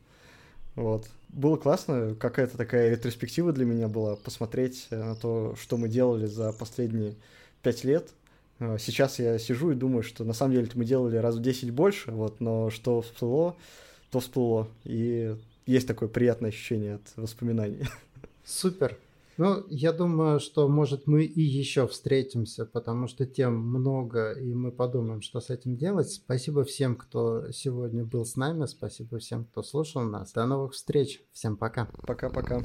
Вот. 0.75 1.09
Было 1.31 1.57
классно, 1.57 2.15
какая-то 2.15 2.59
такая 2.59 2.91
ретроспектива 2.91 3.53
для 3.53 3.65
меня 3.65 3.89
была, 3.89 4.17
посмотреть 4.17 4.89
э, 4.91 5.03
на 5.03 5.15
то, 5.15 5.55
что 5.59 5.79
мы 5.79 5.89
делали 5.89 6.27
за 6.27 6.53
последние 6.53 7.15
пять 7.63 7.83
лет. 7.85 8.11
Э, 8.59 8.77
сейчас 8.79 9.19
я 9.19 9.39
сижу 9.39 9.71
и 9.71 9.75
думаю, 9.75 10.03
что 10.03 10.25
на 10.25 10.35
самом 10.35 10.53
деле 10.53 10.69
мы 10.75 10.85
делали 10.85 11.17
раз 11.17 11.37
в 11.37 11.43
10 11.43 11.71
больше, 11.71 12.11
вот, 12.11 12.41
но 12.41 12.69
что 12.69 13.01
всплыло, 13.01 13.57
то 14.11 14.21
всплыло. 14.21 14.69
И 14.85 15.35
есть 15.65 15.89
такое 15.89 16.11
приятное 16.11 16.51
ощущение 16.51 16.97
от 16.97 17.13
воспоминаний. 17.17 17.87
Супер. 18.45 18.99
Ну, 19.39 19.65
я 19.69 19.93
думаю, 19.93 20.41
что, 20.41 20.69
может, 20.69 21.07
мы 21.07 21.25
и 21.25 21.41
еще 21.41 21.87
встретимся, 21.87 22.67
потому 22.67 23.07
что 23.07 23.27
тем 23.27 23.57
много, 23.57 24.33
и 24.33 24.53
мы 24.55 24.73
подумаем, 24.73 25.23
что 25.23 25.41
с 25.41 25.51
этим 25.51 25.77
делать. 25.77 26.11
Спасибо 26.11 26.65
всем, 26.65 26.97
кто 26.97 27.51
сегодня 27.51 28.05
был 28.05 28.25
с 28.25 28.37
нами, 28.37 28.67
спасибо 28.67 29.19
всем, 29.19 29.45
кто 29.45 29.63
слушал 29.63 30.03
нас. 30.03 30.33
До 30.33 30.47
новых 30.47 30.73
встреч, 30.73 31.23
всем 31.33 31.57
пока. 31.57 31.89
Пока-пока. 32.07 32.63